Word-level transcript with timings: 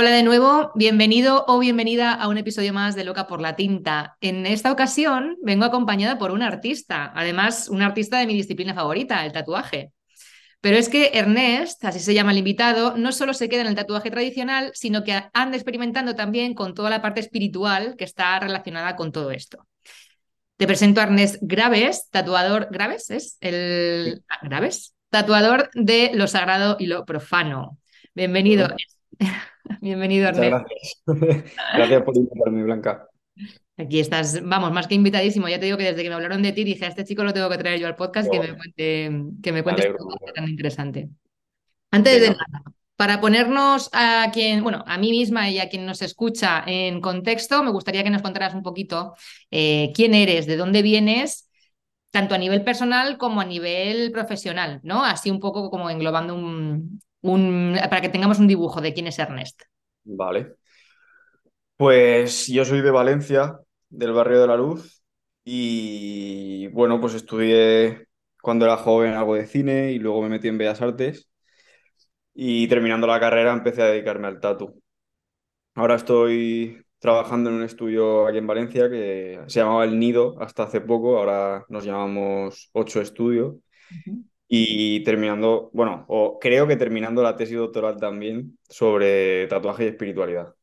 Hola 0.00 0.10
de 0.10 0.22
nuevo, 0.22 0.70
bienvenido 0.76 1.44
o 1.48 1.58
bienvenida 1.58 2.14
a 2.14 2.28
un 2.28 2.38
episodio 2.38 2.72
más 2.72 2.94
de 2.94 3.02
Loca 3.02 3.26
por 3.26 3.40
la 3.40 3.56
Tinta. 3.56 4.16
En 4.20 4.46
esta 4.46 4.70
ocasión 4.70 5.36
vengo 5.42 5.64
acompañada 5.64 6.18
por 6.18 6.30
un 6.30 6.40
artista, 6.40 7.10
además 7.16 7.68
un 7.68 7.82
artista 7.82 8.20
de 8.20 8.28
mi 8.28 8.34
disciplina 8.34 8.74
favorita, 8.74 9.26
el 9.26 9.32
tatuaje. 9.32 9.90
Pero 10.60 10.76
es 10.76 10.88
que 10.88 11.10
Ernest, 11.14 11.84
así 11.84 11.98
se 11.98 12.14
llama 12.14 12.30
el 12.30 12.38
invitado, 12.38 12.96
no 12.96 13.10
solo 13.10 13.34
se 13.34 13.48
queda 13.48 13.62
en 13.62 13.66
el 13.66 13.74
tatuaje 13.74 14.08
tradicional, 14.12 14.70
sino 14.72 15.02
que 15.02 15.20
anda 15.32 15.56
experimentando 15.56 16.14
también 16.14 16.54
con 16.54 16.74
toda 16.74 16.90
la 16.90 17.02
parte 17.02 17.18
espiritual 17.18 17.96
que 17.98 18.04
está 18.04 18.38
relacionada 18.38 18.94
con 18.94 19.10
todo 19.10 19.32
esto. 19.32 19.66
Te 20.58 20.68
presento 20.68 21.00
a 21.00 21.04
Ernest 21.04 21.38
Graves, 21.40 22.08
tatuador. 22.08 22.68
¿Graves 22.70 23.10
es? 23.10 23.36
El. 23.40 24.22
¿Graves? 24.42 24.94
Tatuador 25.10 25.70
de 25.74 26.12
lo 26.14 26.28
sagrado 26.28 26.76
y 26.78 26.86
lo 26.86 27.04
profano. 27.04 27.78
Bienvenido. 28.14 28.68
Bienvenido, 29.80 30.30
Muchas 30.30 30.46
gracias. 30.46 31.02
Gracias 31.74 32.02
por 32.02 32.16
invitarme, 32.16 32.62
Blanca. 32.64 33.08
Aquí 33.76 34.00
estás, 34.00 34.42
vamos, 34.42 34.72
más 34.72 34.86
que 34.86 34.94
invitadísimo. 34.94 35.48
Ya 35.48 35.60
te 35.60 35.66
digo 35.66 35.78
que 35.78 35.84
desde 35.84 36.02
que 36.02 36.08
me 36.08 36.16
hablaron 36.16 36.42
de 36.42 36.52
ti 36.52 36.64
dije, 36.64 36.84
a 36.84 36.88
este 36.88 37.04
chico 37.04 37.22
lo 37.22 37.32
tengo 37.32 37.48
que 37.48 37.58
traer 37.58 37.78
yo 37.78 37.86
al 37.86 37.94
podcast 37.94 38.30
que 38.30 38.40
me 38.40 38.56
cuente, 38.56 39.22
que 39.42 39.52
me 39.52 39.62
cuente 39.62 39.94
tan 40.34 40.48
interesante. 40.48 41.10
Antes 41.90 42.20
de 42.20 42.30
nada, 42.30 42.62
para 42.96 43.20
ponernos 43.20 43.88
a 43.92 44.28
quien, 44.32 44.64
bueno, 44.64 44.82
a 44.86 44.98
mí 44.98 45.10
misma 45.10 45.48
y 45.48 45.60
a 45.60 45.68
quien 45.68 45.86
nos 45.86 46.02
escucha 46.02 46.64
en 46.66 47.00
contexto, 47.00 47.62
me 47.62 47.70
gustaría 47.70 48.02
que 48.02 48.10
nos 48.10 48.22
contaras 48.22 48.54
un 48.54 48.62
poquito 48.62 49.14
eh, 49.52 49.92
quién 49.94 50.14
eres, 50.14 50.46
de 50.46 50.56
dónde 50.56 50.82
vienes, 50.82 51.48
tanto 52.10 52.34
a 52.34 52.38
nivel 52.38 52.64
personal 52.64 53.16
como 53.16 53.40
a 53.40 53.44
nivel 53.44 54.10
profesional, 54.10 54.80
¿no? 54.82 55.04
Así 55.04 55.30
un 55.30 55.38
poco 55.38 55.70
como 55.70 55.88
englobando 55.88 56.34
un, 56.34 57.00
para 57.22 58.00
que 58.00 58.08
tengamos 58.08 58.38
un 58.38 58.46
dibujo 58.46 58.80
de 58.80 58.92
quién 58.94 59.06
es 59.06 59.18
Ernest. 59.18 59.62
Vale. 60.04 60.54
Pues 61.76 62.46
yo 62.48 62.64
soy 62.64 62.80
de 62.80 62.90
Valencia, 62.90 63.58
del 63.88 64.12
barrio 64.12 64.40
de 64.40 64.46
la 64.46 64.56
Luz, 64.56 65.02
y 65.44 66.66
bueno, 66.68 67.00
pues 67.00 67.14
estudié 67.14 68.08
cuando 68.42 68.64
era 68.64 68.76
joven 68.76 69.14
algo 69.14 69.34
de 69.34 69.46
cine 69.46 69.92
y 69.92 69.98
luego 69.98 70.22
me 70.22 70.28
metí 70.28 70.48
en 70.48 70.58
Bellas 70.58 70.82
Artes 70.82 71.30
y 72.34 72.68
terminando 72.68 73.06
la 73.06 73.20
carrera 73.20 73.52
empecé 73.52 73.82
a 73.82 73.86
dedicarme 73.86 74.28
al 74.28 74.40
tatu. 74.40 74.80
Ahora 75.74 75.96
estoy 75.96 76.84
trabajando 76.98 77.50
en 77.50 77.56
un 77.56 77.62
estudio 77.62 78.26
aquí 78.26 78.38
en 78.38 78.46
Valencia 78.46 78.90
que 78.90 79.40
se 79.46 79.60
llamaba 79.60 79.84
El 79.84 79.98
Nido 79.98 80.36
hasta 80.40 80.64
hace 80.64 80.80
poco, 80.80 81.18
ahora 81.18 81.64
nos 81.68 81.84
llamamos 81.84 82.70
Ocho 82.72 83.00
Estudio. 83.00 83.60
Y 84.48 85.04
terminando, 85.04 85.70
bueno, 85.74 86.06
o 86.08 86.38
creo 86.38 86.66
que 86.66 86.76
terminando 86.76 87.22
la 87.22 87.36
tesis 87.36 87.56
doctoral 87.56 87.98
también 88.00 88.58
sobre 88.68 89.46
tatuaje 89.46 89.84
y 89.84 89.88
espiritualidad. 89.88 90.54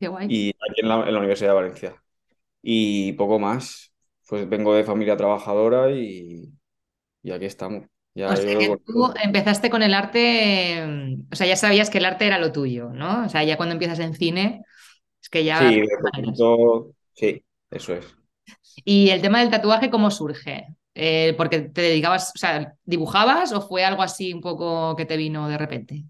Qué 0.00 0.08
guay. 0.08 0.26
Y 0.28 0.50
aquí 0.50 0.80
en 0.82 0.88
la, 0.88 1.18
Universidad 1.18 1.50
de 1.50 1.54
Valencia. 1.54 2.02
Y 2.62 3.12
poco 3.12 3.38
más. 3.38 3.92
Pues 4.28 4.48
vengo 4.48 4.74
de 4.74 4.82
familia 4.82 5.16
trabajadora 5.16 5.92
y, 5.92 6.52
y 7.22 7.30
aquí 7.30 7.44
estamos. 7.44 7.84
Ya 8.16 8.30
o 8.30 8.36
sea 8.36 8.58
que 8.58 8.76
tú 8.84 9.12
empezaste 9.22 9.68
con 9.68 9.82
el 9.82 9.92
arte, 9.92 10.82
o 11.30 11.36
sea, 11.36 11.46
ya 11.46 11.54
sabías 11.54 11.90
que 11.90 11.98
el 11.98 12.06
arte 12.06 12.26
era 12.26 12.38
lo 12.38 12.50
tuyo, 12.50 12.88
¿no? 12.88 13.26
O 13.26 13.28
sea, 13.28 13.44
ya 13.44 13.58
cuando 13.58 13.74
empiezas 13.74 13.98
en 13.98 14.14
cine, 14.14 14.62
es 15.22 15.28
que 15.28 15.44
ya... 15.44 15.58
Sí, 15.58 15.82
sí, 17.12 17.44
eso 17.70 17.94
es. 17.94 18.16
¿Y 18.84 19.10
el 19.10 19.20
tema 19.20 19.40
del 19.40 19.50
tatuaje 19.50 19.90
cómo 19.90 20.10
surge? 20.10 20.66
Eh, 20.98 21.34
porque 21.36 21.60
te 21.60 21.82
dedicabas, 21.82 22.32
o 22.34 22.38
sea, 22.38 22.74
¿dibujabas 22.84 23.52
o 23.52 23.60
fue 23.60 23.84
algo 23.84 24.02
así 24.02 24.32
un 24.32 24.40
poco 24.40 24.96
que 24.96 25.04
te 25.06 25.16
vino 25.18 25.48
de 25.48 25.58
repente? 25.58 26.04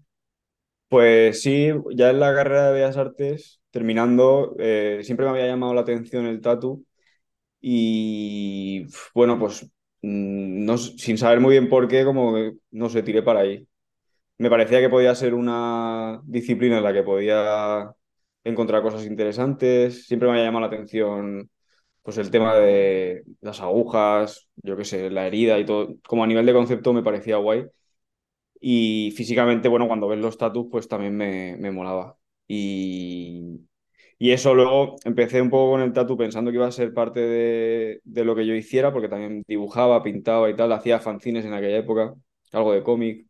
Pues 0.89 1.41
sí, 1.41 1.69
ya 1.95 2.11
en 2.11 2.19
la 2.21 2.33
carrera 2.33 2.67
de 2.67 2.73
Bellas 2.73 2.95
Artes, 2.97 3.61
terminando, 3.71 4.55
eh, 4.59 5.01
siempre 5.03 5.25
me 5.25 5.31
había 5.33 5.47
llamado 5.47 5.73
la 5.73 5.81
atención 5.81 6.25
el 6.25 6.39
tatu 6.39 6.85
y 7.61 8.87
bueno, 9.15 9.39
pues 9.39 9.63
mm, 10.03 10.65
no, 10.65 10.77
sin 10.77 11.17
saber 11.17 11.39
muy 11.41 11.51
bien 11.53 11.69
por 11.69 11.87
qué, 11.87 12.05
como 12.05 12.35
no 12.71 12.89
sé, 12.89 13.03
tiré 13.03 13.23
para 13.23 13.41
ahí. 13.41 13.67
Me 14.39 14.49
parecía 14.49 14.79
que 14.81 14.89
podía 14.89 15.15
ser 15.15 15.33
una 15.35 16.21
disciplina 16.25 16.77
en 16.79 16.83
la 16.85 16.93
que 16.93 17.03
podía 17.03 17.93
encontrar 18.43 18.83
cosas 18.83 19.05
interesantes, 19.05 20.07
siempre 20.07 20.27
me 20.29 20.33
había 20.35 20.45
llamado 20.45 20.61
la 20.69 20.75
atención 20.75 21.49
pues 22.07 22.17
el 22.19 22.31
tema 22.31 22.55
de 22.55 23.25
las 23.41 23.59
agujas, 23.59 24.47
yo 24.63 24.77
qué 24.77 24.85
sé, 24.85 25.09
la 25.09 25.27
herida 25.27 25.59
y 25.59 25.65
todo, 25.65 25.97
como 26.07 26.23
a 26.23 26.27
nivel 26.27 26.45
de 26.45 26.53
concepto 26.53 26.93
me 26.93 27.03
parecía 27.03 27.35
guay. 27.35 27.65
Y 28.61 29.11
físicamente, 29.17 29.67
bueno, 29.67 29.87
cuando 29.87 30.07
ves 30.07 30.19
los 30.19 30.37
tatus, 30.37 30.67
pues 30.71 30.87
también 30.87 31.17
me, 31.17 31.57
me 31.57 31.69
molaba. 31.71 32.17
Y, 32.47 33.59
y, 34.17 34.31
eso 34.31 34.55
luego 34.55 34.95
empecé 35.03 35.41
un 35.41 35.49
poco 35.49 35.71
con 35.71 35.81
el 35.81 35.93
tatu 35.93 36.15
pensando 36.17 36.51
que 36.51 36.57
iba 36.57 36.67
a 36.67 36.71
ser 36.71 36.93
parte 36.93 37.19
de, 37.19 38.01
de, 38.05 38.23
lo 38.25 38.35
que 38.35 38.45
yo 38.47 38.55
hiciera, 38.55 38.93
porque 38.93 39.09
también 39.09 39.43
dibujaba, 39.47 40.01
pintaba 40.03 40.49
y 40.49 40.55
tal, 40.55 40.71
hacía 40.71 40.99
fanzines 41.01 41.45
en 41.45 41.53
aquella 41.53 41.77
época, 41.77 42.13
algo 42.53 42.73
de 42.73 42.83
cómic. 42.83 43.27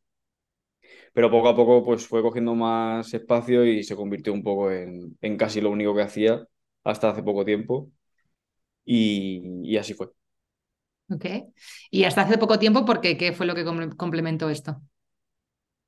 Pero 1.13 1.31
poco 1.31 1.49
a 1.49 1.55
poco 1.55 1.83
pues 1.83 2.07
fue 2.07 2.21
cogiendo 2.21 2.55
más 2.55 3.13
espacio 3.13 3.65
y 3.65 3.83
se 3.83 3.95
convirtió 3.95 4.33
un 4.33 4.43
poco 4.43 4.71
en, 4.71 5.17
en 5.21 5.37
casi 5.37 5.61
lo 5.61 5.71
único 5.71 5.95
que 5.95 6.01
hacía 6.03 6.45
hasta 6.83 7.09
hace 7.09 7.23
poco 7.23 7.43
tiempo 7.45 7.91
y, 8.87 9.77
así 9.77 9.93
fue. 9.93 10.07
Ok. 11.09 11.25
Y 11.91 12.05
hasta 12.05 12.21
hace 12.21 12.37
poco 12.37 12.57
tiempo, 12.57 12.85
¿por 12.85 13.01
qué? 13.01 13.17
¿Qué 13.17 13.33
fue 13.33 13.45
lo 13.45 13.53
que 13.53 13.65
complementó 13.95 14.49
esto? 14.49 14.81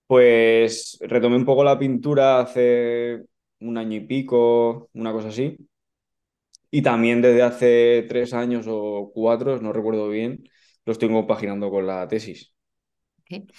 Pues 0.05 0.97
retomé 1.01 1.35
un 1.35 1.45
poco 1.45 1.63
la 1.63 1.79
pintura 1.79 2.39
hace 2.39 3.23
un 3.59 3.77
año 3.77 3.97
y 3.97 4.01
pico, 4.01 4.89
una 4.93 5.11
cosa 5.11 5.29
así. 5.29 5.57
Y 6.71 6.81
también 6.81 7.21
desde 7.21 7.41
hace 7.41 8.05
tres 8.07 8.33
años 8.33 8.65
o 8.67 9.11
cuatro, 9.13 9.59
no 9.59 9.73
recuerdo 9.73 10.09
bien, 10.09 10.43
lo 10.85 10.93
estoy 10.93 11.09
compaginando 11.09 11.69
con 11.69 11.87
la 11.87 12.07
tesis. 12.07 12.53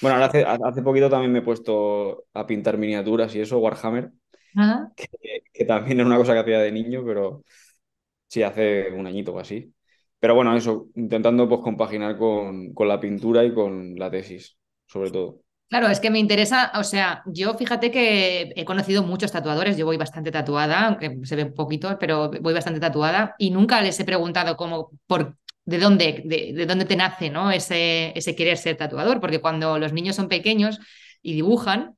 Bueno, 0.00 0.16
ahora 0.16 0.26
hace, 0.26 0.44
hace 0.44 0.82
poquito 0.82 1.08
también 1.08 1.32
me 1.32 1.38
he 1.38 1.42
puesto 1.42 2.24
a 2.34 2.46
pintar 2.46 2.76
miniaturas 2.76 3.32
y 3.36 3.40
eso, 3.40 3.58
Warhammer, 3.58 4.10
que, 4.96 5.42
que, 5.52 5.64
también 5.64 6.00
es 6.00 6.06
una 6.06 6.16
cosa 6.16 6.32
que 6.32 6.40
hacía 6.40 6.58
de 6.58 6.72
niño, 6.72 7.04
pero 7.06 7.44
Sí, 8.30 8.44
hace 8.44 8.92
un 8.92 9.06
añito 9.08 9.34
o 9.34 9.40
así. 9.40 9.74
Pero 10.20 10.36
bueno, 10.36 10.56
eso, 10.56 10.86
intentando 10.94 11.48
pues 11.48 11.62
compaginar 11.62 12.16
con, 12.16 12.72
con 12.72 12.86
la 12.86 13.00
pintura 13.00 13.44
y 13.44 13.52
con 13.52 13.96
la 13.96 14.08
tesis, 14.08 14.56
sobre 14.86 15.10
todo. 15.10 15.42
Claro, 15.68 15.88
es 15.88 15.98
que 15.98 16.10
me 16.10 16.20
interesa, 16.20 16.70
o 16.76 16.84
sea, 16.84 17.22
yo 17.26 17.54
fíjate 17.54 17.90
que 17.90 18.52
he 18.54 18.64
conocido 18.64 19.02
muchos 19.02 19.32
tatuadores, 19.32 19.76
yo 19.76 19.86
voy 19.86 19.96
bastante 19.96 20.30
tatuada, 20.30 20.86
aunque 20.86 21.18
se 21.24 21.36
ve 21.36 21.44
un 21.44 21.54
poquito, 21.54 21.96
pero 21.98 22.30
voy 22.40 22.54
bastante 22.54 22.78
tatuada 22.80 23.34
y 23.38 23.50
nunca 23.50 23.82
les 23.82 23.98
he 23.98 24.04
preguntado 24.04 24.56
cómo, 24.56 24.90
por, 25.06 25.36
de 25.64 25.78
dónde, 25.78 26.22
de, 26.24 26.66
dónde 26.66 26.84
te 26.84 26.96
nace, 26.96 27.30
¿no? 27.30 27.50
Ese, 27.50 28.12
ese 28.16 28.36
querer 28.36 28.58
ser 28.58 28.76
tatuador, 28.76 29.20
porque 29.20 29.40
cuando 29.40 29.78
los 29.78 29.92
niños 29.92 30.14
son 30.16 30.28
pequeños 30.28 30.78
y 31.22 31.34
dibujan, 31.34 31.96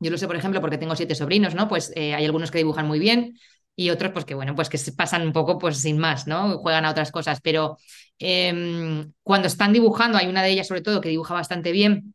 yo 0.00 0.10
lo 0.10 0.18
sé, 0.18 0.26
por 0.26 0.36
ejemplo, 0.36 0.60
porque 0.60 0.78
tengo 0.78 0.96
siete 0.96 1.14
sobrinos, 1.14 1.54
¿no? 1.54 1.68
Pues 1.68 1.92
eh, 1.96 2.14
hay 2.14 2.24
algunos 2.24 2.50
que 2.50 2.58
dibujan 2.58 2.86
muy 2.86 2.98
bien, 3.00 3.36
y 3.78 3.90
otros 3.90 4.10
pues 4.10 4.24
que 4.24 4.34
bueno, 4.34 4.56
pues 4.56 4.68
que 4.68 4.76
se 4.76 4.92
pasan 4.92 5.22
un 5.22 5.32
poco 5.32 5.56
pues 5.56 5.78
sin 5.78 5.98
más, 5.98 6.26
¿no? 6.26 6.58
Juegan 6.58 6.84
a 6.84 6.90
otras 6.90 7.12
cosas, 7.12 7.40
pero 7.40 7.78
em, 8.18 9.12
cuando 9.22 9.46
están 9.46 9.72
dibujando, 9.72 10.18
hay 10.18 10.26
una 10.26 10.42
de 10.42 10.50
ellas 10.50 10.66
sobre 10.66 10.80
todo 10.80 11.00
que 11.00 11.10
dibuja 11.10 11.32
bastante 11.32 11.70
bien, 11.70 12.12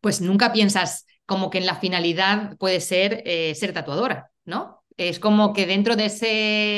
pues 0.00 0.20
nunca 0.20 0.52
piensas 0.52 1.04
como 1.26 1.50
que 1.50 1.58
en 1.58 1.66
la 1.66 1.74
finalidad 1.74 2.56
puede 2.58 2.78
ser 2.78 3.24
eh, 3.26 3.56
ser 3.56 3.72
tatuadora, 3.72 4.30
¿no? 4.44 4.84
Es 4.96 5.18
como 5.18 5.52
que 5.52 5.66
dentro 5.66 5.96
de, 5.96 6.04
ese, 6.04 6.26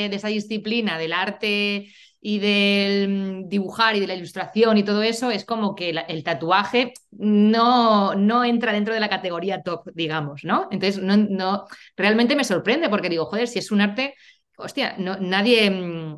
de 0.09 0.15
esa 0.15 0.29
disciplina 0.29 0.97
del 0.97 1.13
arte 1.13 1.93
y 2.19 2.39
del 2.39 3.09
mm, 3.09 3.49
dibujar 3.49 3.95
y 3.95 3.99
de 3.99 4.07
la 4.07 4.15
ilustración 4.15 4.79
y 4.79 4.83
todo 4.83 5.03
eso, 5.03 5.29
es 5.29 5.45
como 5.45 5.75
que 5.75 5.91
el 5.91 6.23
tatuaje 6.23 6.93
no, 7.19 8.15
no 8.15 8.43
entra 8.43 8.73
dentro 8.73 8.93
de 8.93 8.99
la 8.99 9.09
categoría 9.09 9.61
top, 9.63 9.89
digamos, 9.93 10.43
¿no? 10.43 10.67
Entonces, 10.71 11.01
no, 11.01 11.17
no, 11.17 11.65
realmente 11.95 12.35
me 12.35 12.43
sorprende 12.43 12.89
porque 12.89 13.09
digo, 13.09 13.25
joder, 13.25 13.47
si 13.47 13.59
es 13.59 13.71
un 13.71 13.81
arte, 13.81 14.15
hostia, 14.57 14.95
no, 14.97 15.17
nadie, 15.17 15.69
mm, 15.69 16.17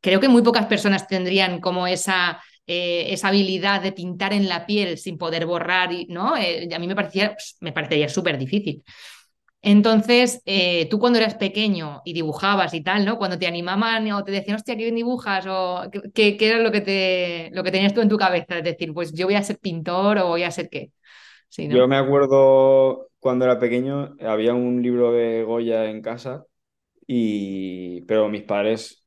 creo 0.00 0.20
que 0.20 0.28
muy 0.28 0.42
pocas 0.42 0.66
personas 0.66 1.06
tendrían 1.08 1.60
como 1.60 1.86
esa, 1.86 2.42
eh, 2.66 3.06
esa 3.12 3.28
habilidad 3.28 3.82
de 3.82 3.92
pintar 3.92 4.32
en 4.32 4.48
la 4.48 4.66
piel 4.66 4.98
sin 4.98 5.18
poder 5.18 5.46
borrar, 5.46 5.92
y, 5.92 6.06
¿no? 6.06 6.36
Eh, 6.36 6.68
a 6.74 6.78
mí 6.78 6.86
me, 6.86 6.94
parecía, 6.96 7.32
pues, 7.34 7.56
me 7.60 7.72
parecería 7.72 8.08
súper 8.08 8.38
difícil. 8.38 8.84
Entonces, 9.62 10.42
eh, 10.46 10.88
tú 10.88 10.98
cuando 10.98 11.18
eras 11.18 11.34
pequeño 11.34 12.00
y 12.04 12.14
dibujabas 12.14 12.72
y 12.72 12.82
tal, 12.82 13.04
¿no? 13.04 13.18
Cuando 13.18 13.38
te 13.38 13.46
animaban 13.46 14.10
o 14.12 14.24
te 14.24 14.32
decían, 14.32 14.56
hostia, 14.56 14.74
¿qué 14.74 14.84
bien 14.84 14.94
dibujas? 14.94 15.46
O 15.46 15.82
¿qué, 16.14 16.36
era 16.40 16.58
lo 16.58 16.72
que, 16.72 16.80
te, 16.80 17.50
lo 17.52 17.62
que 17.62 17.70
tenías 17.70 17.92
tú 17.92 18.00
en 18.00 18.08
tu 18.08 18.16
cabeza? 18.16 18.58
Es 18.58 18.64
decir, 18.64 18.94
pues 18.94 19.12
yo 19.12 19.26
voy 19.26 19.34
a 19.34 19.42
ser 19.42 19.58
pintor 19.58 20.18
o 20.18 20.28
voy 20.28 20.44
a 20.44 20.50
ser 20.50 20.70
qué. 20.70 20.92
Yo 21.56 21.86
me 21.88 21.96
acuerdo 21.96 23.08
cuando 23.18 23.44
era 23.44 23.58
pequeño, 23.58 24.16
había 24.20 24.54
un 24.54 24.82
libro 24.82 25.12
de 25.12 25.42
Goya 25.44 25.90
en 25.90 26.00
casa, 26.00 26.44
y... 27.06 28.02
pero 28.02 28.28
mis 28.28 28.42
padres 28.42 29.04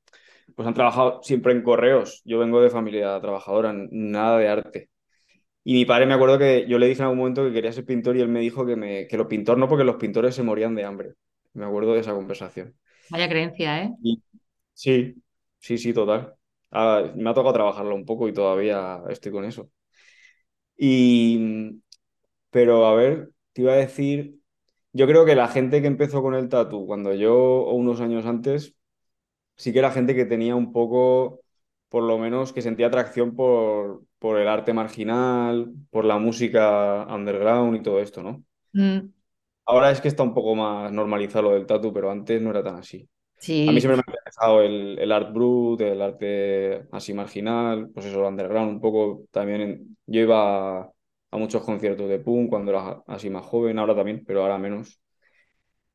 pues 0.55 0.67
han 0.67 0.73
trabajado 0.75 1.21
siempre 1.23 1.53
en 1.53 1.63
correos. 1.63 2.21
Yo 2.25 2.37
vengo 2.37 2.61
de 2.61 2.69
familia 2.69 3.19
trabajadora, 3.19 3.73
nada 3.73 4.37
de 4.37 4.47
arte. 4.49 4.89
Y 5.63 5.73
mi 5.73 5.85
padre 5.85 6.05
me 6.05 6.13
acuerdo 6.13 6.37
que 6.37 6.65
yo 6.67 6.77
le 6.77 6.87
dije 6.87 6.99
en 6.99 7.05
algún 7.05 7.19
momento 7.19 7.43
que 7.45 7.53
quería 7.53 7.71
ser 7.71 7.85
pintor 7.85 8.17
y 8.17 8.21
él 8.21 8.27
me 8.27 8.41
dijo 8.41 8.65
que, 8.65 8.75
me, 8.75 9.07
que 9.07 9.17
los 9.17 9.27
pintores 9.27 9.59
no, 9.59 9.67
porque 9.69 9.85
los 9.85 9.95
pintores 9.95 10.35
se 10.35 10.43
morían 10.43 10.75
de 10.75 10.83
hambre. 10.83 11.13
Me 11.53 11.65
acuerdo 11.65 11.93
de 11.93 12.01
esa 12.01 12.13
conversación. 12.13 12.75
Vaya 13.09 13.29
creencia, 13.29 13.83
¿eh? 13.83 13.91
sí, 14.73 15.15
sí, 15.59 15.77
sí, 15.77 15.93
total. 15.93 16.33
Ah, 16.71 17.11
me 17.15 17.29
ha 17.29 17.33
tocado 17.33 17.53
trabajarlo 17.53 17.95
un 17.95 18.05
poco 18.05 18.27
y 18.27 18.33
todavía 18.33 19.03
estoy 19.09 19.31
con 19.31 19.45
eso. 19.45 19.69
Y, 20.75 21.81
pero 22.49 22.85
a 22.87 22.95
ver, 22.95 23.31
te 23.53 23.61
iba 23.61 23.73
a 23.73 23.77
decir, 23.77 24.39
yo 24.91 25.07
creo 25.07 25.25
que 25.25 25.35
la 25.35 25.47
gente 25.47 25.81
que 25.81 25.87
empezó 25.87 26.21
con 26.21 26.35
el 26.35 26.49
tatu 26.49 26.85
cuando 26.85 27.13
yo 27.13 27.35
o 27.35 27.73
unos 27.75 28.01
años 28.01 28.25
antes, 28.25 28.75
sí 29.55 29.73
que 29.73 29.79
era 29.79 29.91
gente 29.91 30.15
que 30.15 30.25
tenía 30.25 30.55
un 30.55 30.73
poco, 30.73 31.41
por 31.89 32.03
lo 32.03 32.17
menos, 32.17 32.53
que 32.53 32.61
sentía 32.61 32.87
atracción 32.87 33.35
por, 33.35 34.03
por 34.23 34.39
el 34.39 34.47
arte 34.47 34.71
marginal, 34.71 35.73
por 35.89 36.05
la 36.05 36.17
música 36.17 37.05
underground 37.09 37.75
y 37.75 37.83
todo 37.83 37.99
esto, 37.99 38.23
¿no? 38.23 38.41
Mm. 38.71 39.09
Ahora 39.65 39.91
es 39.91 39.99
que 39.99 40.07
está 40.07 40.23
un 40.23 40.33
poco 40.33 40.55
más 40.55 40.93
normalizado 40.93 41.49
lo 41.49 41.55
del 41.55 41.65
tatu, 41.65 41.91
pero 41.91 42.09
antes 42.09 42.41
no 42.41 42.51
era 42.51 42.63
tan 42.63 42.77
así. 42.77 43.05
Sí. 43.35 43.67
A 43.67 43.73
mí 43.73 43.81
siempre 43.81 43.97
me 43.97 44.03
ha 44.07 44.11
interesado 44.11 44.61
el, 44.61 44.97
el 44.97 45.11
art 45.11 45.33
brut, 45.33 45.81
el 45.81 46.01
arte 46.01 46.87
así 46.93 47.13
marginal, 47.13 47.89
pues 47.93 48.05
eso, 48.05 48.25
underground 48.25 48.71
un 48.71 48.79
poco 48.79 49.25
también. 49.29 49.97
yo 50.05 50.21
iba 50.21 50.79
a, 50.83 51.37
muchos 51.37 51.61
conciertos 51.61 52.07
de 52.07 52.19
punk 52.19 52.49
cuando 52.49 52.71
era 52.71 53.03
así 53.07 53.29
más 53.29 53.43
joven, 53.43 53.77
ahora 53.77 53.93
también, 53.93 54.23
pero 54.25 54.43
ahora 54.43 54.57
menos. 54.57 55.01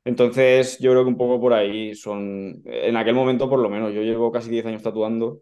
Entonces, 0.05 0.79
yo 0.81 0.91
creo 0.91 1.05
que 1.05 1.09
un 1.09 1.17
poco 1.17 1.41
por 1.41 1.55
ahí 1.55 1.95
son, 1.95 2.61
en 2.67 2.97
aquel 2.99 3.15
momento 3.15 3.49
por 3.49 3.59
lo 3.59 3.71
menos, 3.71 3.95
yo 3.95 4.03
llevo 4.03 4.31
casi 4.31 4.51
10 4.51 4.67
años 4.67 4.83
tatuando 4.83 5.41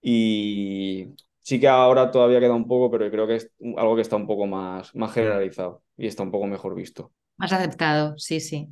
y 0.00 1.08
Sí 1.48 1.58
que 1.58 1.66
ahora 1.66 2.10
todavía 2.10 2.40
queda 2.40 2.52
un 2.52 2.68
poco, 2.68 2.90
pero 2.90 3.10
creo 3.10 3.26
que 3.26 3.36
es 3.36 3.50
algo 3.78 3.96
que 3.96 4.02
está 4.02 4.16
un 4.16 4.26
poco 4.26 4.46
más, 4.46 4.94
más 4.94 5.14
generalizado 5.14 5.82
y 5.96 6.06
está 6.06 6.22
un 6.22 6.30
poco 6.30 6.46
mejor 6.46 6.74
visto. 6.74 7.10
Más 7.38 7.50
aceptado, 7.54 8.18
sí, 8.18 8.38
sí. 8.38 8.68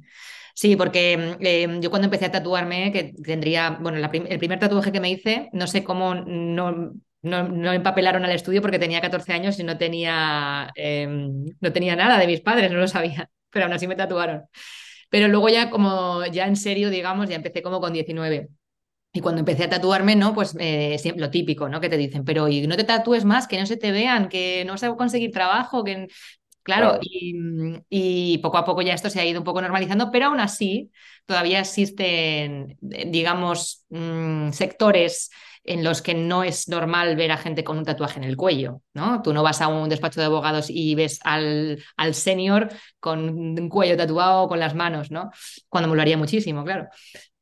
Sí, 0.55 0.77
porque 0.77 1.37
em, 1.41 1.81
yo 1.81 1.89
cuando 1.89 2.05
empecé 2.05 2.27
a 2.27 2.31
tatuarme, 2.31 2.93
que 2.93 3.15
tendría, 3.25 3.79
bueno, 3.81 3.97
el 3.97 4.39
primer 4.39 4.59
tatuaje 4.59 4.93
que 4.93 5.01
me 5.01 5.11
hice, 5.11 5.49
no 5.55 5.67
sé 5.67 5.83
cómo 5.85 6.17
no, 6.17 6.93
no, 7.23 7.73
empapelaron 7.73 8.27
al 8.27 8.33
estudio 8.33 8.61
porque 8.61 8.79
tenía 8.79 9.01
14 9.01 9.33
años 9.33 9.59
y 9.59 9.65
no 9.65 9.79
tenía, 9.79 10.71
em, 10.75 11.47
no 11.59 11.73
tenía 11.73 11.97
nada 11.97 12.19
de 12.19 12.27
mis 12.27 12.43
padres, 12.43 12.71
no 12.71 12.77
lo 12.77 12.89
sabía, 12.89 13.31
pero 13.51 13.65
aún 13.65 13.73
así 13.73 13.87
me 13.87 13.97
tatuaron. 13.97 14.43
Pero 15.09 15.29
luego 15.29 15.49
ya 15.49 15.71
como, 15.71 16.27
ya 16.27 16.47
en 16.47 16.57
serio, 16.57 16.91
digamos, 16.91 17.27
ya 17.31 17.37
empecé 17.37 17.63
como 17.63 17.81
con 17.81 17.95
19. 17.95 18.51
Y 19.13 19.21
cuando 19.21 19.39
empecé 19.41 19.65
a 19.65 19.71
tatuarme, 19.71 20.15
¿no? 20.15 20.35
Pues 20.35 20.55
eh, 20.59 20.99
lo 21.17 21.31
típico, 21.31 21.69
¿no? 21.69 21.81
Que 21.81 21.89
te 21.89 21.97
dicen, 21.97 22.25
pero 22.25 22.49
y 22.49 22.67
no 22.67 22.77
te 22.77 22.85
tatúes 22.85 23.25
más, 23.25 23.49
que 23.49 23.59
no 23.59 23.65
se 23.67 23.77
te 23.79 23.91
vean, 23.91 24.29
que 24.29 24.65
no 24.67 24.73
vas 24.73 24.83
a 24.83 24.95
conseguir 24.95 25.33
trabajo, 25.33 25.85
que... 25.85 26.09
Claro, 26.63 26.99
Y, 27.89 28.39
poco 28.39 28.59
a 28.59 28.65
poco 28.65 28.83
ya 28.83 28.93
esto 28.93 29.09
se 29.09 29.21
ha 29.21 29.25
ido 29.25 29.39
un 29.39 29.45
poco 29.45 29.63
normalizando, 29.63 30.11
pero 30.11 30.27
aún 30.27 30.41
así 30.41 30.91
todavía 31.25 31.61
existen, 31.61 32.77
digamos, 32.81 33.85
mm, 33.91 34.51
sectores 34.51 35.31
en 35.63 35.85
los 35.85 36.03
que 36.03 36.15
no 36.15 36.43
es 36.45 36.69
normal 36.69 37.17
ver 37.17 37.33
a 37.33 37.37
gente 37.37 37.63
con 37.65 37.79
un 37.79 37.85
tatuaje 37.85 38.19
en 38.19 38.25
el 38.25 38.37
cuello, 38.37 38.83
¿no? 38.95 39.23
Tú 39.23 39.33
no 39.33 39.43
vas 39.43 39.61
a 39.61 39.69
un 39.69 39.89
despacho 39.89 40.21
de 40.21 40.27
abogados 40.27 40.67
y 40.69 40.95
ves 40.97 41.21
al, 41.25 41.83
al 41.97 42.15
senior 42.15 42.69
con 43.01 43.29
un 43.29 43.69
cuello 43.69 43.97
tatuado 43.97 44.49
con 44.49 44.59
las 44.61 44.75
manos, 44.75 45.11
¿no? 45.11 45.31
Cuando 45.69 45.89
me 45.89 45.97
lo 45.97 46.03
haría 46.03 46.17
muchísimo, 46.17 46.65
claro. 46.65 46.89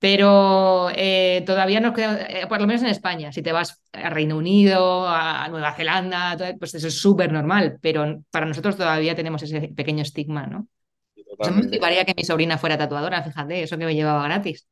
Pero 0.04 0.90
eh, 0.94 1.42
todavía 1.46 1.80
nos 1.80 1.94
queda, 1.94 2.26
eh, 2.28 2.46
por 2.46 2.60
lo 2.60 2.66
menos 2.66 2.82
en 2.82 2.90
España, 2.90 3.32
si 3.32 3.40
te 3.40 3.52
vas 3.52 3.82
a 3.90 4.10
Reino 4.10 4.36
Unido, 4.36 5.08
a 5.08 5.48
Nueva 5.48 5.72
Zelanda, 5.72 6.36
pues 6.58 6.74
eso 6.74 6.88
es 6.88 7.00
súper 7.00 7.32
normal, 7.32 7.78
pero 7.80 8.22
para 8.30 8.44
nosotros 8.44 8.76
todavía 8.76 9.14
tenemos 9.14 9.42
ese 9.42 9.68
pequeño 9.68 10.02
estigma, 10.02 10.46
¿no? 10.46 10.68
Yo 11.16 11.52
me 11.52 11.62
fliparía 11.62 12.04
que 12.04 12.12
mi 12.14 12.22
sobrina 12.22 12.58
fuera 12.58 12.76
tatuadora, 12.76 13.22
fíjate, 13.22 13.62
eso 13.62 13.78
que 13.78 13.86
me 13.86 13.94
llevaba 13.94 14.24
gratis. 14.24 14.68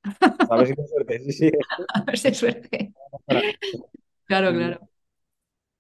A 0.51 0.57
ver 0.59 0.67
si 0.67 0.75
hay 0.79 0.87
suerte, 0.87 1.21
sí, 1.25 1.33
sí. 1.33 1.51
A 1.95 2.03
ver 2.03 2.19
si 2.19 2.29
hay 2.29 2.35
suerte. 2.35 2.93
Claro, 4.27 4.53
claro. 4.53 4.89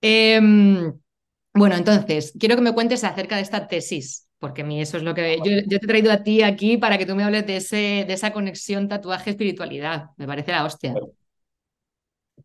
Em, 0.00 0.98
bueno, 1.54 1.76
entonces, 1.76 2.32
quiero 2.38 2.56
que 2.56 2.62
me 2.62 2.72
cuentes 2.72 3.04
acerca 3.04 3.36
de 3.36 3.42
esta 3.42 3.68
tesis 3.68 4.28
porque 4.42 4.62
a 4.62 4.64
mí 4.64 4.82
eso 4.82 4.96
es 4.96 5.04
lo 5.04 5.14
que... 5.14 5.36
Yo, 5.36 5.68
te 5.68 5.76
he 5.76 5.78
traído 5.78 6.10
a 6.10 6.24
ti 6.24 6.42
aquí 6.42 6.76
para 6.76 6.98
que 6.98 7.06
tú 7.06 7.14
me 7.14 7.22
hables 7.22 7.46
de, 7.46 7.58
ese, 7.58 8.04
de 8.04 8.12
esa 8.12 8.32
conexión 8.32 8.88
tatuaje-espiritualidad. 8.88 10.06
Me 10.16 10.26
parece 10.26 10.50
la 10.50 10.64
hostia. 10.64 10.94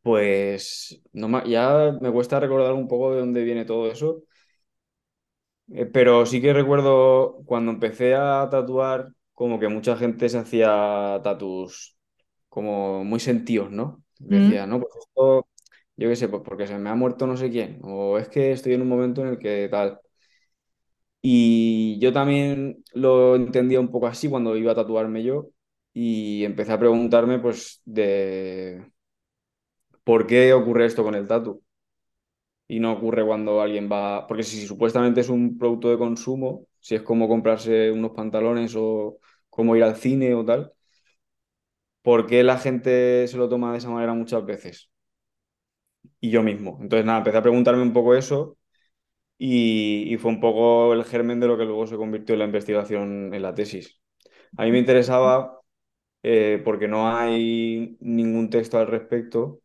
Pues 0.03 1.01
no, 1.12 1.43
ya 1.43 1.98
me 2.00 2.12
cuesta 2.12 2.39
recordar 2.39 2.74
un 2.74 2.88
poco 2.88 3.13
de 3.13 3.22
dónde 3.22 3.43
viene 3.43 3.65
todo 3.65 3.91
eso. 3.91 4.22
Eh, 5.74 5.88
pero 5.88 6.27
sí 6.27 6.39
que 6.39 6.53
recuerdo 6.53 7.41
cuando 7.45 7.72
empecé 7.72 8.13
a 8.13 8.48
tatuar, 8.51 9.10
como 9.33 9.60
que 9.60 9.67
mucha 9.67 9.98
gente 9.98 10.29
se 10.29 10.38
hacía 10.38 11.19
tatus 11.24 11.98
como 12.48 13.03
muy 13.03 13.19
sentidos, 13.19 13.72
¿no? 13.72 14.03
Mm. 14.19 14.29
Decía, 14.29 14.67
no, 14.67 14.81
pues 14.81 14.93
esto, 15.00 15.48
yo 15.95 16.10
qué 16.10 16.15
sé, 16.15 16.29
pues 16.29 16.43
porque 16.45 16.67
se 16.67 16.77
me 16.77 16.91
ha 16.91 16.95
muerto 16.95 17.25
no 17.25 17.36
sé 17.38 17.50
quién, 17.50 17.79
o 17.83 18.19
es 18.19 18.29
que 18.29 18.51
estoy 18.51 18.74
en 18.74 18.83
un 18.83 18.88
momento 18.88 19.22
en 19.24 19.29
el 19.29 19.39
que 19.39 19.67
tal. 19.72 20.00
Y 21.21 22.00
yo 22.00 22.13
también 22.13 22.83
lo 22.93 23.36
entendía 23.36 23.79
un 23.79 23.91
poco 23.91 24.07
así 24.07 24.29
cuando 24.29 24.55
iba 24.55 24.71
a 24.71 24.75
tatuarme 24.75 25.24
yo 25.24 25.50
y 25.93 26.43
empecé 26.45 26.71
a 26.74 26.79
preguntarme 26.79 27.39
pues 27.39 27.81
de 27.86 28.91
por 30.03 30.25
qué 30.27 30.53
ocurre 30.53 30.86
esto 30.88 31.03
con 31.03 31.13
el 31.15 31.27
tatu. 31.27 31.62
Y 32.69 32.79
no 32.79 32.91
ocurre 32.93 33.25
cuando 33.25 33.62
alguien 33.62 33.89
va, 33.91 34.27
porque 34.27 34.43
si, 34.43 34.65
supuestamente 34.67 35.21
es 35.21 35.29
un 35.29 35.57
producto 35.57 35.89
de 35.89 35.97
consumo, 35.97 36.67
si 36.79 36.95
es 36.95 37.01
como 37.01 37.27
comprarse 37.29 37.91
unos 37.91 38.12
pantalones 38.12 38.74
o 38.75 39.19
como 39.50 39.75
ir 39.77 39.83
al 39.83 39.95
cine 39.95 40.33
o 40.36 40.43
tal, 40.45 40.74
¿por 42.01 42.25
qué 42.27 42.43
la 42.43 42.57
gente 42.59 43.27
se 43.27 43.38
lo 43.38 43.50
toma 43.50 43.71
de 43.71 43.77
esa 43.79 43.89
manera 43.89 44.13
muchas 44.13 44.45
veces? 44.45 44.89
Y 46.19 46.29
yo 46.31 46.43
mismo. 46.43 46.77
Entonces, 46.81 47.05
nada, 47.05 47.19
empecé 47.19 47.38
a 47.38 47.41
preguntarme 47.41 47.81
un 47.81 47.93
poco 47.93 48.15
eso 48.15 48.56
y, 49.38 50.17
fue 50.20 50.32
un 50.32 50.39
poco 50.39 50.94
el 50.94 51.03
germen 51.06 51.39
de 51.39 51.48
lo 51.48 51.58
que 51.58 51.65
luego 51.65 51.88
se 51.88 51.98
convirtió 51.98 52.34
en 52.34 52.39
la 52.39 52.46
investigación 52.46 53.34
en 53.34 53.41
la 53.41 53.53
tesis. 53.53 54.01
A 54.58 54.63
mí 54.65 54.72
me 54.72 54.79
interesaba, 54.79 55.60
eh, 56.24 56.62
porque 56.63 56.88
no 56.88 57.10
hay 57.10 57.98
ningún 58.00 58.50
texto 58.50 58.79
al 58.79 58.88
respecto, 58.88 59.62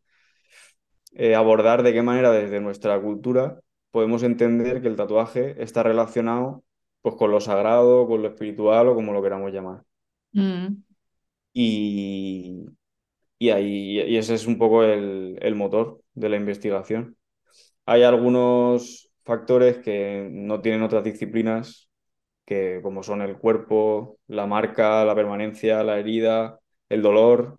eh, 1.13 1.35
abordar 1.35 1.83
de 1.83 1.93
qué 1.93 2.01
manera 2.01 2.31
desde 2.31 2.59
nuestra 2.59 2.99
cultura 3.01 3.59
podemos 3.91 4.23
entender 4.23 4.81
que 4.81 4.87
el 4.87 4.95
tatuaje 4.95 5.61
está 5.61 5.83
relacionado 5.83 6.63
pues, 7.01 7.15
con 7.15 7.29
lo 7.31 7.39
sagrado, 7.39 8.07
con 8.07 8.23
lo 8.23 8.29
espiritual 8.29 8.87
o 8.87 8.95
como 8.95 9.13
lo 9.13 9.21
queramos 9.21 9.51
llamar. 9.51 9.83
Mm. 10.31 10.83
Y, 11.53 12.65
y, 13.37 13.49
ahí, 13.51 14.01
y 14.01 14.17
ese 14.17 14.33
es 14.33 14.47
un 14.47 14.57
poco 14.57 14.83
el, 14.83 15.37
el 15.41 15.55
motor 15.55 16.01
de 16.15 16.29
la 16.29 16.37
investigación. 16.37 17.17
Hay 17.85 18.03
algunos 18.03 19.12
factores 19.23 19.77
que 19.79 20.29
no 20.31 20.61
tienen 20.61 20.83
otras 20.83 21.03
disciplinas, 21.03 21.89
que 22.45 22.79
como 22.83 23.03
son 23.03 23.21
el 23.21 23.37
cuerpo, 23.37 24.19
la 24.27 24.47
marca, 24.47 25.05
la 25.05 25.15
permanencia, 25.15 25.83
la 25.83 25.99
herida, 25.99 26.59
el 26.89 27.01
dolor, 27.01 27.57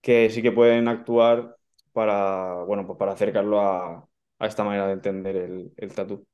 que 0.00 0.30
sí 0.30 0.42
que 0.42 0.52
pueden 0.52 0.88
actuar 0.88 1.56
para, 1.92 2.64
bueno, 2.64 2.86
pues 2.86 2.98
para 2.98 3.12
acercarlo 3.12 3.60
a, 3.60 4.06
esta 4.40 4.64
manera 4.64 4.86
de 4.86 4.94
entender 4.94 5.36
el, 5.36 5.72
el 5.76 5.94
tatu. 5.94 6.26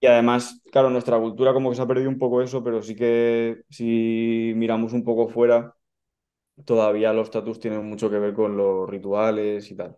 Y 0.00 0.06
además, 0.06 0.60
claro, 0.72 0.90
nuestra 0.90 1.18
cultura 1.18 1.52
como 1.52 1.70
que 1.70 1.76
se 1.76 1.82
ha 1.82 1.86
perdido 1.86 2.08
un 2.08 2.18
poco 2.18 2.40
eso, 2.42 2.64
pero 2.64 2.82
sí 2.82 2.96
que 2.96 3.62
si 3.68 4.52
miramos 4.56 4.92
un 4.94 5.04
poco 5.04 5.28
fuera, 5.28 5.76
todavía 6.64 7.12
los 7.12 7.30
tatus 7.30 7.60
tienen 7.60 7.84
mucho 7.86 8.10
que 8.10 8.18
ver 8.18 8.34
con 8.34 8.56
los 8.56 8.88
rituales 8.88 9.70
y 9.70 9.76
tal. 9.76 9.96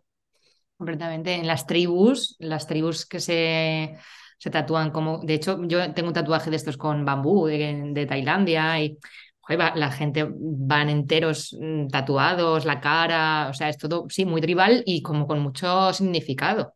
Completamente. 0.83 1.35
En 1.35 1.47
las 1.47 1.67
tribus, 1.67 2.35
las 2.41 2.67
tribus 2.67 3.07
que 3.07 3.21
se, 3.21 3.97
se 4.39 4.51
tatúan 4.51 4.91
como. 4.91 5.19
De 5.23 5.35
hecho, 5.35 5.63
yo 5.65 5.93
tengo 5.95 6.09
un 6.09 6.15
tatuaje 6.15 6.51
de 6.51 6.57
estos 6.57 6.77
con 6.77 7.05
bambú 7.05 7.47
de, 7.47 7.91
de 7.93 8.07
Tailandia 8.07 8.81
y 8.83 8.99
joder, 9.41 9.61
va- 9.61 9.77
la 9.77 9.93
gente 9.93 10.27
van 10.29 10.89
enteros 10.91 11.57
mm, 11.61 11.87
tatuados, 11.89 12.65
la 12.65 12.81
cara, 12.81 13.49
o 13.51 13.55
sea, 13.55 13.69
es 13.69 13.79
todo, 13.79 14.07
sí, 14.09 14.25
muy 14.25 14.41
tribal 14.41 14.83
y 14.87 15.03
como 15.03 15.27
con 15.29 15.39
mucho 15.41 15.93
significado, 15.93 16.75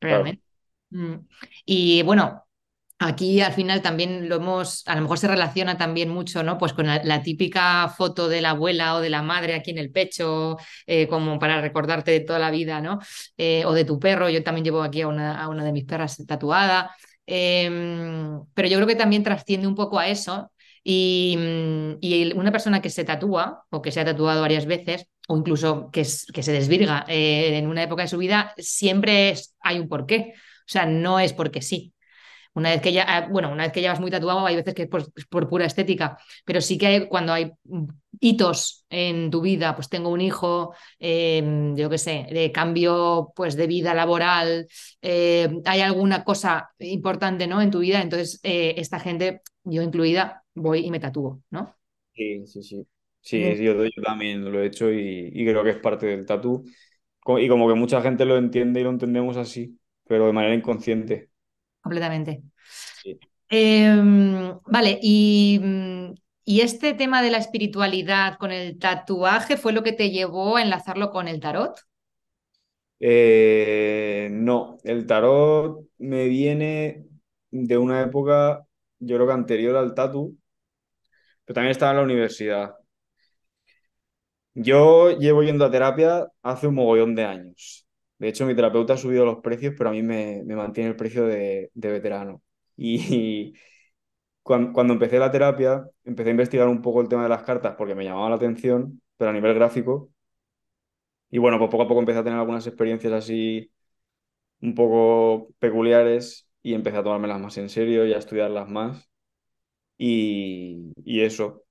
realmente. 0.00 0.42
Mm. 0.90 1.16
Y 1.66 2.02
bueno. 2.04 2.44
Aquí 3.00 3.40
al 3.40 3.52
final 3.52 3.80
también 3.80 4.28
lo 4.28 4.36
hemos, 4.36 4.82
a 4.88 4.96
lo 4.96 5.02
mejor 5.02 5.18
se 5.18 5.28
relaciona 5.28 5.78
también 5.78 6.08
mucho, 6.08 6.42
¿no? 6.42 6.58
Pues 6.58 6.72
con 6.72 6.86
la, 6.88 7.22
típica 7.22 7.88
foto 7.96 8.28
de 8.28 8.40
la 8.40 8.50
abuela 8.50 8.96
o 8.96 9.00
de 9.00 9.08
la 9.08 9.22
madre 9.22 9.54
aquí 9.54 9.70
en 9.70 9.78
el 9.78 9.92
pecho, 9.92 10.56
eh, 10.84 11.06
como 11.06 11.38
para 11.38 11.60
recordarte 11.60 12.10
de 12.10 12.20
toda 12.20 12.40
la 12.40 12.50
vida, 12.50 12.80
¿no? 12.80 12.98
Eh, 13.36 13.64
o 13.66 13.72
de 13.72 13.84
tu 13.84 14.00
perro, 14.00 14.28
yo 14.28 14.42
también 14.42 14.64
llevo 14.64 14.82
aquí 14.82 15.02
a 15.02 15.08
una, 15.08 15.64
de 15.64 15.72
mis 15.72 15.84
perras 15.84 16.16
tatuada. 16.26 16.90
Em, 17.24 18.42
pero 18.54 18.68
yo 18.68 18.78
creo 18.78 18.88
que 18.88 18.96
también 18.96 19.22
trasciende 19.22 19.68
un 19.68 19.76
poco 19.76 19.98
a 19.98 20.08
eso. 20.08 20.50
Y, 20.82 21.36
mm, 21.38 22.38
una 22.38 22.50
persona 22.52 22.80
que 22.82 22.90
se 22.90 23.04
tatúa 23.04 23.64
o 23.70 23.80
que 23.82 23.92
se 23.92 24.00
ha 24.00 24.04
tatuado 24.04 24.40
varias 24.40 24.66
veces, 24.66 25.06
o 25.28 25.36
incluso 25.36 25.90
que, 25.92 26.04
se 26.04 26.52
desvirga 26.52 27.04
eh, 27.08 27.58
en 27.58 27.68
una 27.68 27.82
época 27.82 28.02
de 28.02 28.08
su 28.08 28.18
vida, 28.18 28.54
siempre 28.58 29.34
hay 29.60 29.78
un 29.78 29.88
porqué. 29.88 30.32
O 30.36 30.70
sea, 30.70 30.86
no 30.86 31.20
es 31.20 31.32
porque 31.32 31.62
sí. 31.62 31.92
Una 32.58 32.70
vez 32.70 32.82
que 32.82 32.92
ya, 32.92 33.04
ah, 33.08 33.28
bueno, 33.30 33.50
una 33.52 33.64
vez 33.64 33.72
que 33.72 33.80
llevas 33.80 34.00
muy 34.00 34.10
tatuado, 34.10 34.44
hay 34.46 34.56
veces 34.56 34.74
que 34.74 34.82
es 34.82 34.88
por, 35.28 35.48
pura 35.48 35.66
estética, 35.66 36.18
pero 36.44 36.60
sí 36.60 36.78
que 36.78 36.86
hay- 36.86 37.08
cuando 37.08 37.32
hay 37.32 37.52
hitos 38.20 38.84
en 38.90 39.30
tu 39.30 39.40
vida, 39.40 39.74
pues 39.76 39.88
tengo 39.88 40.08
un 40.10 40.20
hijo, 40.20 40.74
eh, 40.98 41.72
yo 41.76 41.88
qué 41.90 41.98
sé, 41.98 42.26
de 42.32 42.52
cambio 42.52 43.32
pues 43.36 43.56
de 43.56 43.66
vida 43.66 43.94
laboral, 43.94 44.66
eh, 45.02 45.48
hay 45.64 45.80
alguna 45.82 46.24
cosa 46.24 46.70
importante, 46.78 47.46
¿no? 47.46 47.60
En 47.62 47.70
tu 47.70 47.80
vida, 47.80 48.00
entonces 48.02 48.40
eh, 48.42 48.74
esta 48.78 48.98
gente, 49.00 49.42
yo 49.64 49.82
incluida, 49.82 50.44
voy 50.54 50.80
y 50.86 50.90
me 50.90 51.00
tatúo, 51.00 51.40
¿no? 51.50 51.74
sí, 52.14 52.46
sí, 52.46 52.62
sí. 52.62 52.86
Sí, 53.20 53.56
sí, 53.56 53.64
yo, 53.64 53.74
yo 53.84 54.02
también 54.02 54.44
lo 54.50 54.60
he 54.62 54.66
hecho 54.66 54.90
y, 54.92 55.30
y 55.34 55.44
creo 55.46 55.62
que 55.64 55.70
es 55.70 55.76
parte 55.78 56.06
del 56.06 56.24
tatu. 56.24 56.64
Co- 57.20 57.38
Y 57.38 57.48
como 57.48 57.68
que 57.68 57.74
mucha 57.74 58.00
gente 58.02 58.24
lo 58.24 58.36
entiende 58.38 58.80
y 58.80 58.84
lo 58.84 58.90
entendemos 58.90 59.36
así, 59.36 59.78
pero 60.06 60.26
de 60.26 60.32
manera 60.32 60.54
inconsciente. 60.54 61.30
Completamente. 61.88 62.42
Sí. 63.02 63.18
Em, 63.50 64.58
vale, 64.66 64.98
y, 65.02 65.58
mm, 65.62 66.14
y 66.44 66.60
este 66.60 66.92
tema 66.94 67.22
de 67.22 67.30
la 67.30 67.38
espiritualidad 67.38 68.36
con 68.38 68.52
el 68.52 68.78
tatuaje 68.78 69.56
fue 69.56 69.72
lo 69.72 69.82
que 69.82 69.92
te 69.92 70.10
llevó 70.10 70.56
a 70.56 70.62
enlazarlo 70.62 71.10
con 71.10 71.28
el 71.28 71.40
tarot. 71.40 71.80
Eh, 73.00 74.28
no, 74.32 74.78
el 74.84 75.06
tarot 75.06 75.86
me 75.98 76.26
viene 76.28 77.06
de 77.50 77.78
una 77.78 78.02
época, 78.02 78.66
yo 78.98 79.16
creo 79.16 79.26
que 79.28 79.32
anterior 79.34 79.76
al 79.76 79.94
tatu, 79.94 80.36
pero 81.44 81.54
también 81.54 81.72
estaba 81.72 81.92
en 81.92 81.96
la 81.98 82.02
universidad. 82.04 82.74
Yo 84.54 85.10
llevo 85.18 85.42
yendo 85.42 85.64
a 85.64 85.70
terapia 85.70 86.28
hace 86.42 86.66
un 86.66 86.74
mogollón 86.74 87.14
de 87.14 87.24
años. 87.24 87.87
De 88.18 88.28
hecho, 88.28 88.46
mi 88.46 88.54
terapeuta 88.54 88.94
ha 88.94 88.96
subido 88.96 89.24
los 89.24 89.38
precios, 89.40 89.74
pero 89.78 89.90
a 89.90 89.92
mí 89.92 90.02
me, 90.02 90.42
me 90.44 90.56
mantiene 90.56 90.90
el 90.90 90.96
precio 90.96 91.24
de, 91.26 91.70
veterano. 91.74 92.42
Y, 92.76 93.54
cuan- 94.42 94.72
cuando, 94.72 94.94
empecé 94.94 95.18
la 95.18 95.30
terapia, 95.32 95.88
empecé 96.04 96.30
a 96.30 96.32
investigar 96.32 96.68
un 96.68 96.82
poco 96.82 97.00
el 97.02 97.08
tema 97.08 97.24
de 97.24 97.28
las 97.30 97.42
cartas 97.44 97.76
porque 97.78 97.94
me 97.94 98.04
llamaba 98.04 98.30
la 98.30 98.36
atención, 98.36 99.02
pero 99.18 99.30
a 99.30 99.34
nivel 99.34 99.54
gráfico. 99.54 100.10
Y 101.30 101.38
bueno, 101.38 101.58
pues 101.58 101.70
poco 101.70 101.82
a 101.84 101.88
poco 101.88 102.00
empecé 102.00 102.18
a 102.20 102.24
tener 102.24 102.38
algunas 102.38 102.66
experiencias 102.66 103.12
así 103.12 103.70
un 104.62 104.74
poco 104.74 105.50
peculiares 105.60 106.48
y 106.62 106.74
empecé 106.74 106.98
a 106.98 107.04
tomármelas 107.04 107.40
más 107.40 107.58
en 107.58 107.70
serio 107.70 108.06
y 108.06 108.14
a 108.14 108.18
estudiarlas 108.18 108.68
más. 108.68 109.10
Y, 109.98 110.92
y 111.04 111.22
eso. 111.22 111.64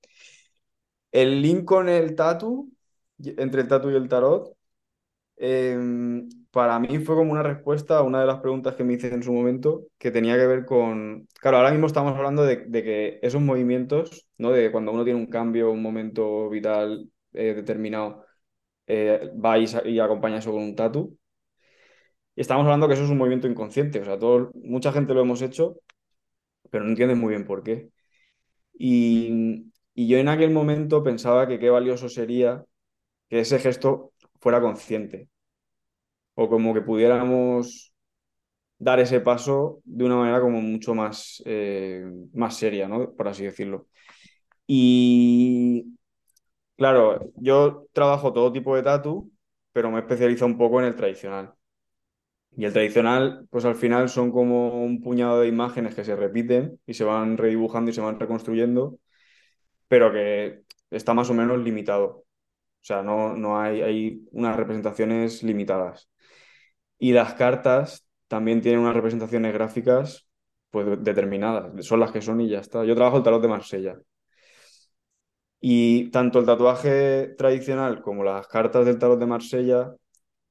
El 1.12 1.42
link 1.42 1.64
con 1.64 1.88
el 1.88 2.14
tatu, 2.16 2.70
entre 3.18 3.62
el 3.62 3.68
tatu 3.68 3.90
y 3.90 3.94
el 3.96 4.08
tarot, 4.08 4.56
eh, 5.38 5.78
para 6.50 6.78
mí 6.78 6.98
fue 6.98 7.14
como 7.16 7.32
una 7.32 7.42
respuesta 7.42 7.98
a 7.98 8.02
una 8.02 8.20
de 8.20 8.26
las 8.26 8.40
preguntas 8.40 8.74
que 8.74 8.84
me 8.84 8.94
hice 8.94 9.12
en 9.12 9.22
su 9.22 9.32
momento, 9.32 9.86
que 9.98 10.10
tenía 10.10 10.36
que 10.36 10.46
ver 10.46 10.64
con... 10.64 11.28
Claro, 11.40 11.58
ahora 11.58 11.70
mismo 11.70 11.86
estamos 11.86 12.16
hablando 12.16 12.44
de, 12.44 12.66
que 12.70 13.18
esos 13.22 13.40
movimientos, 13.40 14.28
¿no? 14.38 14.50
De 14.50 14.72
cuando 14.72 14.92
uno 14.92 15.04
tiene 15.04 15.18
un 15.20 15.26
cambio, 15.26 15.70
un 15.70 15.82
momento 15.82 16.48
vital 16.50 17.10
eh, 17.32 17.54
determinado, 17.54 18.24
eh, 18.86 19.30
va 19.44 19.58
y, 19.58 19.66
y 19.86 20.00
acompaña 20.00 20.38
eso 20.38 20.52
con 20.52 20.62
un 20.62 20.76
tatu. 20.76 21.18
Y 22.34 22.40
estamos 22.40 22.64
hablando 22.64 22.86
que 22.88 22.94
eso 22.94 23.04
es 23.04 23.10
un 23.10 23.18
movimiento 23.18 23.48
inconsciente, 23.48 24.00
o 24.00 24.04
sea, 24.04 24.18
todo, 24.18 24.50
mucha 24.54 24.92
gente 24.92 25.12
lo 25.14 25.20
hemos 25.22 25.42
hecho, 25.42 25.76
pero 26.70 26.84
no 26.84 26.90
entienden 26.90 27.18
muy 27.18 27.30
bien 27.30 27.46
por 27.46 27.62
qué. 27.62 27.90
Y 28.74 29.72
yo 29.94 30.18
en 30.18 30.28
aquel 30.28 30.50
momento 30.50 31.02
pensaba 31.02 31.48
que 31.48 31.58
qué 31.58 31.70
valioso 31.70 32.08
sería 32.08 32.64
que 33.28 33.40
ese 33.40 33.58
gesto 33.58 34.12
fuera 34.40 34.60
consciente, 34.60 35.28
o 36.34 36.48
como 36.48 36.74
que 36.74 36.82
pudiéramos 36.82 37.92
dar 38.78 39.00
ese 39.00 39.20
paso 39.20 39.80
de 39.84 40.04
una 40.04 40.16
manera 40.16 40.40
como 40.40 40.60
mucho 40.62 40.94
más, 40.94 41.42
eh, 41.46 42.06
más 42.34 42.56
seria, 42.56 42.88
¿no? 42.88 43.12
Por 43.14 43.28
así 43.28 43.44
decirlo. 43.44 43.88
Y 44.66 45.96
claro, 46.76 47.32
yo 47.36 47.86
trabajo 47.92 48.32
todo 48.32 48.52
tipo 48.52 48.76
de 48.76 48.82
tatu, 48.82 49.32
pero 49.72 49.90
me 49.90 50.00
especializo 50.00 50.46
un 50.46 50.58
poco 50.58 50.80
en 50.80 50.86
el 50.88 50.96
tradicional. 50.96 51.54
Y 52.56 52.64
el 52.64 52.72
tradicional, 52.72 53.46
pues 53.50 53.64
al 53.64 53.76
final 53.76 54.08
son 54.08 54.32
como 54.32 54.82
un 54.82 55.00
puñado 55.00 55.40
de 55.40 55.48
imágenes 55.48 55.94
que 55.94 56.04
se 56.04 56.16
repiten 56.16 56.80
y 56.86 56.94
se 56.94 57.04
van 57.04 57.36
redibujando 57.36 57.90
y 57.90 57.94
se 57.94 58.00
van 58.00 58.18
reconstruyendo, 58.18 58.98
pero 59.88 60.12
que 60.12 60.62
está 60.90 61.14
más 61.14 61.30
o 61.30 61.34
menos 61.34 61.58
limitado. 61.60 62.24
O 62.82 62.84
sea, 62.88 63.02
no, 63.02 63.36
no 63.36 63.60
hay, 63.60 63.82
hay 63.82 64.28
unas 64.32 64.56
representaciones 64.56 65.42
limitadas. 65.42 66.08
Y 66.98 67.12
las 67.12 67.34
cartas 67.34 68.06
también 68.28 68.60
tienen 68.62 68.80
unas 68.80 68.94
representaciones 68.96 69.52
gráficas 69.54 70.28
pues 70.70 71.02
determinadas, 71.02 71.86
son 71.86 72.00
las 72.00 72.12
que 72.12 72.22
son 72.22 72.40
y 72.40 72.48
ya 72.50 72.60
está. 72.60 72.84
Yo 72.84 72.94
trabajo 72.94 73.18
el 73.18 73.22
tarot 73.24 73.42
de 73.42 73.48
Marsella. 73.48 73.98
Y 75.60 76.10
tanto 76.10 76.38
el 76.38 76.46
tatuaje 76.46 77.34
tradicional 77.36 78.00
como 78.02 78.22
las 78.24 78.46
cartas 78.46 78.86
del 78.86 78.98
tarot 78.98 79.18
de 79.18 79.26
Marsella 79.26 79.94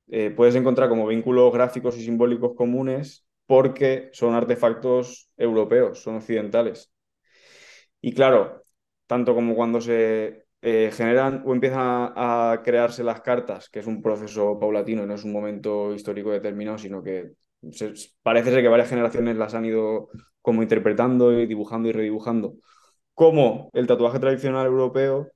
eh, 0.10 0.32
puedes 0.32 0.56
encontrar 0.56 0.90
como 0.90 1.08
vínculos 1.08 1.54
gráficos 1.54 1.98
y 1.98 2.06
simbólicos 2.06 2.56
comunes 2.56 3.26
porque 3.48 4.10
son 4.14 4.36
artefactos 4.36 5.30
europeos, 5.38 6.02
son 6.02 6.18
occidentales. 6.18 6.92
Y 8.02 8.14
claro, 8.14 8.62
tanto 9.08 9.34
como 9.36 9.56
cuando 9.56 9.82
se 9.82 10.47
eh, 10.62 10.92
generan 10.94 11.44
o 11.46 11.54
empiezan 11.54 11.80
a, 12.16 12.52
a 12.54 12.64
crearse 12.64 13.04
las 13.04 13.22
cartas, 13.22 13.70
que 13.70 13.80
es 13.80 13.88
un 13.88 14.02
proceso 14.02 14.60
paulatino, 14.60 15.06
no 15.06 15.14
es 15.16 15.24
un 15.24 15.32
momento 15.34 15.94
histórico 15.94 16.32
determinado, 16.32 16.78
sino 16.78 17.04
que 17.04 17.34
se- 17.72 17.94
parece 18.24 18.52
ser 18.52 18.62
que 18.62 18.68
varias 18.70 18.90
generaciones 18.90 19.38
las 19.38 19.54
han 19.54 19.66
ido 19.66 20.10
como 20.42 20.64
interpretando 20.64 21.34
y 21.40 21.46
dibujando 21.48 21.90
y 21.90 21.92
redibujando, 21.92 22.56
como 23.16 23.70
el 23.74 23.88
tatuaje 23.88 24.20
tradicional 24.20 24.68
europeo, 24.68 25.30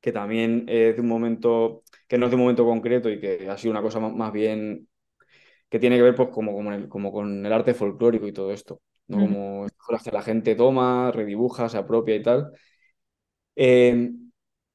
que 0.00 0.12
también 0.12 0.64
es 0.68 0.94
de 0.96 1.00
un 1.02 1.08
momento, 1.08 1.82
que 2.06 2.18
no 2.18 2.26
es 2.26 2.30
de 2.30 2.36
un 2.36 2.42
momento 2.42 2.64
concreto 2.64 3.10
y 3.10 3.20
que 3.20 3.48
ha 3.50 3.58
sido 3.58 3.72
una 3.72 3.82
cosa 3.82 4.00
más, 4.00 4.12
más 4.14 4.32
bien 4.32 4.88
que 5.70 5.78
tiene 5.80 5.96
que 5.96 6.02
ver 6.02 6.14
pues 6.16 6.30
como, 6.30 6.52
como, 6.54 6.72
el- 6.72 6.88
como 6.88 7.12
con 7.12 7.44
el 7.46 7.52
arte 7.52 7.74
folclórico 7.74 8.26
y 8.28 8.32
todo 8.32 8.52
esto, 8.52 8.82
¿no? 9.08 9.18
Ujú, 9.18 9.20
Como 9.20 9.66
cosas 9.78 10.04
que 10.04 10.12
la 10.12 10.22
gente 10.22 10.54
toma, 10.56 11.12
redibuja, 11.12 11.68
se 11.68 11.78
apropia 11.78 12.16
y 12.16 12.22
tal. 12.22 12.52
Eh, 13.60 14.12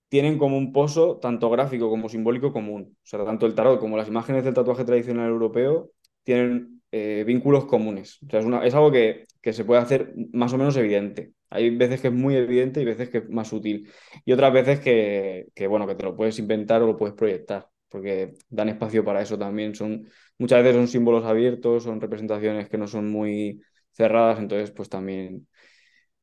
tienen 0.09 0.37
como 0.37 0.57
un 0.57 0.71
pozo 0.73 1.17
tanto 1.19 1.49
gráfico 1.49 1.89
como 1.89 2.09
simbólico 2.09 2.53
común. 2.53 2.95
O 3.03 3.05
sea, 3.05 3.25
tanto 3.25 3.45
el 3.45 3.55
tarot 3.55 3.79
como 3.79 3.97
las 3.97 4.07
imágenes 4.07 4.43
del 4.43 4.53
tatuaje 4.53 4.85
tradicional 4.85 5.29
europeo 5.29 5.91
tienen 6.23 6.81
eh, 6.91 7.23
vínculos 7.25 7.65
comunes. 7.65 8.19
O 8.23 8.29
sea, 8.29 8.39
es, 8.39 8.45
es 8.65 8.75
algo 8.75 8.91
que, 8.91 9.25
que 9.41 9.53
se 9.53 9.65
puede 9.65 9.81
hacer 9.81 10.13
más 10.33 10.53
o 10.53 10.57
menos 10.57 10.77
evidente. 10.77 11.33
Hay 11.49 11.75
veces 11.75 12.01
que 12.01 12.07
es 12.09 12.13
muy 12.13 12.35
evidente 12.35 12.81
y 12.81 12.85
veces 12.85 13.09
que 13.09 13.19
es 13.19 13.29
más 13.29 13.47
sutil. 13.49 13.89
Y 14.25 14.31
otras 14.33 14.53
veces 14.53 14.79
que, 14.79 15.47
que, 15.55 15.67
bueno, 15.67 15.87
que 15.87 15.95
te 15.95 16.03
lo 16.03 16.15
puedes 16.15 16.37
inventar 16.39 16.81
o 16.81 16.87
lo 16.87 16.97
puedes 16.97 17.15
proyectar, 17.15 17.67
porque 17.89 18.33
dan 18.49 18.69
espacio 18.69 19.03
para 19.03 19.21
eso 19.21 19.37
también. 19.37 19.73
Son, 19.75 20.07
muchas 20.37 20.59
veces 20.63 20.75
son 20.77 20.87
símbolos 20.87 21.25
abiertos, 21.25 21.83
son 21.83 22.01
representaciones 22.01 22.69
que 22.69 22.77
no 22.77 22.87
son 22.87 23.09
muy 23.11 23.61
cerradas, 23.91 24.39
entonces 24.39 24.71
pues 24.71 24.89
también 24.89 25.47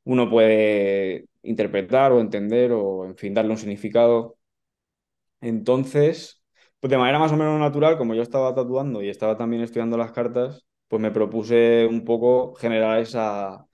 uno 0.04 0.28
puede 0.30 1.26
interpretar 1.42 2.12
o 2.12 2.21
entender 2.21 2.73
o, 2.73 3.04
en 3.07 3.16
fin, 3.16 3.35
darle 3.35 3.52
un 3.52 3.59
significado. 3.59 4.37
Entonces, 5.40 6.42
pues 6.80 6.90
de 6.90 6.99
manera 6.99 7.19
más 7.19 7.33
o 7.33 7.37
menos 7.37 7.59
natural, 7.59 7.97
como 7.99 8.14
yo 8.14 8.23
estaba 8.23 8.54
tatuando 8.54 9.02
y 9.02 9.09
estaba 9.09 9.37
también 9.37 9.62
estudiando 9.62 9.97
las 9.97 10.12
cartas, 10.12 10.66
pues 10.88 11.00
me 11.00 11.11
propuse 11.11 11.87
un 11.87 12.04
poco 12.04 12.54
generar 12.54 12.99
esa, 13.00 13.66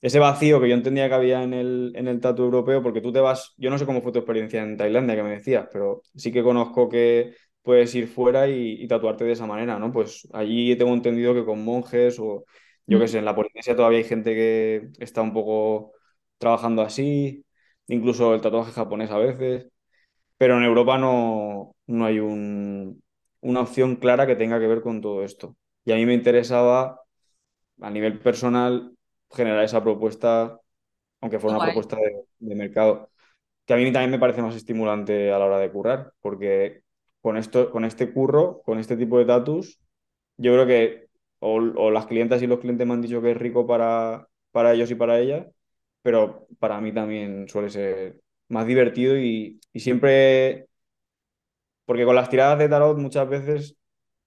ese 0.00 0.18
vacío 0.18 0.60
que 0.60 0.68
yo 0.68 0.74
entendía 0.74 1.08
que 1.08 1.14
había 1.14 1.42
en 1.42 1.54
el, 1.54 1.92
en 1.96 2.08
el 2.08 2.20
tatu 2.20 2.42
europeo, 2.44 2.82
porque 2.82 3.00
tú 3.00 3.12
te 3.12 3.20
vas, 3.20 3.54
yo 3.56 3.70
no 3.70 3.78
sé 3.78 3.86
cómo 3.86 4.02
fue 4.02 4.12
tu 4.12 4.18
experiencia 4.18 4.62
en 4.62 4.76
Tailandia 4.76 5.16
que 5.16 5.22
me 5.22 5.30
decías, 5.30 5.68
pero 5.72 6.02
sí 6.16 6.32
que 6.32 6.42
conozco 6.42 6.88
que 6.88 7.34
puedes 7.62 7.94
ir 7.94 8.08
fuera 8.08 8.48
y, 8.48 8.86
tatuarte 8.88 9.24
de 9.24 9.32
esa 9.32 9.46
manera, 9.46 9.78
¿no? 9.78 9.92
Pues 9.92 10.28
allí 10.32 10.76
tengo 10.76 10.92
entendido 10.94 11.34
que 11.34 11.44
con 11.44 11.64
monjes 11.64 12.18
o 12.18 12.44
yo 12.86 12.98
qué 12.98 13.08
sé, 13.08 13.18
en 13.18 13.24
la 13.24 13.34
Polinesia 13.34 13.76
todavía 13.76 13.98
hay 13.98 14.04
gente 14.04 14.34
que 14.34 14.90
está 14.98 15.22
un 15.22 15.32
poco 15.32 15.92
trabajando 16.38 16.82
así, 16.82 17.44
incluso 17.86 18.34
el 18.34 18.40
tatuaje 18.40 18.72
japonés 18.72 19.10
a 19.10 19.18
veces, 19.18 19.68
pero 20.38 20.56
en 20.58 20.64
Europa 20.64 20.98
no, 20.98 21.76
no 21.86 22.04
hay 22.04 22.18
un, 22.20 23.02
una 23.40 23.60
opción 23.60 23.96
clara 23.96 24.26
que 24.26 24.36
tenga 24.36 24.58
que 24.60 24.66
ver 24.66 24.82
con 24.82 25.00
todo 25.00 25.22
esto. 25.24 25.56
Y 25.84 25.92
a 25.92 25.96
mí 25.96 26.06
me 26.06 26.14
interesaba, 26.14 27.02
a 27.80 27.90
nivel 27.90 28.18
personal, 28.20 28.96
generar 29.30 29.64
esa 29.64 29.82
propuesta, 29.82 30.60
aunque 31.20 31.38
fuera 31.38 31.58
una 31.58 31.66
propuesta 31.66 31.96
de, 32.38 32.54
mercado, 32.54 33.10
que 33.66 33.74
a 33.74 33.76
mí 33.76 33.92
también 33.92 34.10
me 34.10 34.18
parece 34.18 34.42
más 34.42 34.56
estimulante 34.56 35.32
a 35.32 35.38
la 35.38 35.46
hora 35.46 35.58
de 35.58 35.70
currar, 35.70 36.12
porque 36.20 36.82
con, 37.20 37.36
esto, 37.36 37.70
con 37.70 37.84
este 37.84 38.12
curro, 38.12 38.62
con 38.64 38.78
este 38.78 38.96
tipo 38.96 39.18
de 39.18 39.26
tatus, 39.26 39.80
yo 40.36 40.52
creo 40.52 40.66
que 40.66 41.08
o, 41.42 41.90
las 41.90 42.06
clientas 42.06 42.42
y 42.42 42.46
los 42.46 42.60
clientes 42.60 42.86
me 42.86 42.94
han 42.94 43.02
dicho 43.02 43.20
que 43.22 43.32
es 43.32 43.36
rico 43.36 43.66
para, 43.66 44.28
para 44.52 44.72
ellos 44.74 44.90
y 44.90 44.94
para 44.94 45.18
ellas, 45.20 45.46
pero 46.02 46.46
para 46.58 46.80
mí 46.80 46.92
también 46.92 47.48
suele 47.48 47.70
ser 47.70 48.22
más 48.48 48.66
divertido 48.66 49.18
y, 49.18 49.60
siempre, 49.74 50.68
porque 51.84 52.04
con 52.04 52.14
las 52.14 52.28
tiradas 52.30 52.58
de 52.58 52.68
tarot 52.68 52.98
muchas 52.98 53.28
veces 53.28 53.76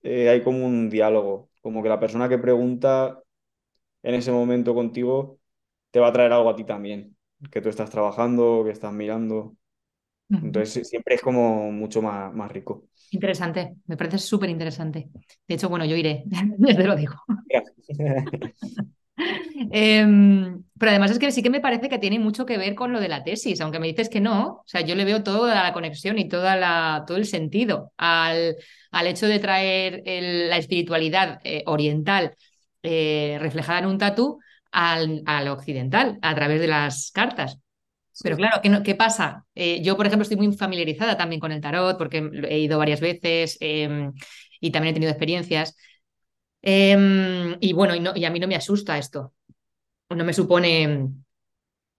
eh, 0.03 0.29
hay 0.29 0.43
como 0.43 0.65
un 0.65 0.89
diálogo, 0.89 1.49
como 1.61 1.83
que 1.83 1.89
la 1.89 1.99
persona 1.99 2.29
que 2.29 2.37
pregunta 2.37 3.21
en 4.03 4.15
ese 4.15 4.31
momento 4.31 4.75
contigo 4.75 5.39
te 5.91 5.99
va 5.99 6.09
a 6.09 6.13
traer 6.13 6.33
algo 6.33 6.49
a 6.49 6.55
ti 6.55 6.65
también, 6.65 7.17
que 7.51 7.61
tú 7.61 7.69
estás 7.69 7.89
trabajando, 7.89 8.63
que 8.65 8.71
estás 8.71 8.93
mirando. 8.93 9.57
Entonces 10.29 10.87
siempre 10.89 11.15
es 11.15 11.21
como 11.21 11.71
mucho 11.71 12.01
más, 12.01 12.33
más 12.33 12.51
rico. 12.51 12.85
Interesante, 13.11 13.75
me 13.85 13.97
parece 13.97 14.17
súper 14.17 14.49
interesante. 14.49 15.09
De 15.47 15.55
hecho, 15.55 15.69
bueno, 15.69 15.85
yo 15.85 15.95
iré, 15.95 16.23
te 16.65 16.83
lo 16.83 16.95
digo. 16.95 17.15
Em, 19.71 20.63
pero 20.77 20.89
además 20.91 21.11
es 21.11 21.19
que 21.19 21.31
sí 21.31 21.41
que 21.41 21.49
me 21.49 21.61
parece 21.61 21.87
que 21.89 21.99
tiene 21.99 22.19
mucho 22.19 22.45
que 22.45 22.57
ver 22.57 22.75
con 22.75 22.91
lo 22.91 22.99
de 22.99 23.07
la 23.07 23.23
tesis, 23.23 23.61
aunque 23.61 23.79
me 23.79 23.87
dices 23.87 24.09
que 24.09 24.19
no, 24.19 24.47
o 24.57 24.63
sea, 24.65 24.81
yo 24.81 24.95
le 24.95 25.05
veo 25.05 25.23
toda 25.23 25.63
la 25.63 25.73
conexión 25.73 26.19
y 26.19 26.27
toda 26.27 26.55
la, 26.55 27.03
todo 27.07 27.17
el 27.17 27.25
sentido 27.25 27.91
al, 27.97 28.57
al 28.91 29.07
hecho 29.07 29.27
de 29.27 29.39
traer 29.39 30.03
la 30.05 30.57
espiritualidad 30.57 31.39
eh, 31.43 31.63
oriental 31.67 32.35
eh, 32.83 33.37
reflejada 33.39 33.79
en 33.79 33.85
un 33.85 33.97
tatú 33.97 34.39
al, 34.71 35.23
al 35.25 35.47
occidental 35.47 36.19
a 36.21 36.35
través 36.35 36.59
de 36.59 36.67
las 36.67 37.11
cartas. 37.11 37.59
Pero 38.23 38.37
claro, 38.37 38.61
¿qué, 38.61 38.81
¿qué 38.83 38.95
pasa? 38.95 39.45
Eh, 39.55 39.81
yo, 39.83 39.97
por 39.97 40.05
ejemplo, 40.07 40.23
estoy 40.23 40.37
muy 40.37 40.55
familiarizada 40.55 41.17
también 41.17 41.39
con 41.39 41.51
el 41.51 41.61
tarot 41.61 41.97
porque 41.97 42.29
he 42.49 42.59
ido 42.59 42.77
varias 42.77 43.01
veces 43.01 43.57
em, 43.59 44.13
y 44.61 44.71
también 44.71 44.91
he 44.91 44.93
tenido 44.93 45.11
experiencias. 45.11 45.75
Em, 46.61 47.57
y 47.59 47.73
bueno, 47.73 47.95
y, 47.95 48.19
y, 48.19 48.25
a 48.25 48.29
mí 48.31 48.39
no 48.39 48.47
me 48.47 48.55
asusta 48.55 48.97
esto. 48.97 49.33
No 50.09 50.23
me 50.25 50.33
supone, 50.33 51.09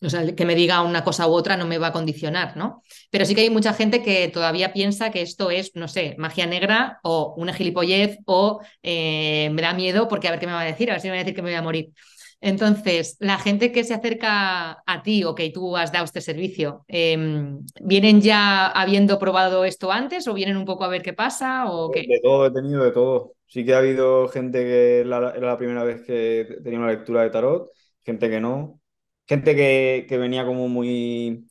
o 0.02 0.10
sea, 0.10 0.34
que 0.34 0.44
me 0.44 0.54
diga 0.54 0.82
una 0.82 1.02
cosa 1.04 1.26
u 1.26 1.32
otra 1.32 1.56
no 1.56 1.66
me 1.66 1.78
va 1.78 1.88
a 1.88 1.92
condicionar, 1.92 2.56
¿no? 2.56 2.82
Pero 3.10 3.24
sí 3.24 3.34
que 3.34 3.42
hay 3.42 3.50
mucha 3.50 3.72
gente 3.72 4.02
que 4.02 4.28
todavía 4.28 4.72
piensa 4.72 5.10
que 5.10 5.22
esto 5.22 5.50
es, 5.50 5.72
no 5.74 5.88
sé, 5.88 6.14
magia 6.18 6.46
negra 6.46 7.00
o 7.02 7.34
una 7.38 7.54
gilipollez 7.54 8.18
o 8.26 8.60
eh, 8.82 9.50
me 9.52 9.62
da 9.62 9.72
miedo 9.74 10.08
porque 10.08 10.28
a 10.28 10.32
ver 10.32 10.40
qué 10.40 10.46
me 10.46 10.52
va 10.52 10.60
a 10.60 10.64
decir, 10.64 10.90
a 10.90 10.94
ver 10.94 11.00
si 11.00 11.08
me 11.08 11.12
va 11.12 11.16
a 11.16 11.24
decir 11.24 11.34
que 11.34 11.42
me 11.42 11.50
voy 11.50 11.56
a 11.58 11.62
morir. 11.62 11.92
Entonces, 12.40 13.16
la 13.20 13.38
gente 13.38 13.72
que 13.72 13.84
se 13.84 13.94
acerca 13.94 14.82
a 14.86 15.02
ti 15.02 15.24
o 15.24 15.34
que 15.34 15.50
tú 15.50 15.76
has 15.76 15.92
dado 15.92 16.04
este 16.04 16.20
servicio, 16.20 16.84
em, 16.88 17.60
¿vienen 17.80 18.20
ya 18.20 18.66
habiendo 18.66 19.18
probado 19.18 19.64
esto 19.64 19.90
antes 19.90 20.28
o 20.28 20.34
vienen 20.34 20.56
un 20.56 20.64
poco 20.64 20.84
a 20.84 20.88
ver 20.88 21.02
qué 21.02 21.12
pasa? 21.12 21.70
O 21.70 21.90
qué? 21.90 22.02
De 22.08 22.20
todo, 22.22 22.46
he 22.46 22.50
tenido 22.50 22.84
de 22.84 22.92
todo. 22.92 23.32
Sí 23.46 23.64
que 23.64 23.74
ha 23.74 23.78
habido 23.78 24.28
gente 24.28 24.64
que 24.64 25.00
era 25.00 25.20
la 25.38 25.56
primera 25.56 25.84
vez 25.84 26.02
que 26.02 26.58
tenía 26.62 26.78
una 26.78 26.90
lectura 26.90 27.22
de 27.22 27.30
tarot, 27.30 27.70
gente 28.04 28.28
que 28.28 28.40
no, 28.40 28.80
gente 29.26 29.54
que, 29.54 30.06
que 30.08 30.18
venía 30.18 30.44
como 30.44 30.68
muy 30.68 31.46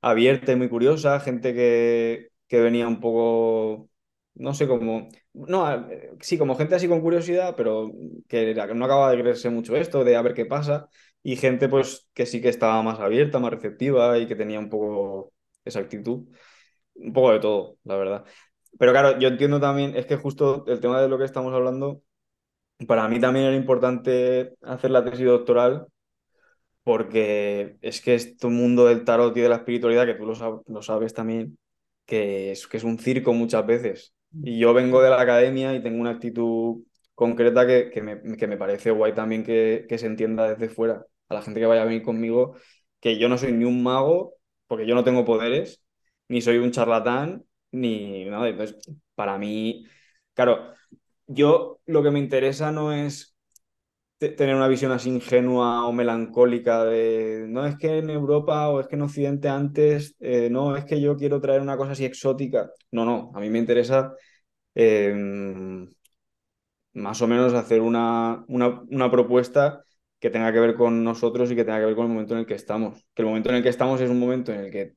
abierta 0.00 0.52
y 0.52 0.56
muy 0.56 0.68
curiosa, 0.68 1.20
gente 1.20 1.54
que, 1.54 2.28
que 2.48 2.60
venía 2.60 2.88
un 2.88 3.00
poco, 3.00 3.88
no 4.34 4.54
sé, 4.54 4.66
cómo 4.66 5.08
no, 5.34 5.86
sí, 6.20 6.38
como 6.38 6.56
gente 6.56 6.74
así 6.74 6.88
con 6.88 7.00
curiosidad, 7.00 7.54
pero 7.56 7.90
que 8.28 8.54
no 8.54 8.84
acaba 8.84 9.10
de 9.10 9.20
creerse 9.20 9.50
mucho 9.50 9.76
esto, 9.76 10.04
de 10.04 10.16
a 10.16 10.22
ver 10.22 10.34
qué 10.34 10.46
pasa, 10.46 10.88
y 11.22 11.36
gente 11.36 11.68
pues 11.68 12.08
que 12.14 12.26
sí 12.26 12.40
que 12.40 12.48
estaba 12.48 12.82
más 12.82 12.98
abierta, 13.00 13.38
más 13.38 13.52
receptiva 13.52 14.18
y 14.18 14.26
que 14.26 14.36
tenía 14.36 14.58
un 14.58 14.68
poco 14.70 15.32
esa 15.64 15.80
actitud, 15.80 16.28
un 16.94 17.12
poco 17.12 17.32
de 17.32 17.40
todo, 17.40 17.78
la 17.84 17.96
verdad. 17.96 18.24
Pero 18.78 18.92
claro, 18.92 19.18
yo 19.18 19.28
entiendo 19.28 19.60
también, 19.60 19.96
es 19.96 20.06
que 20.06 20.16
justo 20.16 20.64
el 20.66 20.80
tema 20.80 21.00
de 21.00 21.08
lo 21.08 21.18
que 21.18 21.24
estamos 21.24 21.52
hablando, 21.54 22.02
para 22.86 23.08
mí 23.08 23.20
también 23.20 23.46
era 23.46 23.56
importante 23.56 24.54
hacer 24.62 24.90
la 24.90 25.04
tesis 25.04 25.26
doctoral 25.26 25.86
porque 26.84 27.76
es 27.80 28.00
que 28.00 28.14
este 28.14 28.48
mundo 28.48 28.86
del 28.86 29.04
tarot 29.04 29.36
y 29.36 29.40
de 29.40 29.48
la 29.48 29.56
espiritualidad, 29.56 30.06
que 30.06 30.14
tú 30.14 30.26
lo, 30.26 30.64
lo 30.66 30.82
sabes 30.82 31.14
también, 31.14 31.58
que 32.06 32.52
es, 32.52 32.66
que 32.66 32.76
es 32.78 32.84
un 32.84 32.98
circo 32.98 33.32
muchas 33.32 33.64
veces 33.66 34.14
y 34.32 34.58
yo 34.58 34.74
vengo 34.74 35.02
de 35.02 35.10
la 35.10 35.20
academia 35.20 35.74
y 35.74 35.82
tengo 35.82 36.00
una 36.00 36.10
actitud 36.10 36.84
concreta 37.14 37.66
que, 37.66 37.90
que, 37.90 38.02
me, 38.02 38.36
que 38.36 38.46
me, 38.46 38.56
parece 38.56 38.90
guay 38.90 39.14
también 39.14 39.44
que, 39.44 39.86
que, 39.88 39.98
se 39.98 40.06
entienda 40.06 40.48
desde 40.48 40.68
fuera 40.72 41.04
a 41.28 41.34
la 41.34 41.42
gente 41.42 41.60
que 41.60 41.66
vaya 41.66 41.82
a 41.82 41.84
venir 41.84 42.02
conmigo 42.02 42.56
que 43.02 43.18
yo 43.18 43.28
no 43.28 43.36
soy 43.36 43.52
ni 43.52 43.64
un 43.64 43.82
mago, 43.82 44.36
porque 44.68 44.86
yo 44.86 44.94
no 44.94 45.04
tengo 45.04 45.24
poderes, 45.24 45.82
ni 46.28 46.40
soy 46.40 46.58
un 46.58 46.70
charlatán, 46.70 47.44
ni 47.72 48.24
nada. 48.26 48.48
Entonces, 48.48 48.78
para 49.14 49.38
mí, 49.38 49.86
claro, 50.34 50.72
yo 51.26 51.80
lo 51.86 52.02
que 52.02 52.10
me 52.12 52.20
interesa 52.20 52.70
no 52.72 52.92
es 52.92 53.31
tener 54.30 54.54
una 54.54 54.68
visión 54.68 54.92
así 54.92 55.10
ingenua 55.10 55.86
o 55.86 55.92
melancólica 55.92 56.84
de 56.84 57.46
no 57.48 57.66
es 57.66 57.76
que 57.76 57.98
en 57.98 58.10
Europa 58.10 58.68
o 58.68 58.80
es 58.80 58.86
que 58.88 58.96
en 58.96 59.02
Occidente 59.02 59.48
antes, 59.48 60.14
eh, 60.20 60.48
no 60.50 60.76
es 60.76 60.84
que 60.84 61.00
yo 61.00 61.16
quiero 61.16 61.40
traer 61.40 61.60
una 61.60 61.76
cosa 61.76 61.92
así 61.92 62.04
exótica. 62.04 62.70
No, 62.90 63.04
no, 63.04 63.32
a 63.34 63.40
mí 63.40 63.50
me 63.50 63.58
interesa 63.58 64.14
em, 64.74 65.88
más 66.94 67.20
o 67.22 67.26
menos 67.26 67.54
hacer 67.54 67.80
una, 67.80 68.44
una, 68.48 69.10
propuesta 69.10 69.84
que 70.20 70.30
tenga 70.30 70.52
que 70.52 70.60
ver 70.60 70.74
con 70.74 71.02
nosotros 71.04 71.50
y 71.50 71.56
que 71.56 71.64
tenga 71.64 71.80
que 71.80 71.86
ver 71.86 71.96
con 71.96 72.06
el 72.06 72.12
momento 72.12 72.34
en 72.34 72.40
el 72.40 72.46
que 72.46 72.54
estamos. 72.54 73.04
Que 73.14 73.22
el 73.22 73.28
momento 73.28 73.48
en 73.50 73.56
el 73.56 73.62
que 73.62 73.68
estamos 73.70 74.00
es 74.00 74.10
un 74.10 74.20
momento 74.20 74.52
en 74.52 74.60
el 74.60 74.70
que 74.70 74.94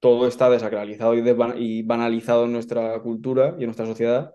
todo 0.00 0.26
está 0.28 0.50
desacralizado 0.50 1.14
y 1.14 1.82
banalizado 1.82 2.44
en 2.46 2.52
nuestra 2.52 3.00
cultura 3.00 3.54
y 3.58 3.62
en 3.62 3.66
nuestra 3.66 3.86
sociedad. 3.86 4.34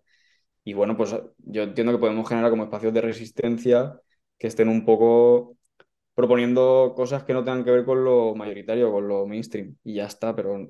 Y 0.64 0.74
bueno, 0.74 0.98
pues 0.98 1.16
yo 1.38 1.64
entiendo 1.64 1.94
que 1.94 2.00
podemos 2.00 2.28
generar 2.28 2.50
como 2.52 2.64
espacios 2.64 2.94
de 2.94 3.02
resistencia 3.02 4.00
que 4.38 4.48
estén 4.48 4.70
un 4.70 4.86
poco 4.86 5.58
proponiendo 6.14 6.94
cosas 6.96 7.24
que 7.24 7.34
no 7.34 7.44
tengan 7.44 7.64
que 7.66 7.72
ver 7.72 7.86
con 7.86 8.04
lo 8.04 8.36
mayoritario, 8.36 8.92
con 8.92 9.08
lo 9.08 9.28
mainstream, 9.28 9.78
y 9.84 9.96
ya 9.96 10.06
está, 10.06 10.36
pero 10.36 10.70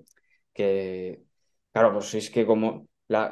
que, 0.53 1.23
claro, 1.71 1.93
pues 1.93 2.13
es 2.15 2.29
que 2.29 2.45
como 2.45 2.87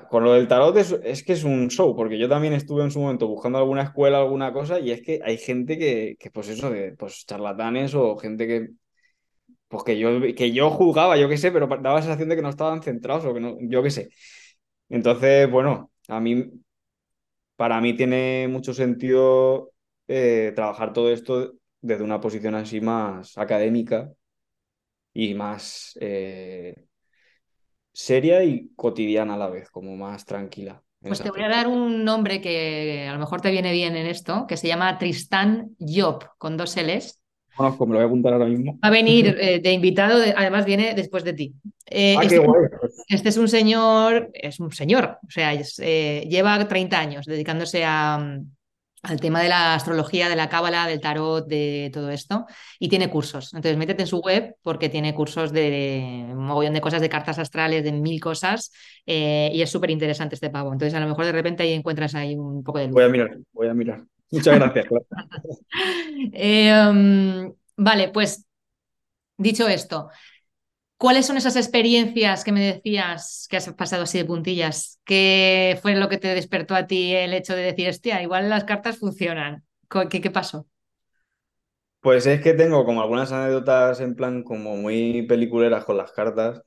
con 0.10 0.24
lo 0.24 0.34
del 0.34 0.48
tarot 0.48 0.78
es, 0.78 1.24
que 1.24 1.34
es 1.34 1.44
un 1.44 1.70
show, 1.70 1.96
porque 1.96 2.20
yo 2.20 2.30
también 2.30 2.54
estuve 2.54 2.84
en 2.84 2.92
su 2.92 3.00
momento 3.00 3.28
buscando 3.28 3.58
alguna 3.58 3.84
escuela, 3.84 4.20
alguna 4.20 4.54
cosa, 4.54 4.80
y 4.80 4.92
es 4.92 5.02
que 5.02 5.20
hay 5.24 5.38
gente 5.38 5.78
que, 5.80 6.16
que 6.20 6.30
pues 6.32 6.48
eso, 6.50 6.70
de 6.70 6.94
pues 6.94 7.26
charlatanes 7.26 7.96
o 7.96 8.16
gente 8.18 8.46
que, 8.48 8.70
pues 9.68 9.84
que 9.84 9.98
yo, 10.00 10.10
que 10.36 10.52
yo 10.52 10.70
juzgaba, 10.70 11.18
yo 11.18 11.30
qué 11.30 11.38
sé, 11.38 11.52
pero 11.52 11.68
daba 11.68 11.96
la 11.96 12.02
sensación 12.02 12.30
de 12.30 12.36
que 12.36 12.42
no 12.42 12.50
estaban 12.50 12.84
centrados 12.84 13.26
o 13.26 13.34
que 13.34 13.40
no, 13.40 13.58
yo 13.62 13.84
qué 13.84 13.92
sé. 13.92 14.10
Entonces, 14.90 15.50
bueno, 15.52 15.92
a 16.10 16.20
mí, 16.20 16.52
para 17.56 17.82
mí 17.82 17.96
tiene 17.96 18.48
mucho 18.50 18.74
sentido 18.74 19.73
eh, 20.16 20.52
trabajar 20.52 20.94
todo 20.94 21.12
esto 21.12 21.54
desde 21.82 22.04
una 22.04 22.22
posición 22.22 22.54
así 22.54 22.80
más 22.80 23.36
académica 23.36 24.12
y 25.12 25.34
más 25.34 25.98
eh, 26.00 26.86
seria 27.92 28.44
y 28.44 28.70
cotidiana 28.76 29.34
a 29.34 29.38
la 29.38 29.50
vez, 29.50 29.72
como 29.72 29.98
más 29.98 30.24
tranquila. 30.24 30.84
Pues 31.02 31.20
te 31.20 31.32
voy 31.32 31.42
a 31.42 31.50
dar 31.50 31.68
un 31.68 32.06
nombre 32.06 32.42
que 32.42 33.08
a 33.10 33.14
lo 33.14 33.18
mejor 33.18 33.42
te 33.42 33.50
viene 33.50 33.72
bien 33.72 33.96
en 33.96 34.06
esto, 34.06 34.46
que 34.48 34.56
se 34.56 34.68
llama 34.68 35.00
Tristán 35.00 35.76
Job, 35.80 36.24
con 36.38 36.58
dos 36.58 36.78
L's. 36.78 37.20
Conozco, 37.56 37.88
me 37.88 37.94
lo 37.94 37.98
voy 37.98 38.04
a 38.04 38.08
apuntar 38.08 38.34
ahora 38.34 38.46
mismo. 38.46 38.74
Va 38.84 38.90
a 38.90 38.92
venir 38.92 39.36
eh, 39.42 39.60
de 39.60 39.72
invitado, 39.72 40.22
además 40.36 40.64
viene 40.64 40.94
después 40.94 41.24
de 41.24 41.34
ti. 41.34 41.56
Ah, 41.88 42.22
este, 42.22 42.40
este, 43.08 43.30
es 43.30 43.38
un 43.38 43.48
señor, 43.48 44.30
es 44.32 44.60
un 44.60 44.72
señor, 44.72 45.18
o 45.28 45.32
sea, 45.32 45.54
lleva 45.56 46.68
30 46.68 47.00
años 47.00 47.26
dedicándose 47.26 47.84
a, 47.84 48.40
al 49.04 49.20
tema 49.20 49.42
de 49.42 49.50
la 49.50 49.76
astrología, 49.76 50.30
de 50.30 50.36
la 50.38 50.48
cábala, 50.48 50.88
del 50.88 51.02
tarot, 51.02 51.46
de 51.46 51.92
todo 51.94 52.10
esto, 52.10 52.46
y 52.80 52.88
tiene 52.88 53.10
cursos. 53.10 53.54
Entonces, 53.54 53.78
métete 53.78 54.04
en 54.04 54.08
su 54.08 54.20
web 54.20 54.56
porque 54.64 54.88
tiene 54.88 55.14
cursos 55.14 55.52
de 55.52 56.26
un 56.30 56.46
mogollón 56.46 56.74
de 56.74 56.82
cosas, 56.82 57.02
de 57.02 57.10
cartas 57.10 57.38
astrales, 57.38 57.84
de 57.84 57.92
mil 57.92 58.22
cosas, 58.22 58.72
eh, 59.06 59.52
y 59.54 59.62
es 59.62 59.70
súper 59.70 59.92
interesante 59.92 60.36
este 60.36 60.50
pavo. 60.50 60.72
Entonces, 60.72 60.94
a 60.96 61.02
lo 61.02 61.08
mejor 61.08 61.26
de 61.26 61.34
repente 61.34 61.64
ahí 61.64 61.74
encuentras 61.74 62.16
ahí 62.16 62.36
un 62.36 62.64
poco 62.64 62.80
de 62.80 62.86
luz. 62.86 62.94
Voy 62.94 63.04
a 63.04 63.10
mirar, 63.10 63.38
voy 63.52 63.68
a 63.68 63.74
mirar. 63.74 64.04
Muchas 64.32 64.56
gracias. 64.56 64.88
Eh, 66.32 66.72
um, 66.90 67.54
vale, 67.76 68.10
pues 68.10 68.46
dicho 69.38 69.68
esto, 69.68 70.10
¿cuáles 71.04 71.26
son 71.26 71.36
esas 71.36 71.58
experiencias 71.58 72.46
que 72.46 72.54
me 72.54 72.62
decías 72.62 73.46
que 73.50 73.58
has 73.58 73.74
pasado 73.74 74.04
así 74.04 74.20
de 74.20 74.24
puntillas? 74.24 75.02
¿Qué 75.04 75.78
fue 75.82 75.96
lo 75.96 76.08
que 76.08 76.18
te 76.18 76.30
despertó 76.30 76.76
a 76.76 76.88
ti 76.88 77.14
el 77.14 77.34
hecho 77.34 77.58
de 77.58 77.64
decir, 77.64 77.90
hostia, 77.90 78.22
igual 78.22 78.50
las 78.50 78.64
cartas 78.64 79.00
funcionan? 79.00 79.66
¿Qué, 80.10 80.32
pasó? 80.32 80.66
Pues 82.00 82.26
es 82.26 82.40
que 82.40 82.54
tengo 82.54 82.86
como 82.86 83.02
algunas 83.02 83.34
anécdotas 83.34 84.00
en 84.00 84.16
plan 84.16 84.44
como 84.44 84.78
muy 84.78 85.24
peliculeras 85.24 85.84
con 85.84 85.98
las 85.98 86.14
cartas, 86.14 86.64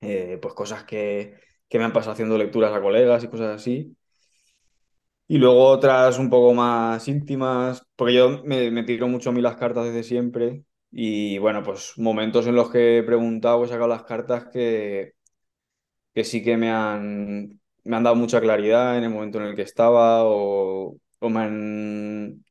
eh, 0.00 0.38
pues 0.40 0.54
cosas 0.54 0.84
que, 0.84 1.38
que 1.68 1.78
me 1.78 1.84
han 1.84 1.92
pasado 1.92 2.12
haciendo 2.12 2.38
lecturas 2.38 2.72
a 2.72 2.80
colegas 2.80 3.24
y 3.24 3.28
cosas 3.28 3.56
así. 3.56 3.94
Y 5.28 5.36
luego 5.36 5.66
otras 5.66 6.18
un 6.18 6.30
poco 6.30 6.54
más 6.54 7.06
íntimas, 7.08 7.86
porque 7.94 8.14
yo 8.14 8.42
me, 8.42 8.70
me 8.70 8.84
tiro 8.84 9.06
mucho 9.06 9.28
a 9.28 9.32
mí 9.34 9.42
las 9.42 9.56
cartas 9.56 9.84
desde 9.84 10.02
siempre. 10.02 10.64
Y 10.96 11.38
bueno, 11.38 11.62
pues 11.62 11.94
momentos 11.98 12.46
en 12.46 12.54
los 12.54 12.70
que 12.70 12.98
he 12.98 13.02
preguntado, 13.02 13.64
he 13.64 13.68
sacado 13.68 13.88
las 13.88 14.04
cartas 14.04 14.46
que, 14.52 15.14
que 16.14 16.24
sí 16.24 16.42
que 16.42 16.56
me 16.56 16.70
han, 16.70 17.60
me 17.84 17.96
han 17.96 18.02
dado 18.04 18.16
mucha 18.16 18.40
claridad 18.40 18.96
en 18.98 19.04
el 19.04 19.10
momento 19.10 19.38
en 19.38 19.46
el 19.46 19.56
que 19.56 19.62
estaba 19.62 20.24
o, 20.24 20.96
o 21.20 21.28
me 21.30 21.40
han 21.40 22.44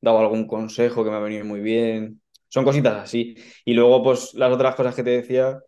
dado 0.00 0.18
algún 0.20 0.46
consejo 0.46 1.04
que 1.04 1.10
me 1.10 1.16
ha 1.16 1.20
venido 1.20 1.44
muy 1.46 1.60
bien. 1.60 2.22
Son 2.48 2.64
cositas 2.64 2.96
así. 2.96 3.36
Y 3.64 3.74
luego, 3.74 4.02
pues 4.02 4.34
las 4.34 4.52
otras 4.52 4.74
cosas 4.76 4.94
que 4.96 5.04
te 5.04 5.10
decía, 5.10 5.60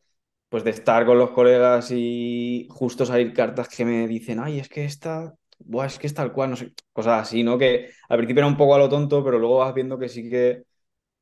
pues 0.49 0.65
de 0.65 0.71
estar 0.71 1.07
con 1.07 1.19
los 1.19 1.31
colegas 1.33 1.91
y 1.93 2.69
justo 2.71 3.07
salir 3.07 3.33
cartas 3.35 3.69
que 3.69 3.85
me 3.85 4.09
dicen, 4.09 4.41
ay, 4.41 4.61
es 4.61 4.69
que 4.69 4.85
esta, 4.85 5.35
buah, 5.59 5.87
es 5.87 5.99
que 5.99 6.07
es 6.09 6.15
tal 6.15 6.33
cual, 6.33 6.51
no 6.51 6.57
sé, 6.57 6.73
cosas 6.93 7.23
así, 7.23 7.43
¿no? 7.45 7.59
Que 7.59 7.91
al 8.09 8.19
principio 8.19 8.41
era 8.43 8.49
un 8.49 8.57
poco 8.57 8.75
a 8.75 8.79
lo 8.79 8.89
tonto, 8.89 9.25
pero 9.25 9.39
luego 9.39 9.59
vas 9.59 9.75
viendo 9.75 9.99
que 9.99 10.09
sí 10.09 10.29
que 10.31 10.65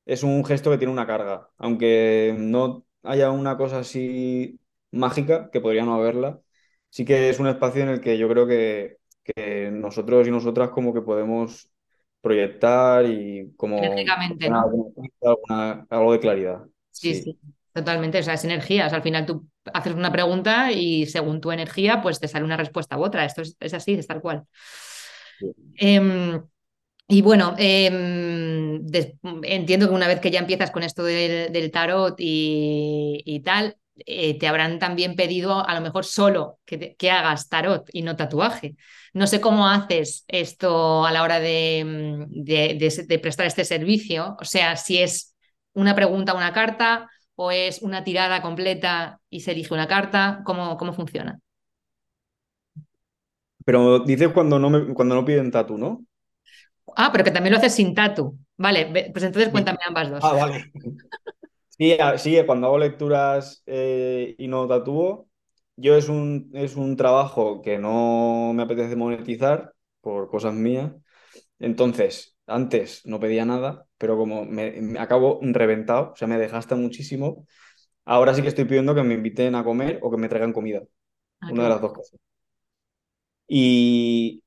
es 0.07 0.23
un 0.23 0.45
gesto 0.45 0.71
que 0.71 0.79
tiene 0.79 0.93
una 0.93 1.07
carga. 1.07 1.51
Aunque 1.59 2.35
no 2.39 2.87
haya 3.03 3.31
una 3.31 3.57
cosa 3.57 3.79
así 3.81 4.61
mágica, 4.91 5.51
que 5.51 5.61
podría 5.61 5.85
no 5.85 5.95
haberla, 5.95 6.41
sí 6.91 7.05
que 7.05 7.29
es 7.31 7.41
un 7.41 7.49
espacio 7.49 7.83
en 7.83 7.89
el 7.91 8.01
que 8.01 8.19
yo 8.19 8.29
creo 8.29 8.47
que, 8.47 8.99
que 9.25 9.71
nosotros 9.73 10.27
y 10.29 10.31
nosotras 10.31 10.71
como 10.71 10.95
que 10.95 11.03
podemos 11.03 11.71
proyectar 12.21 13.05
y 13.07 13.53
como 13.57 13.79
Enérgicamente, 13.83 14.51
¿no? 14.51 14.71
alguna- 15.23 15.87
algo 15.91 16.13
de 16.13 16.21
claridad. 16.21 16.67
Sí, 16.91 17.15
Sí. 17.15 17.15
sí, 17.15 17.39
totalmente. 17.73 18.19
O 18.21 18.23
sea, 18.23 18.35
es 18.35 18.45
energía. 18.45 18.87
O 18.87 18.89
sea, 18.89 18.99
al 18.99 19.03
final 19.03 19.27
tú 19.27 19.49
haces 19.73 19.95
una 19.95 20.13
pregunta 20.13 20.71
y 20.73 21.07
según 21.07 21.41
tu 21.41 21.51
energía, 21.53 22.01
pues 22.03 22.21
te 22.21 22.29
sale 22.29 22.45
una 22.45 22.57
respuesta 22.57 22.97
u 22.99 23.05
otra. 23.05 23.25
Esto 23.25 23.43
es, 23.43 23.57
es 23.61 23.75
así, 23.75 23.95
es 23.95 24.07
tal 24.07 24.21
cual. 24.21 24.45
Em, 25.77 26.43
y 27.07 27.21
bueno, 27.23 27.55
em, 27.59 28.87
entiendo 29.43 29.89
que 29.89 29.95
una 29.95 30.09
vez 30.09 30.21
que 30.21 30.31
ya 30.31 30.39
empiezas 30.41 30.71
con 30.71 30.83
esto 30.83 31.05
del, 31.05 31.71
tarot 31.71 32.15
y, 32.19 33.41
tal, 33.45 33.77
eh, 34.07 34.39
te 34.39 34.49
habrán 34.49 34.79
también 34.79 35.15
pedido 35.15 35.67
a 35.67 35.75
lo 35.75 35.81
mejor 35.83 36.05
solo 36.07 36.59
que, 36.65 36.97
que 36.97 37.11
hagas 37.11 37.49
tarot 37.49 37.89
y 37.93 38.03
no 38.03 38.17
tatuaje. 38.17 38.77
No 39.13 39.27
sé 39.27 39.41
cómo 39.41 39.69
haces 39.69 40.25
esto 40.29 41.05
a 41.07 41.13
la 41.13 41.23
hora 41.23 41.41
de, 41.41 42.27
de- 42.31 43.05
de 43.07 43.19
prestar 43.19 43.47
este 43.47 43.65
servicio. 43.65 44.37
O 44.41 44.45
sea, 44.45 44.77
si 44.77 44.99
es 44.99 45.35
una 45.75 45.95
pregunta, 45.95 46.35
una 46.35 46.53
carta, 46.53 47.09
o 47.37 47.51
es 47.51 47.83
una 47.83 48.05
tirada 48.05 48.41
completa 48.43 49.21
y 49.29 49.41
se 49.41 49.53
elige 49.53 49.75
una 49.75 49.89
carta, 49.89 50.41
¿cómo, 50.45 50.77
cómo 50.77 50.93
funciona? 50.93 51.41
Pero 53.67 54.01
dices 54.01 54.29
cuando 54.33 54.59
no 54.59 54.71
me, 54.71 54.95
cuando 54.95 55.15
no 55.15 55.25
piden 55.25 55.51
tatu, 55.51 55.77
¿no? 55.79 56.05
Ah, 56.97 57.11
pero 57.13 57.25
que 57.25 57.31
también 57.31 57.53
lo 57.53 57.59
haces 57.59 57.75
sin 57.75 57.95
tatu. 57.95 58.39
Vale, 58.57 58.87
pues 59.13 59.25
entonces 59.25 59.51
cuéntame 59.51 59.79
ambas 59.87 60.11
dos. 60.11 60.25
Ah, 60.25 60.33
vale. 60.35 60.65
Sí, 61.69 61.97
sí, 62.19 62.39
cuando 62.47 62.69
hago 62.69 62.79
lecturas 62.79 63.63
eh, 63.67 64.35
y 64.39 64.47
no 64.47 64.69
tatúo, 64.69 65.29
yo 65.77 65.97
es 65.97 66.09
un, 66.09 66.51
es 66.55 66.77
un 66.77 66.97
trabajo 66.97 67.63
que 67.63 67.79
no 67.79 68.53
me 68.55 68.63
apetece 68.63 68.95
monetizar 68.95 69.75
por 70.01 70.29
cosas 70.31 70.55
mías. 70.55 70.93
Entonces, 71.61 72.37
antes 72.47 73.07
no 73.07 73.21
pedía 73.21 73.45
nada, 73.47 73.87
pero 73.99 74.17
como 74.17 74.45
me, 74.47 74.73
me 74.83 75.01
acabo 75.01 75.41
reventado, 75.43 76.13
o 76.13 76.17
sea, 76.17 76.29
me 76.29 76.39
dejaste 76.39 76.75
muchísimo, 76.77 77.47
ahora 78.05 78.35
sí 78.35 78.43
que 78.43 78.49
estoy 78.49 78.67
pidiendo 78.67 78.95
que 78.95 79.03
me 79.05 79.15
inviten 79.15 79.55
a 79.57 79.65
comer 79.65 80.01
o 80.03 80.11
que 80.11 80.19
me 80.19 80.29
traigan 80.29 80.53
comida, 80.55 80.83
Ah, 81.41 81.51
una 81.51 81.65
de 81.65 81.71
las 81.71 81.83
dos 81.83 81.93
cosas. 81.95 82.21
Y, 83.49 84.43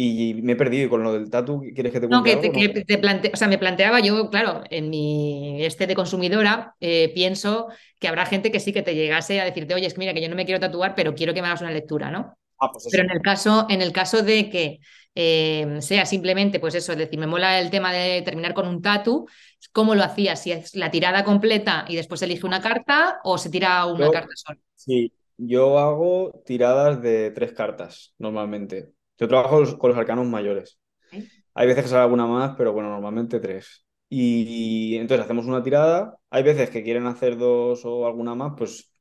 y 0.00 0.34
me 0.42 0.52
he 0.52 0.56
perdido 0.56 0.86
y 0.86 0.88
con 0.90 1.02
lo 1.02 1.12
del 1.12 1.30
tatu, 1.30 1.60
¿quieres 1.74 1.92
que 1.92 2.00
te 2.00 2.08
No, 2.08 2.22
cuente 2.22 2.28
que 2.28 2.36
te, 2.36 2.52
algo? 2.52 2.52
No. 2.52 2.68
que 2.72 2.84
te 2.84 2.98
plante- 2.98 3.32
o 3.34 3.36
sea, 3.36 3.48
me 3.48 3.58
planteaba 3.58 3.98
yo, 4.00 4.30
claro, 4.30 4.62
en 4.70 4.90
mi 4.90 5.64
este 5.64 5.86
de 5.88 5.96
consumidora, 5.96 6.76
eh, 6.80 7.10
pienso 7.14 7.66
que 7.98 8.06
habrá 8.06 8.26
gente 8.26 8.52
que 8.52 8.60
sí 8.60 8.72
que 8.72 8.82
te 8.82 8.94
llegase 8.94 9.40
a 9.40 9.44
decirte, 9.44 9.74
oye, 9.74 9.86
es 9.86 9.94
que 9.94 9.98
mira, 10.00 10.14
que 10.14 10.20
yo 10.22 10.28
no 10.28 10.36
me 10.36 10.44
quiero 10.44 10.60
tatuar, 10.60 10.94
pero 10.94 11.14
quiero 11.16 11.34
que 11.34 11.42
me 11.42 11.48
hagas 11.48 11.62
una 11.62 11.72
lectura, 11.72 12.10
¿no? 12.12 12.38
Ah, 12.60 12.70
pues 12.72 12.84
Pero 12.90 13.02
en 13.04 13.10
el 13.10 13.20
caso, 13.22 13.66
en 13.68 13.82
el 13.82 13.92
caso 13.92 14.22
de 14.22 14.50
que 14.50 14.78
eh, 15.16 15.78
sea 15.80 16.06
simplemente, 16.06 16.60
pues 16.60 16.74
eso, 16.76 16.92
es 16.92 16.98
decir, 16.98 17.18
me 17.18 17.26
mola 17.26 17.58
el 17.60 17.70
tema 17.70 17.92
de 17.92 18.22
terminar 18.22 18.54
con 18.54 18.68
un 18.68 18.82
tatu, 18.82 19.26
¿cómo 19.72 19.94
lo 19.96 20.04
hacías? 20.04 20.42
Si 20.42 20.52
es 20.52 20.74
la 20.76 20.90
tirada 20.92 21.24
completa 21.24 21.84
y 21.88 21.96
después 21.96 22.22
elige 22.22 22.46
una 22.46 22.62
carta 22.62 23.18
o 23.24 23.38
se 23.38 23.50
tira 23.50 23.84
una 23.86 24.10
Yo, 24.10 24.12
carta 24.12 24.32
sola. 24.36 24.60
sí, 24.74 25.12
yo 25.38 25.78
hago 25.78 26.42
tiradas 26.46 27.02
de 27.02 27.30
tres 27.32 27.52
cartas 27.52 28.14
normalmente. 28.18 28.94
Yo 29.18 29.28
trabajo 29.28 29.78
con 29.78 29.90
los 29.90 29.98
arcanos 29.98 30.26
mayores. 30.26 30.78
¿eh? 31.12 31.26
Hay 31.54 31.66
veces 31.66 31.84
que 31.84 31.90
sale 31.90 32.02
alguna 32.02 32.26
más, 32.26 32.54
pero 32.56 32.72
bueno, 32.72 32.90
normalmente 32.90 33.40
tres. 33.40 33.86
Y, 34.08 34.96
entonces 34.96 35.24
hacemos 35.24 35.46
una 35.46 35.62
tirada. 35.62 36.16
Hay 36.30 36.42
veces 36.42 36.70
que 36.70 36.82
quieren 36.82 37.06
hacer 37.06 37.36
dos 37.38 37.84
o 37.84 38.06
alguna 38.06 38.34
más, 38.34 38.52
pues 38.56 38.92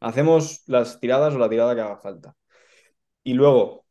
hacemos 0.00 0.62
las 0.66 1.00
tiradas 1.00 1.34
o 1.34 1.38
la 1.38 1.48
tirada 1.48 1.74
que 1.74 1.80
haga 1.82 1.98
falta. 1.98 2.34
Y 3.22 3.34
luego, 3.34 3.86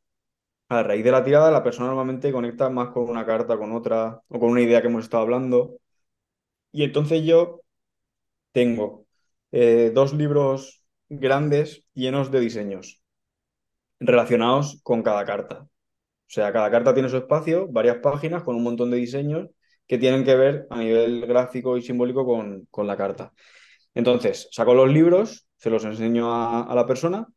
a 0.70 0.84
raíz 0.84 1.04
de 1.04 1.12
la 1.12 1.24
tirada, 1.24 1.52
la 1.52 1.64
persona 1.64 1.88
normalmente 1.90 2.32
conecta 2.32 2.70
más 2.70 2.90
con 2.92 3.10
una 3.10 3.26
carta, 3.26 3.58
con 3.58 3.72
otra, 3.74 4.22
o 4.28 4.40
con 4.40 4.50
una 4.52 4.62
idea 4.62 4.82
que 4.82 4.88
hemos 4.88 5.06
estado 5.06 5.24
hablando. 5.24 5.80
Y 6.72 6.84
entonces 6.84 7.24
yo 7.24 7.62
tengo 8.52 9.08
eh, 9.52 9.92
dos 9.94 10.14
libros 10.14 10.84
grandes 11.10 11.86
llenos 11.94 12.32
de 12.32 12.40
diseños 12.42 13.02
relacionados 14.00 14.80
con 14.84 15.04
cada 15.04 15.26
carta. 15.26 15.64
O 15.64 15.70
sea, 16.30 16.54
cada 16.54 16.72
carta 16.72 16.94
tiene 16.94 17.10
su 17.10 17.18
espacio, 17.18 17.68
varias 17.70 17.98
páginas 18.00 18.44
con 18.44 18.56
un 18.56 18.64
montón 18.64 18.92
de 18.92 18.98
diseños 18.98 19.50
que 19.88 19.98
tienen 19.98 20.26
que 20.26 20.36
ver 20.36 20.68
a 20.70 20.80
nivel 20.80 21.26
gráfico 21.28 21.78
y 21.78 21.82
simbólico 21.82 22.26
con, 22.26 22.68
con 22.72 22.88
la 22.88 22.98
carta. 22.98 23.34
Entonces, 23.96 24.50
saco 24.52 24.74
los 24.76 24.90
libros, 24.92 25.48
se 25.58 25.70
los 25.72 25.86
enseño 25.86 26.34
a, 26.34 26.64
a 26.64 26.76
la 26.76 26.86
persona 26.88 27.28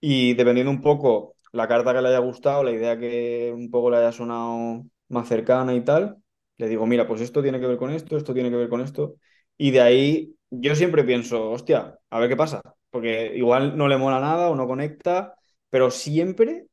y 0.00 0.34
dependiendo 0.34 0.70
un 0.70 0.80
poco 0.80 1.36
la 1.52 1.68
carta 1.68 1.92
que 1.94 2.00
le 2.02 2.08
haya 2.08 2.18
gustado, 2.18 2.62
la 2.64 2.70
idea 2.72 2.98
que 2.98 3.52
un 3.54 3.70
poco 3.70 3.90
le 3.90 3.98
haya 3.98 4.12
sonado 4.12 4.84
más 5.08 5.28
cercana 5.28 5.74
y 5.74 5.82
tal, 5.84 6.16
le 6.58 6.68
digo, 6.68 6.86
mira, 6.86 7.06
pues 7.06 7.20
esto 7.20 7.42
tiene 7.42 7.60
que 7.60 7.66
ver 7.66 7.76
con 7.78 7.90
esto, 7.90 8.16
esto 8.16 8.34
tiene 8.34 8.50
que 8.50 8.56
ver 8.56 8.68
con 8.68 8.80
esto. 8.80 9.16
Y 9.56 9.70
de 9.72 9.80
ahí 9.80 10.34
yo 10.50 10.74
siempre 10.74 11.04
pienso, 11.04 11.50
hostia, 11.50 11.98
a 12.10 12.18
ver 12.20 12.28
qué 12.28 12.36
pasa. 12.36 12.62
Porque 12.90 13.32
igual 13.36 13.76
no 13.76 13.88
le 13.88 13.96
mola 13.96 14.20
nada 14.20 14.48
o 14.50 14.54
no 14.56 14.66
conecta, 14.66 15.34
pero 15.70 15.90
siempre, 15.90 16.66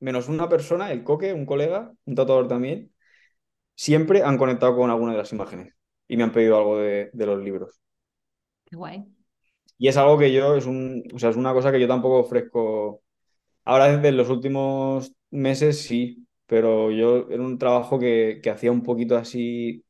menos 0.00 0.28
una 0.28 0.48
persona, 0.48 0.92
el 0.92 1.04
coque, 1.04 1.32
un 1.34 1.46
colega, 1.46 1.92
un 2.06 2.14
tatuador 2.16 2.48
también, 2.48 2.92
siempre 3.76 4.22
han 4.24 4.38
conectado 4.38 4.76
con 4.76 4.90
alguna 4.90 5.12
de 5.12 5.18
las 5.18 5.32
imágenes 5.32 5.74
y 6.08 6.16
me 6.16 6.24
han 6.24 6.32
pedido 6.32 6.58
algo 6.58 6.78
de, 6.78 7.10
de 7.12 7.26
los 7.26 7.42
libros. 7.42 7.80
Qué 8.64 8.76
guay. 8.76 9.04
Y 9.78 9.88
es 9.88 9.96
algo 9.96 10.18
que 10.18 10.32
yo, 10.32 10.54
es 10.56 10.66
un, 10.66 11.02
o 11.14 11.18
sea, 11.18 11.30
es 11.30 11.36
una 11.36 11.52
cosa 11.52 11.72
que 11.72 11.80
yo 11.80 11.88
tampoco 11.88 12.18
ofrezco 12.20 13.02
Ahora 13.64 13.96
desde 13.96 14.12
los 14.12 14.30
últimos 14.30 15.12
meses 15.30 15.82
sí, 15.82 16.26
pero 16.46 16.90
yo 16.92 17.28
era 17.30 17.42
un 17.42 17.58
trabajo 17.58 17.98
que, 17.98 18.40
que 18.42 18.50
hacía 18.50 18.72
un 18.72 18.82
poquito 18.82 19.16
así 19.18 19.84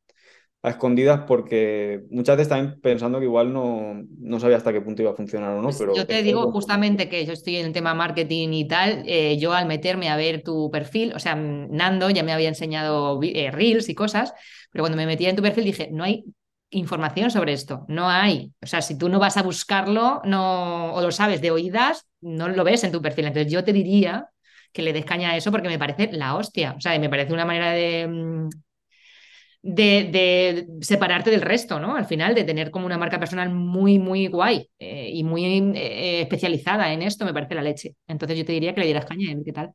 a 0.65 0.71
escondidas 0.71 1.23
porque 1.27 2.03
muchas 2.11 2.37
veces 2.37 2.49
también 2.49 2.81
pensando 2.81 3.19
que 3.19 3.25
igual 3.25 3.53
no, 3.53 4.05
no 4.21 4.39
sabía 4.39 4.57
hasta 4.57 4.73
qué 4.73 4.81
punto 4.81 5.03
iba 5.03 5.11
a 5.11 5.15
funcionar 5.17 5.51
o 5.51 5.57
no, 5.57 5.65
Pues 5.65 5.79
pero 5.79 5.95
yo 5.95 6.07
te 6.07 6.23
digo 6.23 6.53
justamente 6.53 7.09
que 7.09 7.27
yo 7.27 7.33
estoy 7.33 7.57
en 7.57 7.67
el 7.67 7.73
tema 7.73 7.95
marketing 7.95 8.51
y 8.53 8.69
tal, 8.69 9.03
eh, 9.07 9.39
yo 9.39 9.53
al 9.53 9.67
meterme 9.67 10.09
a 10.09 10.17
ver 10.17 10.43
tu 10.43 10.71
perfil, 10.71 11.15
o 11.15 11.19
sea, 11.19 11.35
Nando 11.35 12.11
ya 12.11 12.23
me 12.23 12.33
había 12.33 12.49
enseñado 12.49 13.19
eh, 13.23 13.51
reels 13.51 13.89
y 13.89 13.95
cosas, 13.95 14.33
pero 14.71 14.85
cuando 14.85 14.97
me 14.97 15.07
metí 15.07 15.27
en 15.27 15.35
tu 15.35 15.43
perfil 15.43 15.65
dije, 15.65 15.89
no 15.91 16.05
hay 16.05 16.25
información 16.71 17.31
sobre 17.33 17.53
esto, 17.53 17.85
no 17.89 18.09
hay. 18.09 18.53
O 18.63 18.67
sea, 18.67 18.83
si 18.83 18.97
tú 18.97 19.09
no 19.09 19.19
vas 19.19 19.37
a 19.37 19.43
buscarlo 19.43 20.23
no, 20.25 20.95
o 20.95 21.01
lo 21.01 21.11
sabes 21.11 21.41
de 21.41 21.51
oídas, 21.51 22.07
no 22.21 22.49
lo 22.49 22.63
ves 22.63 22.85
en 22.85 22.93
tu 22.93 23.03
perfil. 23.03 23.27
Entonces 23.27 23.53
yo 23.53 23.65
te 23.65 23.73
diría 23.73 24.29
que 24.73 24.83
le 24.83 24.93
des 24.93 25.05
caña 25.05 25.33
a 25.33 25.37
eso 25.37 25.51
porque 25.51 25.69
me 25.69 25.79
parece 25.79 26.11
la 26.13 26.35
hostia, 26.37 26.75
o 26.77 26.81
sea, 26.81 26.99
me 27.01 27.11
parece 27.11 27.33
una 27.33 27.45
manera 27.45 27.73
de... 27.73 28.49
de, 29.63 30.09
de 30.13 30.67
separarte 30.85 31.31
del 31.31 31.41
resto, 31.43 31.81
¿no? 31.81 31.97
Al 31.97 32.07
final, 32.07 32.35
de 32.35 32.45
tener 32.45 32.71
como 32.71 32.87
una 32.87 32.99
marca 32.99 33.19
personal 33.19 33.51
muy, 33.51 33.99
muy 33.99 34.27
guay 34.29 34.69
eh, 34.79 35.11
y 35.13 35.25
muy 35.25 35.45
eh, 35.77 36.23
especializada 36.23 36.93
en 36.93 37.03
esto, 37.03 37.25
me 37.25 37.33
parece 37.35 37.55
la 37.55 37.63
leche. 37.63 37.95
Entonces 38.09 38.39
yo 38.39 38.45
te 38.45 38.53
diría 38.53 38.75
que 38.75 38.81
le 38.81 38.87
dieras 38.87 39.07
caña, 39.07 39.31
¿eh? 39.33 39.43
¿qué 39.45 39.53
tal? 39.53 39.73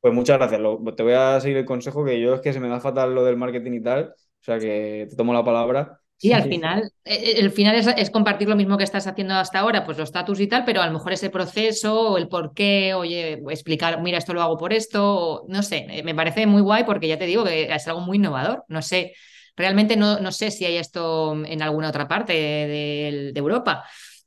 Pues 0.00 0.12
muchas 0.14 0.38
gracias. 0.38 0.60
Te 0.96 1.02
voy 1.04 1.12
a 1.12 1.40
seguir 1.40 1.58
el 1.58 1.64
consejo 1.64 2.04
que 2.04 2.20
yo 2.20 2.34
es 2.34 2.40
que 2.40 2.52
se 2.52 2.58
me 2.60 2.68
da 2.68 2.80
fatal 2.80 3.14
lo 3.14 3.24
del 3.24 3.36
marketing 3.36 3.72
y 3.74 3.82
tal. 3.82 4.10
O 4.14 4.44
sea 4.44 4.58
que 4.58 5.06
te 5.08 5.16
tomo 5.16 5.32
la 5.32 5.44
palabra. 5.44 6.00
Y 6.24 6.32
al 6.32 6.44
Sí. 6.44 6.48
final, 6.48 6.92
eh, 7.04 7.34
el 7.38 7.50
final 7.50 7.74
es, 7.76 7.86
es 7.88 8.10
compartir 8.10 8.48
lo 8.48 8.54
mismo 8.56 8.78
que 8.78 8.84
estás 8.84 9.08
haciendo 9.08 9.34
hasta 9.34 9.58
ahora, 9.58 9.84
pues 9.84 9.98
los 9.98 10.08
status 10.08 10.38
y 10.40 10.46
tal, 10.46 10.64
pero 10.64 10.80
a 10.80 10.86
lo 10.86 10.92
mejor 10.92 11.12
ese 11.12 11.30
proceso 11.30 12.00
o 12.12 12.18
el 12.18 12.28
por 12.28 12.54
qué, 12.54 12.94
oye, 12.94 13.42
explicar, 13.50 14.00
mira, 14.02 14.18
esto 14.18 14.32
lo 14.32 14.40
hago 14.42 14.56
por 14.56 14.72
esto, 14.72 15.04
o 15.42 15.46
no 15.48 15.62
sé, 15.64 15.86
eh, 15.90 16.02
me 16.04 16.14
parece 16.14 16.46
muy 16.46 16.62
guay 16.62 16.84
porque 16.84 17.08
ya 17.08 17.18
te 17.18 17.26
digo 17.26 17.44
que 17.44 17.64
es 17.74 17.88
algo 17.88 18.00
muy 18.02 18.18
innovador. 18.18 18.64
No 18.68 18.82
sé, 18.82 19.14
realmente 19.56 19.96
no, 19.96 20.20
no 20.20 20.30
sé 20.32 20.50
si 20.52 20.64
hay 20.64 20.76
esto 20.76 21.34
en 21.44 21.60
alguna 21.62 21.88
otra 21.88 22.06
parte 22.08 22.32
de, 22.34 23.30
de 23.34 23.38
Europa, 23.40 23.84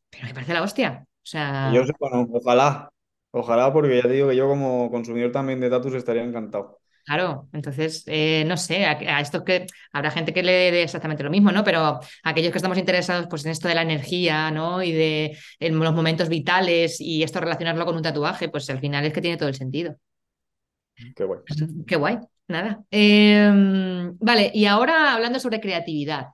pero 0.10 0.26
me 0.26 0.34
parece 0.34 0.54
la 0.54 0.64
hostia. 0.64 1.06
O 1.08 1.26
Yo 1.64 1.84
sea, 1.84 1.86
sé, 1.86 1.94
bueno, 2.00 2.28
ojalá. 2.32 2.90
Ojalá, 3.32 3.74
porque 3.74 3.98
ya 3.98 4.04
te 4.04 4.10
digo 4.14 4.30
que 4.30 4.36
yo 4.38 4.48
como 4.48 4.90
consumidor 4.92 5.32
también 5.32 5.60
de 5.60 5.70
Tatus 5.70 5.94
estaría 5.96 6.24
encantado. 6.24 6.80
Claro, 7.06 7.48
entonces, 7.54 8.04
eh, 8.08 8.44
no 8.48 8.58
sé, 8.58 8.86
a, 8.86 8.94
a 9.18 9.22
estos 9.22 9.44
que 9.44 9.68
habrá 9.94 10.10
gente 10.10 10.34
que 10.34 10.42
le 10.42 10.72
dé 10.72 10.82
exactamente 10.84 11.24
lo 11.24 11.30
mismo, 11.30 11.52
¿no? 11.52 11.64
Pero 11.64 12.00
aquellos 12.24 12.52
que 12.52 12.58
estamos 12.58 12.80
interesados 12.80 13.28
pues, 13.30 13.46
en 13.46 13.52
esto 13.52 13.68
de 13.68 13.76
la 13.76 13.84
energía, 13.84 14.50
¿no? 14.50 14.82
Y 14.82 14.92
de 14.92 15.38
en 15.60 15.78
los 15.78 15.94
momentos 15.94 16.30
vitales 16.30 17.00
y 17.00 17.22
esto 17.22 17.40
relacionarlo 17.40 17.86
con 17.86 17.96
un 17.96 18.02
tatuaje, 18.02 18.50
pues 18.50 18.68
al 18.72 18.80
final 18.80 19.06
es 19.06 19.14
que 19.14 19.22
tiene 19.22 19.38
todo 19.38 19.50
el 19.50 19.56
sentido. 19.56 19.96
Qué 21.16 21.24
guay. 21.26 21.40
Qué 21.88 21.96
guay, 21.96 22.20
nada. 22.48 22.84
Eh, 22.92 23.50
vale, 24.20 24.52
y 24.54 24.66
ahora 24.66 25.14
hablando 25.14 25.40
sobre 25.40 25.60
creatividad, 25.60 26.28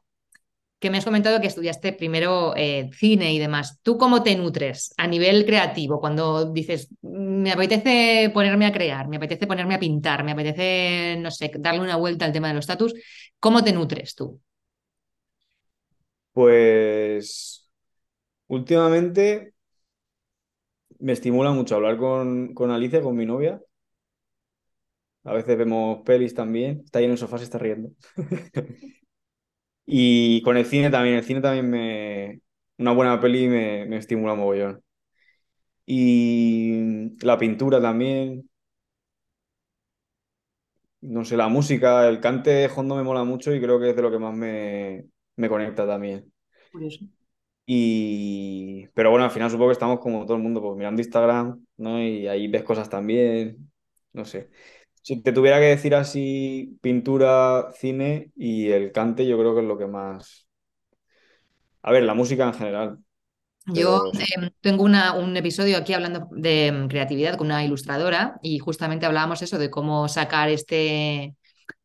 que 0.82 0.90
me 0.90 0.98
has 0.98 1.06
comentado 1.06 1.40
que 1.40 1.46
estudiaste 1.48 1.94
primero 1.94 2.56
eh, 2.58 2.90
cine 2.92 3.32
y 3.34 3.38
demás. 3.38 3.80
¿Tú 3.84 4.00
cómo 4.00 4.24
te 4.24 4.36
nutres 4.36 4.94
a 4.98 5.06
nivel 5.06 5.46
creativo 5.46 6.00
cuando 6.00 6.52
dices, 6.52 6.90
me 7.04 7.52
apetece 7.52 8.32
ponerme 8.34 8.66
a 8.66 8.72
crear, 8.72 9.08
me 9.08 9.18
apetece 9.18 9.46
ponerme 9.46 9.76
a 9.76 9.80
pintar, 9.80 10.24
me 10.24 10.32
apetece, 10.32 11.18
no 11.20 11.30
sé, 11.30 11.52
darle 11.60 11.82
una 11.82 11.98
vuelta 11.98 12.26
al 12.26 12.32
tema 12.34 12.48
de 12.48 12.56
los 12.56 12.64
status? 12.64 12.96
¿Cómo 13.40 13.64
te 13.64 13.74
nutres 13.74 14.16
tú? 14.16 14.42
Pues 16.34 17.70
últimamente 18.48 19.54
me 21.00 21.12
estimula 21.14 21.52
mucho 21.52 21.76
hablar 21.76 21.98
con, 21.98 22.56
con 22.56 22.72
Alicia, 22.72 23.02
con 23.04 23.16
mi 23.16 23.28
novia. 23.28 23.62
A 25.24 25.34
veces 25.34 25.58
vemos 25.58 26.02
pelis 26.04 26.34
también. 26.34 26.82
Está 26.86 27.00
ahí 27.00 27.06
en 27.06 27.12
el 27.12 27.18
sofá, 27.18 27.38
se 27.38 27.44
está 27.44 27.58
riendo. 27.60 27.92
Y 29.86 30.42
con 30.44 30.58
el 30.58 30.66
cine 30.66 30.90
también. 30.90 31.16
El 31.18 31.24
cine 31.24 31.42
también 31.42 31.70
me... 31.70 32.42
Una 32.78 32.94
buena 32.94 33.20
peli 33.20 33.48
me, 33.48 33.86
me 33.86 33.98
estimula 33.98 34.36
mogollón. 34.36 34.84
Y 35.86 37.16
la 37.26 37.38
pintura 37.38 37.82
también. 37.82 38.50
No 41.02 41.26
sé, 41.26 41.36
la 41.38 41.48
música, 41.48 42.08
el 42.08 42.20
cante 42.22 42.52
de 42.52 42.70
fondo 42.70 42.96
me 42.96 43.02
mola 43.04 43.24
mucho 43.24 43.54
y 43.54 43.60
creo 43.62 43.80
que 43.80 43.90
es 43.90 43.96
de 43.96 44.02
lo 44.04 44.12
que 44.12 44.20
más 44.20 44.36
me, 44.36 45.06
me 45.36 45.50
conecta 45.50 45.88
también. 45.88 46.32
Curioso. 46.72 47.06
Y... 47.66 48.88
Pero 48.94 49.12
bueno, 49.12 49.26
al 49.26 49.32
final 49.32 49.50
supongo 49.50 49.70
que 49.70 49.74
estamos 49.74 50.00
como 50.00 50.26
todo 50.26 50.36
el 50.38 50.44
mundo, 50.44 50.62
pues 50.62 50.76
mirando 50.78 51.02
Instagram, 51.02 51.66
¿no? 51.78 52.02
Y 52.02 52.28
ahí 52.28 52.48
ves 52.48 52.64
cosas 52.64 52.90
también, 52.90 53.72
no 54.14 54.26
sé. 54.26 54.50
Si 55.04 55.22
te 55.22 55.32
tuviera 55.34 55.60
que 55.60 55.66
decir 55.66 55.96
así, 55.96 56.78
pintura, 56.82 57.72
cine 57.74 58.32
y 58.36 58.70
el 58.72 58.92
cante, 58.92 59.26
yo 59.28 59.38
creo 59.40 59.54
que 59.56 59.62
es 59.62 59.68
lo 59.68 59.78
que 59.78 59.88
más... 59.88 60.48
A 61.84 61.92
ver, 61.92 62.04
la 62.04 62.14
música 62.16 62.46
en 62.48 62.54
general, 62.56 63.00
Yo 63.66 64.12
eh, 64.20 64.52
tengo 64.62 64.84
una- 64.84 65.14
un 65.14 65.38
episodio 65.38 65.78
aquí 65.78 65.94
hablando 65.94 66.28
de 66.32 66.72
mm, 66.72 66.88
creatividad 66.88 67.38
con 67.38 67.48
una 67.48 67.64
ilustradora 67.64 68.38
y 68.42 68.58
justamente 68.60 69.06
hablábamos 69.06 69.42
eso 69.44 69.58
de 69.60 69.70
cómo 69.70 70.08
sacar 70.10 70.50
este, 70.50 71.36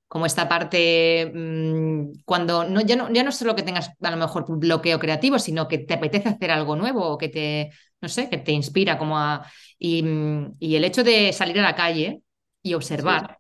como 0.09 0.27
esta 0.27 0.49
parte, 0.49 1.33
mmm, 1.35 2.13
cuando 2.25 2.65
no 2.65 2.81
ya, 2.83 2.97
no, 2.97 3.13
ya 3.13 3.25
no 3.25 3.33
solo 3.33 3.57
que 3.57 3.63
tengas 3.65 3.91
a 4.03 4.11
lo 4.13 4.17
mejor 4.19 4.47
bloqueo 4.59 4.99
creativo, 5.01 5.39
sino 5.41 5.69
que 5.69 5.79
te 5.79 5.95
apetece 5.95 6.29
hacer 6.31 6.51
algo 6.53 6.77
nuevo 6.77 7.07
o 7.09 7.19
que 7.19 7.29
te, 7.31 7.71
no 8.01 8.09
sé, 8.09 8.31
que 8.31 8.39
te 8.39 8.53
inspira 8.53 8.99
como 8.99 9.19
a... 9.19 9.47
Y, 9.79 10.03
mm, 10.03 10.57
y 10.61 10.77
el 10.77 10.85
hecho 10.85 11.05
de 11.05 11.33
salir 11.35 11.59
a 11.61 11.63
la 11.63 11.77
calle 11.77 12.23
y 12.67 12.75
observar 12.75 13.39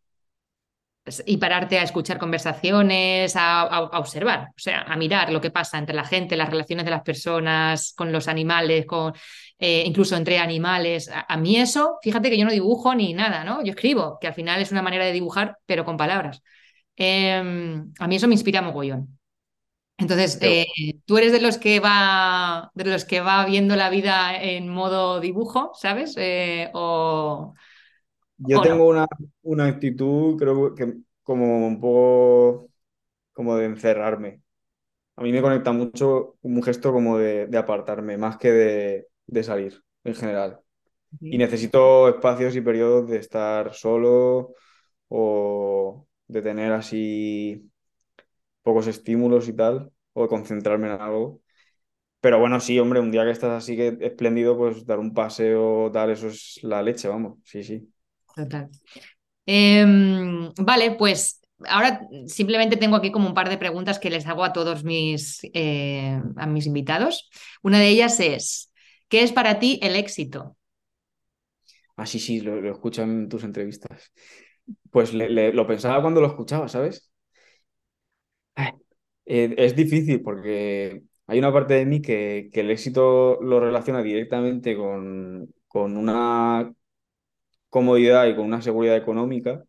pues, 1.05 1.23
y 1.25 1.37
pararte 1.37 1.79
a 1.79 1.85
escuchar 1.85 2.19
conversaciones, 2.19 3.37
a, 3.37 3.63
a, 3.63 3.77
a, 3.77 3.99
observar, 4.01 4.49
o 4.51 4.59
sea, 4.59 4.83
a 4.83 4.97
mirar 4.97 5.31
lo 5.33 5.41
que 5.41 5.53
pasa 5.53 5.79
entre 5.79 5.95
la 5.95 6.05
gente, 6.05 6.37
las 6.37 6.51
relaciones 6.51 6.85
de 6.85 6.91
las 6.91 7.03
personas, 7.03 7.93
con 7.97 8.11
los 8.11 8.27
animales, 8.27 8.87
con, 8.87 9.15
eh, 9.59 9.85
incluso 9.87 10.17
entre 10.17 10.39
animales. 10.39 11.09
A, 11.09 11.25
a, 11.29 11.37
mí 11.37 11.57
eso, 11.59 11.99
fíjate 12.03 12.29
que 12.29 12.39
yo 12.39 12.45
no 12.45 12.51
dibujo 12.51 12.95
ni 12.95 13.15
nada, 13.15 13.45
¿no? 13.45 13.63
Yo 13.63 13.71
escribo, 13.71 14.19
que 14.21 14.27
al 14.27 14.35
final 14.35 14.61
es 14.61 14.73
una 14.73 14.83
manera 14.83 15.05
de 15.05 15.13
dibujar, 15.13 15.59
pero 15.65 15.85
con 15.85 15.97
palabras. 15.97 16.43
Eh, 16.97 17.83
a 17.99 18.09
mí 18.09 18.17
eso 18.17 18.27
me 18.29 18.35
inspira 18.35 18.63
mogollón. 18.63 19.17
Entonces, 19.99 20.39
eh, 20.43 20.67
tú 21.07 21.17
eres 21.17 21.33
de 21.33 21.41
los 21.41 21.57
que 21.57 21.81
va, 21.81 22.71
de 22.75 22.85
los 22.85 23.05
que 23.07 23.21
va 23.21 23.47
viendo 23.47 23.77
la 23.77 23.89
vida 23.89 24.37
en 24.43 24.69
modo 24.69 25.21
dibujo, 25.21 25.73
¿sabes? 25.75 26.15
Eh, 26.19 26.71
o, 26.75 27.55
Yo 28.39 28.61
tengo 28.61 28.89
una, 28.89 29.07
una 29.43 29.67
actitud, 29.67 30.37
creo 30.39 30.75
que 30.75 30.95
como 31.23 31.67
un 31.67 31.81
poco 31.81 32.71
como 33.33 33.57
de 33.57 33.67
encerrarme. 33.67 34.43
A 35.17 35.23
mí 35.23 35.33
me 35.33 35.43
conecta 35.43 35.73
mucho 35.73 36.39
un 36.43 36.63
gesto 36.63 36.93
como 36.93 37.19
de, 37.19 37.47
de 37.49 37.59
apartarme, 37.59 38.19
más 38.19 38.39
que 38.39 38.53
de, 38.53 39.09
de 39.27 39.43
salir 39.45 39.83
en 40.05 40.15
general. 40.15 40.61
Y 41.31 41.39
necesito 41.39 42.09
espacios 42.09 42.57
y 42.57 42.63
periodos 42.63 43.09
de 43.11 43.19
estar 43.19 43.75
solo 43.75 44.55
o 45.09 46.07
de 46.29 46.43
tener 46.43 46.73
así 46.73 47.71
pocos 48.63 48.87
estímulos 48.87 49.49
y 49.49 49.55
tal, 49.55 49.93
o 50.15 50.23
de 50.23 50.29
concentrarme 50.29 50.89
en 50.95 51.01
algo. 51.01 51.43
Pero 52.21 52.41
bueno, 52.41 52.61
sí, 52.61 52.79
hombre, 52.81 53.01
un 53.01 53.11
día 53.13 53.25
que 53.25 53.31
estás 53.33 53.53
así 53.65 53.77
que 53.77 53.99
espléndido, 54.03 54.57
pues 54.59 54.87
dar 54.87 54.99
un 55.01 55.15
paseo, 55.15 55.91
tal, 55.93 56.11
eso 56.11 56.29
es 56.29 56.61
la 56.63 56.83
leche, 56.83 57.09
vamos. 57.09 57.39
Sí, 57.45 57.63
sí. 57.65 57.93
Total. 58.37 58.71
Eh, 59.47 59.85
vale, 60.59 60.93
pues 60.93 61.41
ahora 61.69 62.03
simplemente 62.29 62.77
tengo 62.79 62.97
aquí 62.97 63.13
como 63.13 63.29
un 63.29 63.35
par 63.35 63.49
de 63.51 63.59
preguntas 63.59 63.99
que 63.99 64.11
les 64.11 64.27
hago 64.27 64.45
a 64.45 64.53
todos 64.55 64.85
mis, 64.85 65.41
eh, 65.55 66.21
a 66.37 66.47
mis 66.47 66.67
invitados. 66.67 67.31
Una 67.63 67.81
de 67.81 67.89
ellas 67.91 68.21
es, 68.21 68.73
¿qué 69.09 69.23
es 69.25 69.33
para 69.33 69.61
ti 69.61 69.81
el 69.83 69.97
éxito? 69.97 70.57
Ah, 71.97 72.07
sí, 72.07 72.19
sí, 72.19 72.41
lo, 72.41 72.61
lo 72.61 72.71
escucho 72.73 73.03
en 73.03 73.29
tus 73.29 73.45
entrevistas. 73.45 74.13
Pues 74.91 75.13
lo 75.15 75.67
pensaba 75.67 76.03
cuando 76.03 76.21
lo 76.21 76.29
escuchaba, 76.29 76.69
¿sabes? 76.69 77.11
Eh, 79.25 79.55
es 79.59 79.75
difícil 79.77 80.23
porque 80.23 81.03
hay 81.27 81.39
una 81.39 81.53
parte 81.53 81.75
de 81.75 81.87
mí 81.87 82.01
que, 82.03 82.49
que 82.53 82.61
el 82.61 82.71
éxito 82.71 83.39
lo 83.43 83.59
relaciona 83.61 84.03
directamente 84.03 84.77
con, 84.77 85.53
con 85.69 85.97
una 85.97 86.73
comodidad 87.71 88.27
y 88.27 88.37
con 88.37 88.47
una 88.47 88.63
seguridad 88.63 88.97
económica, 88.97 89.65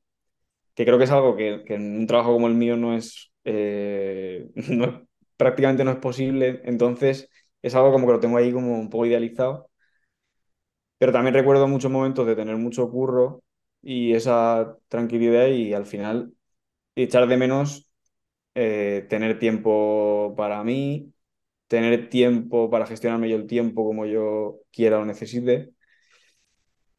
que 0.76 0.86
creo 0.86 0.98
que 0.98 1.06
es 1.06 1.12
algo 1.12 1.36
que, 1.36 1.64
en 1.68 1.98
un 2.00 2.08
trabajo 2.08 2.34
como 2.34 2.48
el 2.48 2.56
mío 2.56 2.78
no 2.78 2.96
es, 2.96 3.32
eh, 3.46 4.50
no 4.70 4.86
es- 4.86 4.96
prácticamente 5.38 5.84
no 5.86 5.92
es 5.92 5.98
posible. 5.98 6.62
Entonces 6.66 7.30
es 7.62 7.76
algo 7.76 7.92
como 7.94 8.08
que 8.08 8.14
lo 8.14 8.20
tengo 8.22 8.38
ahí 8.38 8.52
como 8.54 8.80
un 8.80 8.90
poco 8.90 9.06
idealizado. 9.08 9.70
Pero 10.98 11.12
también 11.12 11.34
recuerdo 11.36 11.68
muchos 11.68 11.92
momentos 11.92 12.26
de 12.28 12.36
tener 12.36 12.56
mucho 12.58 12.90
curro 12.90 13.44
y 13.82 14.14
esa 14.14 14.78
tranquilidad 14.88 15.48
y 15.48 15.74
al 15.74 15.86
final 15.86 16.34
echar 16.96 17.28
de 17.28 17.38
menos 17.38 17.92
eh, 18.56 19.08
tener 19.10 19.40
tiempo 19.40 20.36
para 20.38 20.64
mí, 20.64 21.14
tener 21.68 22.10
tiempo 22.10 22.70
para 22.72 22.88
gestionarme 22.88 23.30
yo 23.30 23.38
el 23.38 23.48
tiempo 23.48 23.86
como 23.86 24.06
yo 24.08 24.60
quiera 24.72 25.00
o 25.00 25.06
necesite. 25.06 25.72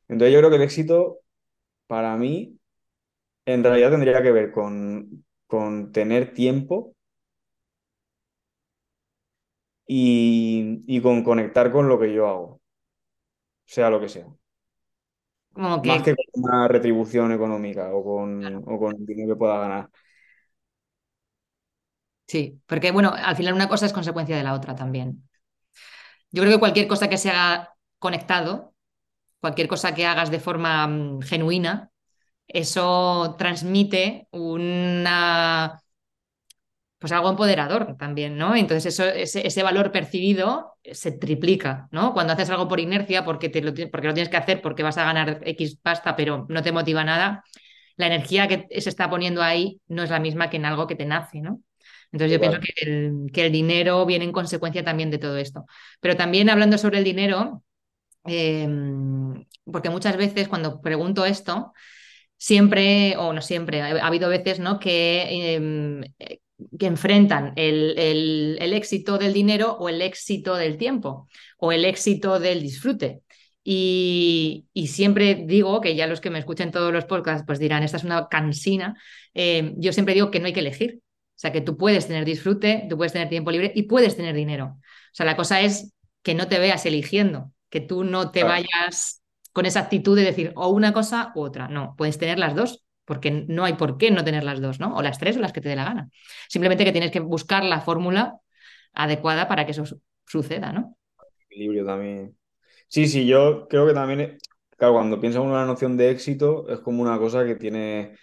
Entonces 0.09 0.33
yo 0.35 0.39
creo 0.41 0.51
que 0.51 0.57
el 0.57 0.63
éxito 0.63 1.21
para 1.89 2.17
mí 2.17 2.59
en 3.47 3.65
realidad 3.65 3.91
tendría 3.93 4.23
que 4.23 4.33
ver 4.33 4.53
con, 4.53 5.25
con 5.49 5.93
tener 5.93 6.35
tiempo 6.35 6.95
y, 9.87 10.83
y 10.87 11.01
con 11.01 11.25
conectar 11.25 11.73
con 11.73 11.89
lo 11.89 11.99
que 11.99 12.13
yo 12.13 12.29
hago, 12.29 12.61
sea 13.67 13.91
lo 13.91 14.01
que 14.01 14.09
sea. 14.09 14.27
Como 15.53 15.83
Más 15.83 16.03
que 16.03 16.03
que 16.03 16.15
con 16.17 16.45
una 16.45 16.69
retribución 16.69 17.33
económica 17.33 17.93
o 17.95 18.03
con, 18.05 18.63
o 18.67 18.79
con 18.79 18.97
el 18.97 19.07
dinero 19.07 19.35
que 19.35 19.39
pueda 19.39 19.59
ganar. 19.61 19.91
sí, 22.27 22.61
porque 22.67 22.91
bueno, 22.93 23.13
al 23.15 23.37
final 23.37 23.55
una 23.55 23.69
cosa 23.69 23.87
es 23.87 23.93
consecuencia 23.93 24.37
de 24.37 24.43
la 24.45 24.55
otra 24.55 24.75
también. 24.77 25.29
Yo 26.31 26.43
creo 26.43 26.55
que 26.55 26.61
cualquier 26.61 26.89
cosa 26.89 27.09
que 27.09 27.19
se 27.19 27.31
haga 27.31 27.75
conectado, 27.99 28.75
cualquier 29.41 29.69
cosa 29.69 29.95
que 29.95 30.07
hagas 30.07 30.31
de 30.31 30.41
forma 30.41 30.87
mm, 30.87 31.23
genuina, 31.23 31.91
eso 32.47 33.37
transmite 33.39 34.29
una 34.33 35.83
pues 36.99 37.13
algo 37.13 37.31
empoderador 37.31 37.97
también, 37.97 38.37
¿no? 38.37 38.57
Entonces 38.57 38.87
eso, 38.93 39.05
ese, 39.07 39.63
valor 39.63 39.93
percibido 39.93 40.75
se 40.83 41.13
triplica, 41.13 41.89
¿no? 41.93 42.13
Cuando 42.13 42.33
haces 42.33 42.51
algo 42.51 42.67
por 42.67 42.81
inercia, 42.81 43.25
porque, 43.25 43.49
te 43.49 43.63
lo, 43.63 43.73
porque 43.91 44.09
lo 44.09 44.15
tienes 44.15 44.29
que 44.29 44.37
hacer, 44.37 44.61
porque 44.61 44.83
vas 44.83 44.99
a 44.99 45.05
ganar 45.05 45.41
X 45.45 45.77
pasta, 45.81 46.17
pero 46.17 46.47
no 46.49 46.63
te 46.63 46.73
motiva 46.73 47.05
nada, 47.05 47.45
la 47.97 48.07
energía 48.07 48.49
que 48.49 48.67
se 48.81 48.89
está 48.89 49.09
poniendo 49.09 49.43
ahí 49.43 49.81
no 49.87 50.03
es 50.03 50.11
la 50.11 50.19
misma 50.19 50.51
que 50.51 50.57
en 50.57 50.65
algo 50.65 50.89
que 50.89 50.97
te 50.97 51.07
nace, 51.07 51.41
¿no? 51.41 51.61
Entonces 52.11 52.33
yo 52.33 52.41
pienso 52.41 52.59
que 52.61 52.73
el, 52.83 53.31
que 53.33 53.47
el, 53.47 53.53
dinero 53.53 54.05
viene 54.07 54.25
en 54.25 54.33
consecuencia 54.33 54.83
también 54.83 55.11
de 55.11 55.19
todo 55.19 55.37
esto. 55.37 55.67
Pero 56.01 56.17
también 56.17 56.49
hablando 56.49 56.79
sobre 56.79 56.99
el 56.99 57.05
dinero, 57.05 57.63
em, 58.29 59.45
porque 59.65 59.91
muchas 59.91 60.17
veces 60.17 60.49
cuando 60.49 60.81
pregunto 60.81 61.25
esto, 61.25 61.73
siempre, 62.37 63.17
o 63.17 63.33
no 63.33 63.43
siempre, 63.43 63.83
ha, 63.83 64.07
habido 64.07 64.29
veces 64.29 64.61
¿no? 64.61 64.79
que 64.79 65.55
em, 65.55 66.03
que 66.79 66.87
enfrentan 66.87 67.53
el, 67.57 68.59
éxito 68.73 69.19
del 69.19 69.33
dinero 69.33 69.77
o 69.79 69.89
el 69.89 70.03
éxito 70.03 70.57
del 70.57 70.77
tiempo 70.77 71.29
o 71.59 71.73
el 71.73 71.85
éxito 71.85 72.41
del 72.41 72.61
disfrute. 72.63 73.23
Y, 73.65 74.67
siempre 74.87 75.45
digo, 75.47 75.81
que 75.81 75.95
ya 75.95 76.07
los 76.07 76.21
que 76.21 76.31
me 76.31 76.39
escuchen 76.39 76.71
todos 76.71 76.93
los 76.93 77.05
podcasts 77.05 77.45
pues 77.47 77.59
dirán, 77.59 77.83
esta 77.83 77.99
es 77.99 78.05
una 78.05 78.29
cansina, 78.29 78.97
eh, 79.35 79.75
yo 79.77 79.93
siempre 79.93 80.15
digo 80.15 80.31
que 80.31 80.41
no 80.41 80.47
hay 80.47 80.53
que 80.53 80.61
elegir. 80.61 81.01
O 81.03 81.41
sea, 81.41 81.53
que 81.53 81.61
tú 81.61 81.77
puedes 81.77 82.09
tener 82.09 82.25
disfrute, 82.25 82.87
tú 82.89 82.97
puedes 82.97 83.13
tener 83.13 83.29
tiempo 83.29 83.53
libre 83.53 83.71
y 83.75 83.85
puedes 83.85 84.17
tener 84.17 84.35
dinero. 84.35 84.77
O 84.79 85.13
sea, 85.13 85.25
la 85.25 85.37
cosa 85.37 85.61
es 85.61 85.95
que 86.23 86.35
no 86.35 86.49
te 86.49 86.59
veas 86.59 86.85
eligiendo, 86.85 87.53
que 87.71 87.81
tú 87.81 88.05
no 88.05 88.31
te 88.31 88.45
vayas 88.45 89.23
con 89.53 89.67
esa 89.67 89.81
actitud 89.81 90.17
de 90.17 90.25
decir 90.25 90.53
o 90.57 90.69
una 90.69 90.93
cosa 90.93 91.33
u 91.35 91.43
otra. 91.43 91.69
No, 91.69 91.95
puedes 91.97 92.19
tener 92.19 92.39
las 92.39 92.55
dos 92.55 92.85
porque 93.05 93.31
no 93.31 93.65
hay 93.65 93.75
por 93.75 93.97
qué 93.99 94.11
no 94.11 94.25
tener 94.25 94.45
las 94.45 94.61
dos, 94.61 94.81
¿no? 94.81 94.95
O 94.97 95.03
las 95.03 95.19
tres 95.19 95.37
o 95.37 95.41
las 95.41 95.53
que 95.53 95.61
te 95.61 95.69
dé 95.71 95.77
la 95.77 95.85
gana. 95.85 96.11
Simplemente 96.49 96.85
que 96.85 96.93
tienes 96.93 97.11
que 97.11 97.21
buscar 97.21 97.65
la 97.65 97.81
fórmula 97.81 98.37
adecuada 98.93 99.49
para 99.49 99.65
que 99.65 99.73
eso 99.73 99.85
suceda, 100.27 100.73
¿no? 100.73 100.97
Equilibrio 101.51 101.85
también. 101.85 102.37
Sí, 102.89 103.09
sí, 103.09 103.27
yo 103.27 103.69
creo 103.69 103.87
que 103.87 103.95
también, 103.95 104.39
claro, 104.77 104.95
cuando 104.95 105.21
piensas 105.21 105.43
en 105.43 105.49
una 105.51 105.67
noción 105.67 105.97
de 105.97 106.11
éxito, 106.11 106.69
es 106.69 106.81
como 106.81 107.03
una 107.03 107.19
cosa 107.19 107.45
que 107.47 107.57
tiene 107.57 108.17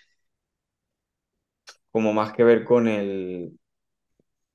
como 1.92 2.14
más 2.14 2.34
que 2.34 2.44
ver 2.44 2.64
con 2.66 2.88
el, 2.88 3.60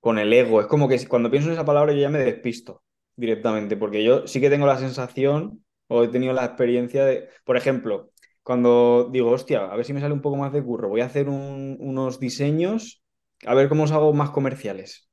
con 0.01 0.19
el 0.19 0.33
ego. 0.33 0.61
Es 0.61 0.67
como 0.67 0.89
que 0.89 1.07
cuando 1.09 1.31
pienso 1.31 1.49
en 1.49 1.55
esa 1.55 1.65
palabra 1.65 1.93
yo 1.93 2.01
ya 2.01 2.11
me 2.11 2.19
despisto 2.21 2.83
directamente, 3.17 3.77
porque 3.77 4.05
yo 4.05 4.27
sí 4.27 4.41
que 4.41 4.51
tengo 4.51 4.67
la 4.67 4.79
sensación 4.79 5.65
o 5.89 6.05
he 6.05 6.09
tenido 6.09 6.33
la 6.33 6.45
experiencia 6.45 7.05
de, 7.05 7.29
por 7.45 7.57
ejemplo, 7.57 8.13
cuando 8.43 9.09
digo, 9.13 9.31
hostia, 9.31 9.67
a 9.67 9.77
ver 9.77 9.85
si 9.85 9.93
me 9.93 10.01
sale 10.01 10.15
un 10.15 10.23
poco 10.23 10.37
más 10.37 10.53
de 10.53 10.63
curro, 10.63 10.89
voy 10.89 11.01
a 11.03 11.07
hacer 11.07 11.29
unos 11.29 12.21
diseños, 12.21 13.03
a 13.47 13.55
ver 13.55 13.69
cómo 13.69 13.85
os 13.85 13.93
hago 13.93 14.13
más 14.13 14.31
comerciales. 14.31 15.09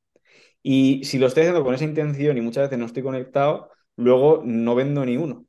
Y 0.63 1.03
si 1.05 1.17
lo 1.19 1.27
estoy 1.27 1.43
haciendo 1.43 1.63
con 1.63 1.73
esa 1.75 1.85
intención 1.85 2.37
y 2.37 2.41
muchas 2.41 2.65
veces 2.65 2.79
no 2.79 2.85
estoy 2.85 3.03
conectado, 3.03 3.71
luego 3.95 4.41
no 4.45 4.75
vendo 4.75 5.05
ni 5.05 5.17
uno. 5.17 5.45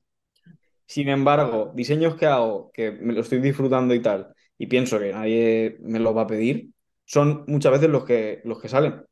Sin 0.87 1.08
embargo, 1.08 1.72
diseños 1.74 2.16
que 2.16 2.26
hago, 2.26 2.70
que 2.72 2.92
me 2.92 3.12
lo 3.12 3.20
estoy 3.20 3.40
disfrutando 3.40 3.94
y 3.94 4.00
tal, 4.02 4.34
y 4.56 4.66
pienso 4.66 4.98
que 4.98 5.12
nadie 5.12 5.76
me 5.80 5.98
los 6.00 6.16
va 6.16 6.22
a 6.22 6.26
pedir, 6.26 6.70
son 7.04 7.44
muchas 7.46 7.72
veces 7.72 7.90
los 7.90 8.04
que, 8.04 8.40
los 8.44 8.61
que 8.61 8.68
salen. 8.68 9.02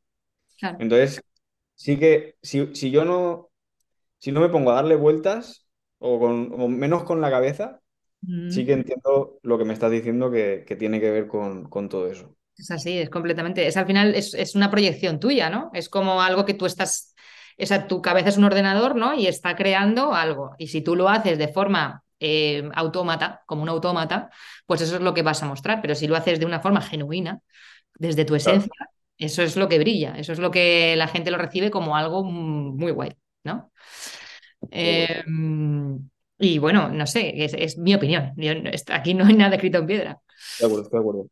Entonces, 0.79 1.21
sí 1.77 1.97
que 1.97 2.35
si, 2.41 2.75
si, 2.75 2.91
yo 2.91 3.05
no, 3.05 3.49
si 4.17 4.31
no 4.33 4.41
me 4.41 4.49
pongo 4.49 4.71
a 4.71 4.75
darle 4.75 4.95
vueltas, 4.95 5.67
o, 5.99 6.19
con, 6.19 6.51
o 6.59 6.67
menos 6.67 7.03
con 7.03 7.21
la 7.21 7.29
cabeza, 7.29 7.79
sí 8.49 8.65
que 8.65 8.73
entiendo 8.73 9.39
lo 9.41 9.57
que 9.57 9.63
me 9.63 9.73
estás 9.73 9.91
diciendo 9.91 10.29
que, 10.31 10.65
tiene 10.77 10.99
que 10.99 11.11
ver 11.11 11.27
con, 11.27 11.69
todo 11.89 12.11
eso. 12.11 12.35
Es 12.57 12.71
así, 12.71 12.97
es 12.97 13.09
completamente. 13.09 13.67
Es 13.67 13.77
al 13.77 13.85
final 13.85 14.15
es, 14.15 14.55
una 14.55 14.71
proyección 14.71 15.19
tuya, 15.19 15.49
¿no? 15.49 15.69
Es 15.73 15.87
como 15.87 16.21
algo 16.21 16.45
que 16.45 16.55
tú 16.55 16.65
estás. 16.65 17.13
Esa, 17.55 17.87
tu 17.87 18.01
cabeza 18.01 18.29
es 18.29 18.37
un 18.37 18.43
ordenador, 18.43 18.95
¿no? 18.95 19.15
Y 19.15 19.27
está 19.27 19.55
creando 19.55 20.13
algo. 20.13 20.51
Y 20.57 20.67
si 20.67 20.81
tú 20.81 20.95
lo 20.95 21.09
haces 21.09 21.37
de 21.37 21.47
forma 21.47 22.03
eh, 22.19 22.67
autómata, 22.73 23.43
como 23.45 23.63
un 23.63 23.69
autómata, 23.69 24.29
pues 24.65 24.81
eso 24.81 24.95
es 24.95 25.01
lo 25.01 25.13
que 25.13 25.23
vas 25.23 25.41
a 25.41 25.47
mostrar. 25.47 25.81
Pero 25.81 25.95
si 25.95 26.07
lo 26.07 26.15
haces 26.15 26.39
de 26.39 26.45
una 26.45 26.59
forma 26.59 26.81
genuina, 26.81 27.39
desde 27.95 28.25
tu 28.25 28.35
esencia, 28.35 28.71
eso 29.17 29.41
es 29.41 29.55
lo 29.55 29.67
que 29.67 29.79
brilla. 29.79 30.15
Eso 30.17 30.33
es 30.33 30.39
lo 30.39 30.51
que 30.51 30.95
la 30.95 31.07
gente 31.07 31.31
lo 31.31 31.37
recibe 31.37 31.71
como 31.71 31.95
algo 31.95 32.23
muy 32.23 32.91
guay, 32.91 33.11
¿no? 33.43 33.71
Y 36.39 36.59
bueno, 36.59 36.89
no 36.89 37.07
sé, 37.07 37.33
es, 37.35 37.77
mi 37.77 37.95
opinión. 37.95 38.33
aquí 38.91 39.13
no 39.13 39.25
hay 39.25 39.33
nada 39.33 39.55
escrito 39.55 39.79
en 39.79 39.87
piedra. 39.87 40.21
De 40.59 40.65
acuerdo, 40.65 40.83
estoy 40.83 40.99
de 40.99 41.01
acuerdo. 41.01 41.27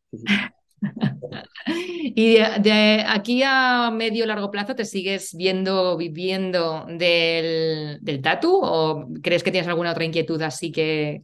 y 1.66 2.34
de, 2.34 3.04
aquí 3.06 3.42
a 3.44 3.90
medio 3.92 4.26
largo 4.26 4.50
plazo, 4.50 4.74
¿te 4.74 4.84
sigues 4.84 5.34
viendo, 5.36 5.96
viviendo 5.96 6.86
del, 6.88 7.98
del 8.00 8.20
tatu 8.20 8.58
o 8.62 9.06
crees 9.22 9.44
que 9.44 9.52
tienes 9.52 9.68
alguna 9.68 9.92
otra 9.92 10.04
inquietud 10.04 10.42
así 10.42 10.72
que, 10.72 11.22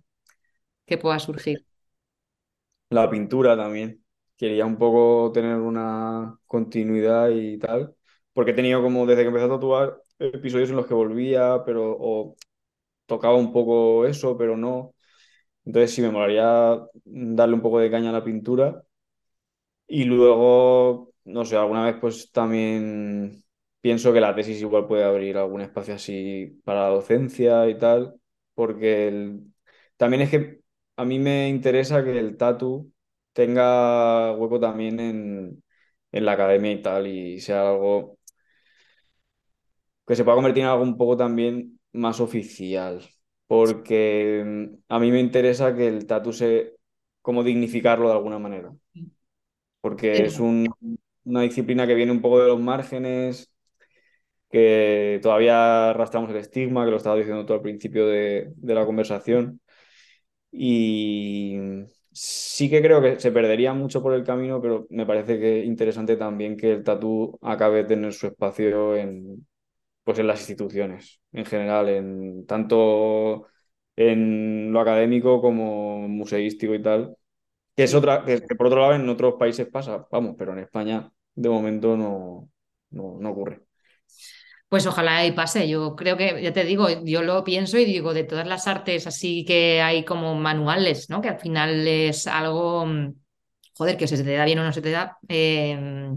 que 0.86 0.98
pueda 0.98 1.18
surgir? 1.18 1.64
La 2.90 3.10
pintura 3.10 3.56
también. 3.56 4.01
Quería 4.42 4.66
un 4.66 4.76
poco 4.78 5.32
tener 5.32 5.56
una 5.58 6.36
continuidad 6.48 7.30
y 7.30 7.58
tal, 7.58 7.94
porque 8.32 8.50
he 8.52 8.54
tenido 8.54 8.82
como 8.82 9.06
desde 9.06 9.22
que 9.22 9.28
empecé 9.28 9.46
a 9.46 9.50
tatuar 9.50 10.02
episodios 10.18 10.70
en 10.70 10.76
los 10.76 10.86
que 10.88 10.94
volvía, 10.94 11.62
pero 11.64 11.96
o 11.98 12.36
tocaba 13.06 13.36
un 13.36 13.52
poco 13.52 14.06
eso, 14.06 14.36
pero 14.38 14.56
no. 14.56 14.94
Entonces 15.64 15.94
sí, 15.94 16.02
me 16.02 16.10
molaría 16.10 16.78
darle 17.04 17.54
un 17.56 17.62
poco 17.62 17.80
de 17.80 17.90
caña 17.90 18.10
a 18.10 18.14
la 18.14 18.24
pintura. 18.24 18.82
Y 19.86 20.04
luego, 20.04 21.12
no 21.24 21.44
sé, 21.44 21.56
alguna 21.56 21.84
vez 21.84 21.96
pues 22.00 22.30
también 22.32 23.44
pienso 23.80 24.12
que 24.12 24.20
la 24.20 24.34
tesis 24.34 24.60
igual 24.60 24.86
puede 24.86 25.04
abrir 25.04 25.36
algún 25.36 25.60
espacio 25.60 25.94
así 25.94 26.60
para 26.64 26.82
la 26.84 26.88
docencia 26.88 27.68
y 27.68 27.76
tal, 27.78 28.14
porque 28.54 29.38
también 29.96 30.22
es 30.22 30.30
que 30.30 30.60
a 30.96 31.04
mí 31.04 31.18
me 31.18 31.48
interesa 31.48 32.02
que 32.04 32.18
el 32.18 32.36
tatu 32.36 32.91
tenga 33.32 34.32
hueco 34.34 34.60
también 34.60 35.00
en, 35.00 35.64
en 36.12 36.24
la 36.24 36.32
academia 36.32 36.72
y 36.72 36.82
tal, 36.82 37.06
y 37.06 37.40
sea 37.40 37.68
algo 37.70 38.18
que 40.06 40.16
se 40.16 40.24
pueda 40.24 40.36
convertir 40.36 40.62
en 40.64 40.68
algo 40.70 40.82
un 40.84 40.96
poco 40.96 41.16
también 41.16 41.78
más 41.92 42.20
oficial, 42.20 43.02
porque 43.46 44.42
mm, 44.44 44.92
a 44.92 44.98
mí 44.98 45.10
me 45.10 45.20
interesa 45.20 45.74
que 45.74 45.88
el 45.88 46.06
tatu 46.06 46.32
se, 46.32 46.76
como 47.22 47.42
dignificarlo 47.44 48.08
de 48.08 48.14
alguna 48.14 48.38
manera, 48.38 48.72
porque 49.80 50.24
es 50.26 50.38
una 50.40 51.42
disciplina 51.42 51.86
que 51.86 51.94
viene 51.94 52.12
un 52.12 52.22
poco 52.22 52.40
de 52.40 52.48
los 52.48 52.60
márgenes, 52.60 53.52
que 54.50 55.20
todavía 55.22 55.90
arrastramos 55.90 56.30
el 56.30 56.36
estigma, 56.36 56.84
que 56.84 56.90
lo 56.90 56.98
estaba 56.98 57.16
diciendo 57.16 57.46
todo 57.46 57.56
al 57.58 57.62
principio 57.62 58.06
de, 58.06 58.52
de 58.56 58.74
la 58.74 58.86
conversación, 58.86 59.60
y 60.52 61.56
sí 62.12 62.68
que 62.70 62.82
creo 62.82 63.00
que 63.02 63.18
se 63.20 63.32
perdería 63.32 63.72
mucho 63.74 64.02
por 64.02 64.14
el 64.14 64.24
camino, 64.24 64.60
pero 64.60 64.86
me 64.90 65.06
parece 65.06 65.38
que 65.38 65.60
es 65.60 65.66
interesante 65.66 66.16
también 66.16 66.56
que 66.56 66.72
el 66.72 66.84
tatu 66.84 67.38
acabe 67.42 67.78
de 67.78 67.84
tener 67.84 68.12
su 68.12 68.26
espacio 68.28 68.96
en, 68.96 69.46
pues 70.04 70.18
en 70.18 70.26
las 70.28 70.40
instituciones 70.40 71.20
en 71.32 71.46
general, 71.46 71.88
en 71.90 72.46
tanto 72.46 73.46
en 73.96 74.72
lo 74.72 74.80
académico 74.80 75.40
como 75.42 76.08
museístico 76.08 76.74
y 76.74 76.82
tal, 76.82 77.16
que 77.76 77.84
es 77.84 77.94
otra, 77.94 78.24
que, 78.24 78.40
por 78.56 78.68
otro 78.68 78.80
lado 78.82 78.94
en 78.94 79.08
otros 79.08 79.34
países 79.38 79.68
pasa, 79.68 80.06
vamos, 80.10 80.36
pero 80.38 80.52
en 80.52 80.60
España 80.60 81.10
de 81.34 81.48
momento 81.50 81.96
no, 81.96 82.50
no, 82.90 83.30
ocurre. 83.30 83.62
Pues 84.72 84.86
ojalá 84.86 85.26
y 85.26 85.32
pase. 85.32 85.68
Yo 85.68 85.94
creo 85.94 86.16
que, 86.16 86.40
ya 86.42 86.54
te 86.54 86.64
digo, 86.64 86.88
yo 87.04 87.22
lo 87.22 87.44
pienso 87.44 87.76
y 87.76 87.84
digo, 87.84 88.14
de 88.14 88.24
todas 88.24 88.46
las 88.46 88.66
artes 88.66 89.06
así 89.06 89.44
que 89.44 89.82
hay 89.82 90.02
como 90.02 90.34
manuales, 90.34 91.10
¿no? 91.10 91.20
Que 91.20 91.28
al 91.28 91.38
final 91.38 91.86
es 91.86 92.26
algo, 92.26 92.86
joder, 93.74 93.98
que 93.98 94.06
se 94.06 94.24
te 94.24 94.32
da 94.32 94.46
bien 94.46 94.58
o 94.60 94.64
no 94.64 94.72
se 94.72 94.80
te 94.80 94.90
da. 94.90 95.18
Eh, 95.28 96.08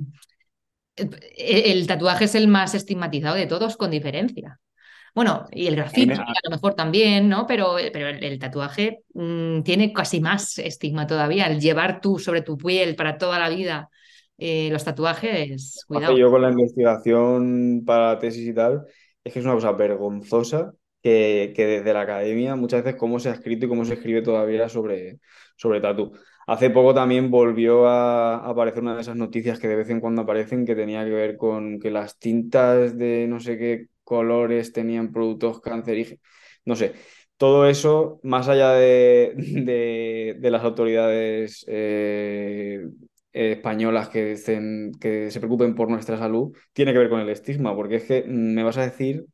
el, 0.95 1.85
tatuaje 1.85 2.23
es 2.23 2.35
el 2.35 2.47
más 2.47 2.73
estigmatizado 2.75 3.35
de 3.35 3.45
todos, 3.45 3.75
con 3.75 3.91
diferencia. 3.91 4.57
Bueno, 5.13 5.47
y 5.51 5.67
el 5.67 5.75
grafito 5.75 6.13
a 6.13 6.39
lo 6.45 6.49
mejor 6.51 6.75
también, 6.75 7.27
¿no? 7.27 7.45
Pero, 7.47 7.75
pero 7.91 8.07
el, 8.07 8.39
tatuaje 8.39 9.03
mm, 9.15 9.63
tiene 9.63 9.91
casi 9.91 10.21
más 10.21 10.59
estigma 10.59 11.05
todavía. 11.05 11.47
El 11.47 11.59
llevar 11.59 11.99
tú 11.99 12.19
sobre 12.19 12.41
tu 12.41 12.57
piel 12.57 12.95
para 12.95 13.17
toda 13.17 13.37
la 13.37 13.49
vida 13.49 13.89
eh, 14.37 14.69
los 14.71 14.83
tatuajes, 14.83 15.83
cuidado. 15.87 16.17
Yo 16.17 16.29
con 16.29 16.41
la 16.41 16.49
investigación 16.49 17.83
para 17.85 18.13
la 18.13 18.19
tesis 18.19 18.47
y 18.47 18.53
tal, 18.53 18.85
es 19.23 19.33
que 19.33 19.39
es 19.39 19.45
una 19.45 19.55
cosa 19.55 19.71
vergonzosa 19.71 20.73
que, 21.01 21.53
que 21.55 21.65
desde 21.65 21.93
la 21.93 22.01
academia 22.01 22.55
muchas 22.55 22.83
veces 22.83 22.99
cómo 22.99 23.19
se 23.19 23.29
ha 23.29 23.33
escrito 23.33 23.65
y 23.65 23.69
cómo 23.69 23.85
se 23.85 23.93
escribe 23.93 24.21
todavía 24.21 24.69
sobre, 24.69 25.19
sobre 25.55 25.81
tatu. 25.81 26.11
Hace 26.47 26.69
poco 26.69 26.93
también 26.93 27.31
volvió 27.31 27.87
a 27.87 28.47
aparecer 28.47 28.83
una 28.83 28.95
de 28.95 29.01
esas 29.01 29.15
noticias 29.15 29.59
que 29.59 29.67
de 29.67 29.77
vez 29.77 29.89
en 29.89 29.99
cuando 29.99 30.21
aparecen 30.21 30.65
que 30.65 30.75
tenía 30.75 31.03
que 31.03 31.09
ver 31.09 31.37
con 31.37 31.79
que 31.79 31.89
las 31.89 32.19
tintas 32.19 32.97
de 32.97 33.25
no 33.27 33.39
sé 33.39 33.57
qué 33.57 33.87
colores 34.03 34.71
tenían 34.71 35.11
productos 35.11 35.59
cancerígenos. 35.61 36.21
No 36.65 36.75
sé, 36.75 36.93
todo 37.37 37.67
eso, 37.67 38.19
más 38.23 38.47
allá 38.47 38.71
de, 38.73 40.37
las 40.41 40.63
autoridades 40.63 41.65
eh, 41.67 42.81
eh, 43.35 43.51
españolas 43.53 44.09
que, 44.09 44.31
estén, 44.31 44.93
que 44.99 45.29
se 45.29 45.39
preocupen 45.39 45.75
por 45.75 45.89
nuestra 45.89 46.17
salud, 46.17 46.55
tiene 46.73 46.93
que 46.93 46.99
ver 46.99 47.09
con 47.09 47.19
el 47.19 47.29
estigma, 47.29 47.75
porque 47.75 47.97
es 47.97 48.03
que 48.05 48.23
me 48.23 48.63
vas 48.63 48.77
a 48.77 48.83
decir 48.83 49.25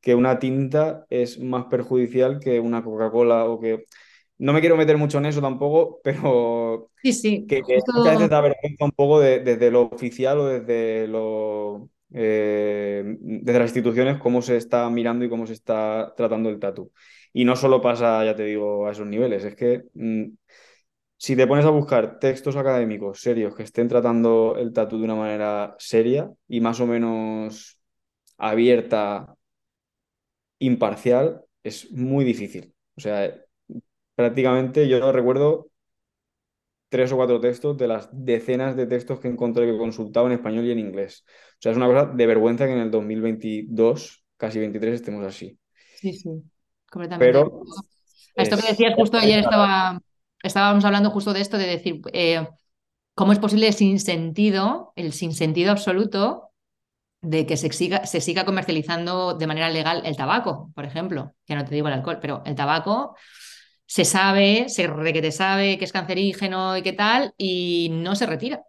que 0.00 0.14
una 0.14 0.38
tinta 0.38 1.04
es 1.10 1.40
más 1.40 1.66
perjudicial 1.66 2.38
que 2.40 2.60
una 2.60 2.82
Coca-Cola 2.84 3.44
o 3.46 3.60
que... 3.60 3.84
No 4.38 4.54
me 4.54 4.60
quiero 4.60 4.76
meter 4.76 4.96
mucho 4.96 5.18
en 5.18 5.26
eso 5.26 5.40
tampoco, 5.42 6.00
pero 6.04 6.90
sí, 7.02 7.12
sí, 7.12 7.46
que, 7.46 7.60
que 7.62 7.74
a 7.74 8.10
veces 8.12 8.30
da 8.30 8.40
vergüenza 8.40 8.84
un 8.84 8.92
poco 8.92 9.20
desde 9.20 9.70
lo 9.70 9.82
oficial 9.82 10.38
o 10.38 10.46
desde 10.46 11.08
lo 11.08 11.90
eh, 12.12 13.16
desde 13.20 13.58
las 13.58 13.68
instituciones 13.70 14.18
cómo 14.18 14.42
se 14.42 14.56
está 14.56 14.88
mirando 14.90 15.24
y 15.24 15.28
cómo 15.28 15.46
se 15.46 15.52
está 15.52 16.14
tratando 16.16 16.48
el 16.48 16.58
tatu. 16.58 16.92
Y 17.32 17.44
no 17.44 17.56
solo 17.56 17.80
pasa, 17.80 18.24
ya 18.24 18.34
te 18.34 18.44
digo, 18.44 18.86
a 18.86 18.92
esos 18.92 19.06
niveles, 19.06 19.44
es 19.44 19.54
que 19.54 19.84
mm, 19.94 20.24
si 21.20 21.36
te 21.36 21.46
pones 21.46 21.66
a 21.66 21.70
buscar 21.70 22.18
textos 22.18 22.56
académicos 22.56 23.20
serios 23.20 23.54
que 23.54 23.62
estén 23.62 23.88
tratando 23.88 24.56
el 24.56 24.72
tatu 24.72 24.96
de 24.96 25.04
una 25.04 25.14
manera 25.14 25.76
seria 25.78 26.30
y 26.48 26.62
más 26.62 26.80
o 26.80 26.86
menos 26.86 27.78
abierta, 28.38 29.34
imparcial, 30.60 31.44
es 31.62 31.92
muy 31.92 32.24
difícil. 32.24 32.72
O 32.96 33.02
sea, 33.02 33.34
prácticamente 34.14 34.88
yo 34.88 35.12
recuerdo 35.12 35.68
tres 36.88 37.12
o 37.12 37.16
cuatro 37.16 37.38
textos 37.38 37.76
de 37.76 37.88
las 37.88 38.08
decenas 38.12 38.74
de 38.74 38.86
textos 38.86 39.20
que 39.20 39.28
encontré 39.28 39.66
que 39.66 39.76
consultaba 39.76 40.26
en 40.26 40.32
español 40.32 40.64
y 40.64 40.72
en 40.72 40.78
inglés. 40.78 41.26
O 41.26 41.58
sea, 41.58 41.72
es 41.72 41.76
una 41.76 41.86
cosa 41.86 42.06
de 42.06 42.26
vergüenza 42.26 42.64
que 42.64 42.72
en 42.72 42.78
el 42.78 42.90
2022, 42.90 44.24
casi 44.38 44.58
23, 44.58 44.94
estemos 44.94 45.26
así. 45.26 45.58
Sí, 45.96 46.14
sí, 46.14 46.30
completamente. 46.90 47.26
Pero 47.26 47.62
esto 48.36 48.56
que 48.56 48.68
decías 48.68 48.94
justo 48.94 49.18
ayer 49.18 49.40
estaba, 49.40 50.00
estábamos 50.42 50.84
hablando 50.84 51.10
justo 51.10 51.32
de 51.32 51.40
esto, 51.40 51.58
de 51.58 51.66
decir, 51.66 52.00
eh, 52.12 52.48
¿cómo 53.14 53.32
es 53.32 53.38
posible 53.38 53.72
sin 53.72 54.00
sentido, 54.00 54.92
el 54.96 55.12
sin 55.12 55.34
sentido 55.34 55.72
absoluto 55.72 56.52
de 57.22 57.46
que 57.46 57.56
se 57.56 57.70
siga, 57.72 58.06
se 58.06 58.20
siga 58.20 58.44
comercializando 58.44 59.34
de 59.34 59.46
manera 59.46 59.70
legal 59.70 60.02
el 60.06 60.16
tabaco, 60.16 60.72
por 60.74 60.84
ejemplo, 60.84 61.34
que 61.46 61.54
no 61.54 61.64
te 61.64 61.74
digo 61.74 61.88
el 61.88 61.94
alcohol, 61.94 62.18
pero 62.20 62.42
el 62.46 62.54
tabaco 62.54 63.16
se 63.86 64.04
sabe, 64.04 64.68
se 64.68 64.88
te 64.88 65.32
sabe 65.32 65.78
que 65.78 65.84
es 65.84 65.92
cancerígeno 65.92 66.76
y 66.76 66.82
qué 66.82 66.92
tal, 66.92 67.34
y 67.36 67.90
no 67.92 68.16
se 68.16 68.26
retira 68.26 68.62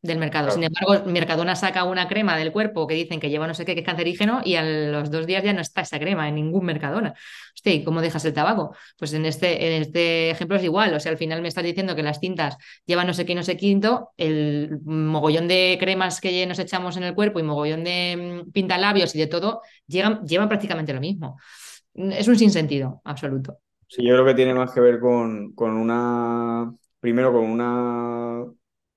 del 0.00 0.18
mercado. 0.18 0.50
Sin 0.50 0.62
embargo, 0.64 1.06
Mercadona 1.10 1.56
saca 1.56 1.84
una 1.84 2.08
crema 2.08 2.36
del 2.36 2.52
cuerpo 2.52 2.86
que 2.86 2.94
dicen 2.94 3.20
que 3.20 3.30
lleva 3.30 3.46
no 3.46 3.54
sé 3.54 3.64
qué, 3.64 3.74
que 3.74 3.80
es 3.80 3.86
cancerígeno, 3.86 4.40
y 4.44 4.54
a 4.54 4.62
los 4.62 5.10
dos 5.10 5.26
días 5.26 5.42
ya 5.42 5.52
no 5.52 5.60
está 5.60 5.82
esa 5.82 5.98
crema 5.98 6.28
en 6.28 6.36
ningún 6.36 6.64
Mercadona. 6.64 7.14
Hostia, 7.54 7.74
¿y 7.74 7.84
cómo 7.84 8.00
dejas 8.00 8.24
el 8.24 8.32
tabaco? 8.32 8.74
Pues 8.98 9.12
en 9.12 9.26
este, 9.26 9.76
en 9.76 9.82
este 9.82 10.30
ejemplo 10.30 10.56
es 10.56 10.64
igual. 10.64 10.94
O 10.94 11.00
sea, 11.00 11.12
al 11.12 11.18
final 11.18 11.42
me 11.42 11.48
estás 11.48 11.64
diciendo 11.64 11.96
que 11.96 12.02
las 12.02 12.20
tintas 12.20 12.56
llevan 12.86 13.06
no 13.06 13.14
sé 13.14 13.26
qué, 13.26 13.34
no 13.34 13.42
sé 13.42 13.56
quinto, 13.56 14.10
el 14.16 14.80
mogollón 14.84 15.48
de 15.48 15.76
cremas 15.80 16.20
que 16.20 16.46
nos 16.46 16.58
echamos 16.58 16.96
en 16.96 17.04
el 17.04 17.14
cuerpo 17.14 17.40
y 17.40 17.42
mogollón 17.42 17.84
de 17.84 18.44
mm, 18.46 18.52
pintalabios 18.52 19.14
y 19.14 19.18
de 19.18 19.26
todo, 19.26 19.62
llevan, 19.86 20.24
llevan 20.26 20.48
prácticamente 20.48 20.92
lo 20.92 21.00
mismo. 21.00 21.38
Es 21.94 22.28
un 22.28 22.38
sinsentido 22.38 23.00
absoluto. 23.04 23.58
Sí, 23.88 24.02
yo 24.04 24.14
creo 24.14 24.24
que 24.24 24.34
tiene 24.34 24.54
más 24.54 24.72
que 24.72 24.80
ver 24.80 24.98
con, 24.98 25.52
con 25.52 25.76
una, 25.76 26.72
primero 26.98 27.32
con 27.32 27.44
una 27.44 28.42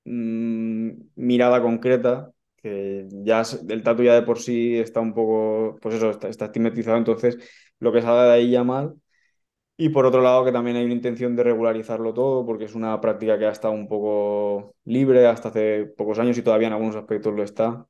mm, 0.06 0.90
mirada 1.16 1.62
concreta, 1.62 2.32
que 2.58 3.08
ya 3.12 3.44
el 3.70 3.84
tatu 3.84 4.04
ya 4.04 4.16
de 4.16 4.24
por 4.24 4.40
sí 4.40 4.78
está 4.78 5.00
un 5.02 5.14
poco, 5.14 5.78
pues 5.82 5.96
eso, 5.96 6.12
está, 6.12 6.30
estigmatizado, 6.30 6.98
entonces 6.98 7.38
lo 7.80 7.92
que 7.92 8.02
salga 8.02 8.26
de 8.26 8.34
ahí 8.34 8.52
ya 8.52 8.64
mal. 8.64 8.96
Y 9.78 9.90
por 9.90 10.06
otro 10.06 10.22
lado, 10.22 10.46
que 10.46 10.52
también 10.54 10.78
hay 10.78 10.86
una 10.86 10.94
intención 10.94 11.36
de 11.36 11.44
regularizarlo 11.44 12.14
todo, 12.14 12.46
porque 12.46 12.66
es 12.66 12.76
una 12.76 13.02
práctica 13.02 13.38
que 13.38 13.46
ha 13.46 13.52
estado 13.52 13.74
un 13.74 13.88
poco 13.90 14.76
libre 14.86 15.28
hasta 15.28 15.50
hace 15.50 15.86
pocos 15.98 16.18
años 16.20 16.38
y 16.38 16.44
todavía 16.44 16.68
en 16.68 16.74
algunos 16.74 16.96
aspectos 16.96 17.34
lo 17.34 17.44
está. 17.44 17.86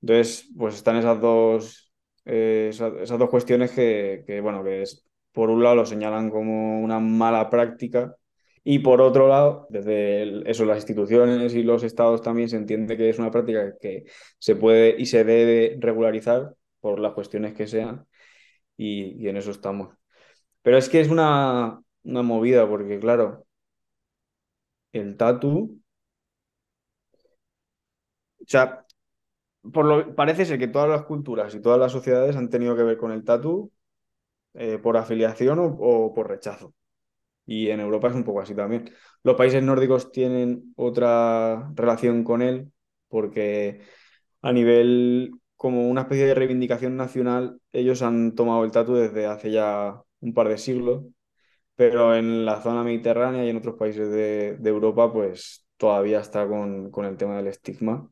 Entonces, 0.00 0.50
pues 0.56 0.74
están 0.76 0.96
esas 0.96 1.20
dos, 1.20 1.92
eh, 2.24 2.68
esas, 2.70 3.18
dos 3.18 3.30
cuestiones 3.30 3.70
que, 3.72 4.24
que, 4.26 4.40
bueno, 4.40 4.64
que 4.64 4.82
es 4.82 5.06
por 5.32 5.50
un 5.50 5.62
lado 5.62 5.76
lo 5.76 5.86
señalan 5.86 6.30
como 6.30 6.82
una 6.82 7.00
mala 7.00 7.50
práctica 7.50 8.16
y 8.64 8.78
por 8.80 9.00
otro 9.00 9.28
lado, 9.28 9.66
desde 9.70 10.48
eso, 10.50 10.64
las 10.64 10.78
instituciones 10.78 11.54
y 11.54 11.62
los 11.62 11.82
estados 11.82 12.22
también 12.22 12.48
se 12.48 12.56
entiende 12.56 12.96
que 12.96 13.10
es 13.10 13.18
una 13.18 13.30
práctica 13.30 13.76
que 13.80 14.04
se 14.38 14.56
puede 14.56 14.94
y 14.98 15.06
se 15.06 15.24
debe 15.24 15.76
regularizar 15.80 16.54
por 16.80 17.00
las 17.00 17.12
cuestiones 17.14 17.54
que 17.54 17.66
sean 17.66 18.06
y, 18.76 19.28
en 19.28 19.36
eso 19.36 19.50
estamos. 19.52 19.96
Pero 20.62 20.78
es 20.78 20.88
que 20.88 21.00
es 21.00 21.10
una, 21.10 21.82
una 22.04 22.22
movida 22.22 22.68
porque, 22.68 23.00
claro, 23.00 23.46
el 24.92 25.16
tatu, 25.16 25.80
o 28.40 28.44
sea, 28.46 28.84
por 29.72 29.84
lo, 29.86 30.14
parece 30.14 30.44
ser 30.46 30.58
que 30.58 30.68
todas 30.68 30.88
las 30.88 31.04
culturas 31.04 31.54
y 31.54 31.60
todas 31.62 31.78
las 31.78 31.92
sociedades 31.92 32.36
han 32.36 32.50
tenido 32.50 32.76
que 32.76 32.82
ver 32.84 32.98
con 32.98 33.12
el 33.12 33.24
tatu 33.24 33.72
eh, 34.54 34.78
por 34.78 34.96
afiliación 34.96 35.58
o, 35.60 36.12
por 36.14 36.28
rechazo. 36.28 36.74
Y 37.46 37.70
en 37.70 37.80
Europa 37.80 38.08
es 38.08 38.14
un 38.14 38.24
poco 38.24 38.40
así 38.40 38.54
también. 38.54 38.90
Los 39.22 39.36
países 39.36 39.62
nórdicos 39.62 40.12
tienen 40.12 40.72
otra 40.76 41.70
relación 41.74 42.24
con 42.24 42.42
él 42.42 42.72
porque 43.08 43.80
a 44.42 44.52
nivel 44.52 45.32
como 45.56 45.88
una 45.88 46.02
especie 46.02 46.26
de 46.26 46.34
reivindicación 46.34 46.96
nacional, 46.96 47.60
ellos 47.72 48.02
han 48.02 48.34
tomado 48.34 48.64
el 48.64 48.72
tatu 48.72 48.94
desde 48.94 49.26
hace 49.26 49.52
ya 49.52 50.02
un 50.20 50.34
par 50.34 50.48
de 50.48 50.58
siglos, 50.58 51.04
pero 51.76 52.16
en 52.16 52.44
la 52.44 52.60
zona 52.62 52.84
mediterránea 52.84 53.44
y 53.44 53.50
en 53.50 53.58
otros 53.58 53.76
países 53.76 54.10
de, 54.10 54.58
Europa, 54.64 55.12
pues 55.12 55.66
todavía 55.76 56.20
está 56.20 56.48
con, 56.48 56.90
con, 56.90 57.04
el 57.06 57.16
tema 57.16 57.36
del 57.36 57.48
estigma. 57.48 58.10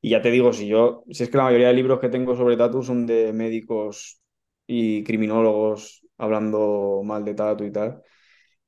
Y 0.00 0.10
ya 0.10 0.22
te 0.22 0.30
digo, 0.30 0.52
si 0.52 0.68
yo, 0.68 1.04
si 1.10 1.24
es 1.24 1.30
que 1.30 1.38
la 1.38 1.44
mayoría 1.44 1.68
de 1.68 1.74
libros 1.74 2.00
que 2.00 2.08
tengo 2.08 2.36
sobre 2.36 2.56
tatu 2.56 2.82
son 2.82 3.06
de 3.06 3.32
médicos 3.32 4.20
y 4.66 5.02
criminólogos 5.04 6.06
hablando 6.18 7.02
mal 7.04 7.24
de 7.24 7.34
Tatu 7.34 7.64
y 7.64 7.72
tal. 7.72 8.02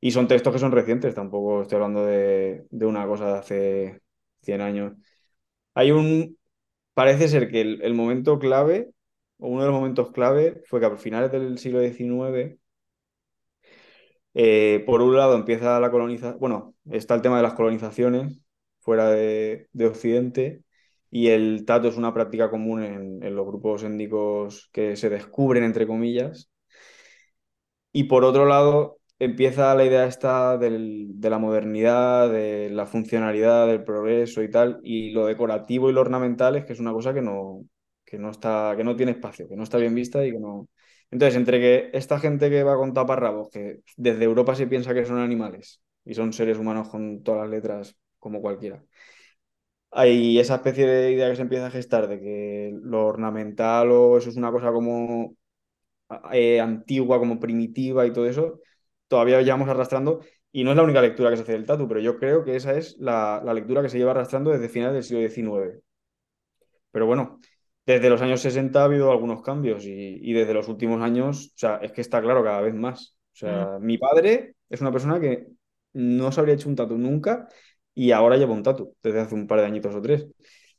Y 0.01 0.13
son 0.13 0.29
textos 0.29 0.53
que 0.53 0.59
son 0.59 0.73
recientes, 0.73 1.15
tampoco 1.15 1.63
estoy 1.63 1.77
hablando 1.77 2.07
de, 2.07 2.67
una 2.73 3.07
cosa 3.07 3.27
de 3.27 3.39
hace 3.39 4.03
100 4.43 4.61
años. 4.61 4.95
Hay 5.75 5.91
un, 5.93 6.39
parece 6.95 7.29
ser 7.29 7.51
que 7.51 7.61
el, 7.63 7.95
momento 7.95 8.39
clave, 8.39 8.91
o 9.39 9.49
uno 9.49 9.63
de 9.63 9.69
los 9.69 9.77
momentos 9.77 10.13
clave, 10.13 10.63
fue 10.67 10.81
que 10.81 10.87
a 10.87 10.97
finales 10.97 11.33
del 11.33 11.59
siglo 11.59 11.81
XIX, 11.81 12.59
eh, 14.35 14.83
por 14.87 15.03
un 15.03 15.17
lado 15.17 15.35
empieza 15.37 15.81
la 15.81 15.91
colonización, 15.91 16.39
bueno, 16.39 16.75
está 16.91 17.15
el 17.15 17.23
tema 17.23 17.37
de 17.39 17.43
las 17.43 17.55
colonizaciones 17.55 18.41
fuera 18.81 19.11
de, 19.11 19.69
de 19.73 19.87
Occidente, 19.87 20.65
y 21.11 21.29
el 21.29 21.65
tato 21.67 21.89
es 21.89 21.97
una 21.97 22.15
práctica 22.15 22.51
común 22.51 22.83
en, 22.83 23.35
los 23.35 23.47
grupos 23.47 23.83
étnicos 23.83 24.69
que 24.73 24.97
se 24.97 25.11
descubren, 25.11 25.65
entre 25.65 25.87
comillas. 25.87 26.51
Y 27.93 28.05
por 28.05 28.25
otro 28.25 28.47
lado, 28.47 29.00
empieza 29.21 29.75
la 29.77 29.85
idea 29.85 30.07
esta 30.07 30.59
de 30.59 30.71
la 31.31 31.39
modernidad, 31.39 32.31
de 32.31 32.71
la 32.71 32.87
funcionalidad, 32.87 33.67
del 33.69 33.85
progreso 33.85 34.43
y 34.43 34.51
tal, 34.51 34.81
y 34.83 35.13
lo 35.13 35.27
decorativo 35.27 35.91
y 35.91 35.93
lo 35.93 36.01
ornamental 36.01 36.57
es 36.57 36.65
que 36.65 36.73
es 36.73 36.81
una 36.81 36.93
cosa 36.93 37.15
que 37.15 37.23
no, 37.23 37.65
que 38.05 38.19
no, 38.19 38.31
está, 38.31 38.75
que 38.77 38.85
no 38.85 38.97
tiene 38.97 39.13
espacio, 39.13 39.49
que 39.49 39.57
no 39.57 39.63
está 39.65 39.79
bien 39.79 39.95
vista 39.95 40.25
y 40.27 40.33
que 40.33 40.41
no... 40.41 40.69
Entonces, 41.11 41.37
entre 41.37 41.61
que 41.61 41.91
esta 41.93 42.19
gente 42.21 42.51
que 42.51 42.63
va 42.63 42.77
con 42.77 42.95
taparrabos, 42.95 43.51
que 43.51 43.81
desde 43.97 44.25
Europa 44.25 44.55
se 44.55 44.67
piensa 44.67 44.95
que 44.95 45.05
son 45.05 45.19
animales 45.19 45.83
y 46.05 46.15
son 46.15 46.33
seres 46.33 46.59
humanos 46.59 46.89
con 46.89 47.23
todas 47.23 47.43
las 47.43 47.51
letras 47.51 47.97
como 48.19 48.41
cualquiera, 48.41 48.83
hay 49.91 50.39
esa 50.39 50.57
especie 50.57 50.87
de 50.87 51.13
idea 51.13 51.29
que 51.31 51.37
se 51.37 51.43
empieza 51.43 51.67
a 51.67 51.71
gestar 51.71 52.09
de 52.09 52.21
que 52.21 52.73
lo 52.83 53.07
ornamental 53.07 53.91
o 53.91 54.19
eso 54.19 54.31
es 54.31 54.37
una 54.37 54.53
cosa 54.53 54.73
como 54.73 55.37
eh, 56.33 56.61
antigua, 56.61 57.19
como 57.19 57.39
primitiva 57.41 58.07
y 58.07 58.13
todo 58.13 58.27
eso, 58.27 58.61
todavía 59.11 59.43
llevamos 59.43 59.69
arrastrando. 59.69 60.21
Y 60.53 60.65
no 60.65 60.71
es 60.71 60.77
la 60.77 60.83
única 60.85 61.03
lectura 61.03 61.31
que 61.31 61.37
se 61.37 61.43
hace 61.43 61.53
del 61.53 61.67
tatu, 61.67 61.87
pero 61.87 62.01
yo 62.01 62.19
creo 62.19 62.45
que 62.45 62.57
esa 62.57 62.75
es 62.77 62.97
la, 62.99 63.43
lectura 63.55 63.83
que 63.83 63.89
se 63.89 63.99
lleva 63.99 64.13
arrastrando 64.13 64.51
desde 64.51 64.69
finales 64.69 64.95
del 64.95 65.29
siglo 65.29 65.29
XIX. 65.29 65.83
Pero 66.91 67.07
bueno, 67.07 67.41
desde 67.87 68.11
los 68.11 68.23
años 68.23 68.41
60 68.41 68.81
ha 68.81 68.85
habido 68.85 69.11
algunos 69.13 69.43
cambios 69.43 69.85
y, 69.85 70.33
desde 70.33 70.55
los 70.55 70.69
últimos 70.69 71.03
años, 71.03 71.53
o 71.55 71.59
sea, 71.59 71.77
es 71.77 71.93
que 71.93 72.01
está 72.01 72.21
claro 72.23 72.43
cada 72.43 72.61
vez 72.61 72.75
más. 72.75 73.17
O 73.33 73.37
sea, 73.37 73.79
mi 73.81 73.99
padre 73.99 74.57
es 74.69 74.81
una 74.81 74.93
persona 74.93 75.21
que 75.21 75.47
no 75.93 76.33
se 76.33 76.41
habría 76.41 76.55
hecho 76.55 76.69
un 76.69 76.77
tatu 76.77 76.97
nunca 76.99 77.49
y 77.95 78.13
ahora 78.13 78.37
lleva 78.37 78.55
un 78.55 78.63
tatu 78.63 78.97
desde 79.03 79.21
hace 79.21 79.35
un 79.35 79.47
par 79.47 79.61
de 79.61 79.67
añitos 79.67 79.95
o 79.95 80.03
tres. 80.03 80.27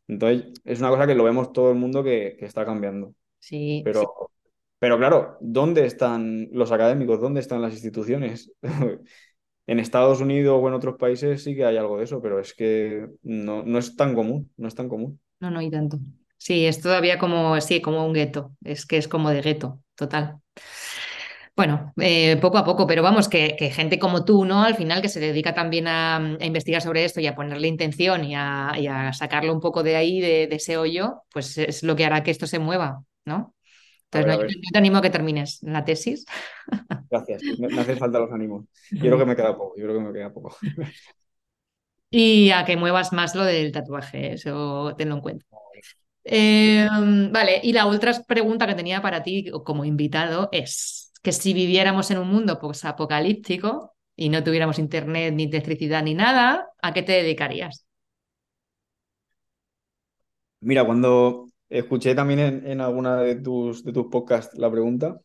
Entonces, 0.07 0.51
es 0.65 0.79
una 0.79 0.89
cosa 0.89 1.07
que 1.07 1.15
lo 1.15 1.23
vemos 1.23 1.53
todo 1.53 1.71
el 1.71 1.77
mundo 1.77 2.03
que, 2.03 2.36
está 2.39 2.65
cambiando. 2.65 3.13
Sí. 3.39 3.82
Pero, 3.86 4.32
pero 4.82 4.97
claro, 4.97 5.38
¿dónde 5.41 5.86
están 5.86 6.49
los 6.51 6.71
académicos? 6.71 7.21
¿Dónde 7.21 7.39
están 7.39 7.61
las 7.61 7.73
instituciones? 7.73 8.51
en 9.67 9.79
Estados 9.79 10.21
Unidos 10.21 10.59
o 10.59 10.67
en 10.67 10.73
otros 10.73 10.95
países 10.97 11.43
sí 11.43 11.55
que 11.55 11.65
hay 11.65 11.77
algo 11.77 11.99
de 11.99 12.05
eso, 12.05 12.19
pero 12.19 12.39
es 12.39 12.55
que 12.55 13.05
no, 13.21 13.61
no 13.61 13.77
es 13.77 13.95
tan 13.95 14.15
común, 14.15 14.51
no 14.57 14.67
es 14.67 14.73
tan 14.73 14.89
común. 14.89 15.19
No, 15.39 15.51
no 15.51 15.59
hay 15.59 15.69
tanto. 15.69 15.99
Sí, 16.36 16.65
es 16.65 16.82
todavía 16.82 17.19
como, 17.19 17.61
sí, 17.61 17.79
como 17.79 18.03
un 18.03 18.13
gueto. 18.13 18.55
Es 18.63 18.88
que 18.88 18.97
es 18.97 19.07
como 19.07 19.29
de 19.29 19.43
gueto, 19.43 19.84
total. 19.93 20.38
Bueno, 21.55 21.93
eh, 21.97 22.38
poco 22.41 22.57
a 22.57 22.65
poco, 22.65 22.88
pero 22.88 23.03
vamos, 23.03 23.29
que, 23.29 23.55
gente 23.71 23.99
como 23.99 24.25
tú, 24.25 24.45
¿no? 24.45 24.63
Al 24.63 24.73
final, 24.73 25.03
que 25.03 25.09
se 25.09 25.19
dedica 25.19 25.53
también 25.53 25.88
a, 25.88 26.38
investigar 26.41 26.82
sobre 26.82 27.05
esto 27.05 27.19
y 27.19 27.27
a 27.27 27.36
ponerle 27.36 27.67
intención 27.67 28.23
y 28.23 28.34
a, 28.36 29.11
sacarlo 29.13 29.53
un 29.53 29.59
poco 29.59 29.84
de 29.84 29.95
ahí, 29.95 30.19
de, 30.21 30.45
ese 30.45 30.75
hoyo, 30.77 31.21
pues 31.32 31.59
es 31.59 31.84
lo 31.84 31.95
que 31.95 32.05
hará 32.05 32.23
que 32.23 32.32
esto 32.32 32.47
se 32.47 32.57
mueva, 32.57 33.03
¿no? 33.25 33.53
Entonces, 34.14 34.55
yo, 34.55 34.62
te 34.72 34.78
animo 34.78 34.97
a 34.97 35.01
que 35.01 35.09
termines 35.09 35.59
la 35.64 35.86
tesis. 35.86 36.26
Gracias, 37.09 37.43
me, 37.59 37.68
me 37.68 37.82
hacen 37.82 37.97
falta 37.97 38.20
los 38.20 38.32
ánimos. 38.32 38.66
Yo 38.91 38.99
creo 38.99 39.18
que 39.18 39.26
me 39.26 39.36
queda 39.36 39.57
poco, 39.57 39.76
yo 39.78 39.84
creo 39.86 39.97
que 39.97 40.05
me 40.05 40.14
queda 40.14 40.34
poco. 40.34 40.55
Y 42.14 42.51
a 42.51 42.66
que 42.66 42.76
muevas 42.76 43.14
más 43.14 43.36
lo 43.36 43.45
del 43.45 43.72
tatuaje, 43.72 44.34
eso 44.34 44.93
tenlo 44.97 45.16
en 45.16 45.22
cuenta. 45.22 45.45
Em, 46.26 47.32
vale, 47.32 47.62
y 47.64 47.74
la 47.74 47.88
otra 47.88 48.14
pregunta 48.28 48.68
que 48.68 48.76
tenía 48.76 49.01
para 49.01 49.24
ti 49.24 49.49
como 49.64 49.86
invitado 49.86 50.49
es 50.51 51.12
que 51.24 51.32
si 51.32 51.53
viviéramos 51.53 52.12
en 52.12 52.18
un 52.18 52.28
mundo 52.28 52.59
apocalíptico 52.84 53.95
y 54.16 54.30
no 54.30 54.43
tuviéramos 54.43 54.78
internet, 54.78 55.34
ni 55.34 55.43
electricidad, 55.45 56.03
ni 56.03 56.14
nada, 56.14 56.68
¿a 56.82 56.93
qué 56.93 57.01
te 57.01 57.14
dedicarías? 57.14 57.86
Mira, 60.59 60.86
cuando 60.86 61.47
escuché 61.72 62.13
también 62.13 62.39
en, 62.67 62.82
alguna 62.82 63.17
de 63.22 63.36
tus, 63.36 63.84
de 63.84 63.93
tus 63.93 64.07
podcasts 64.07 64.57
la 64.57 64.69
pregunta, 64.69 65.19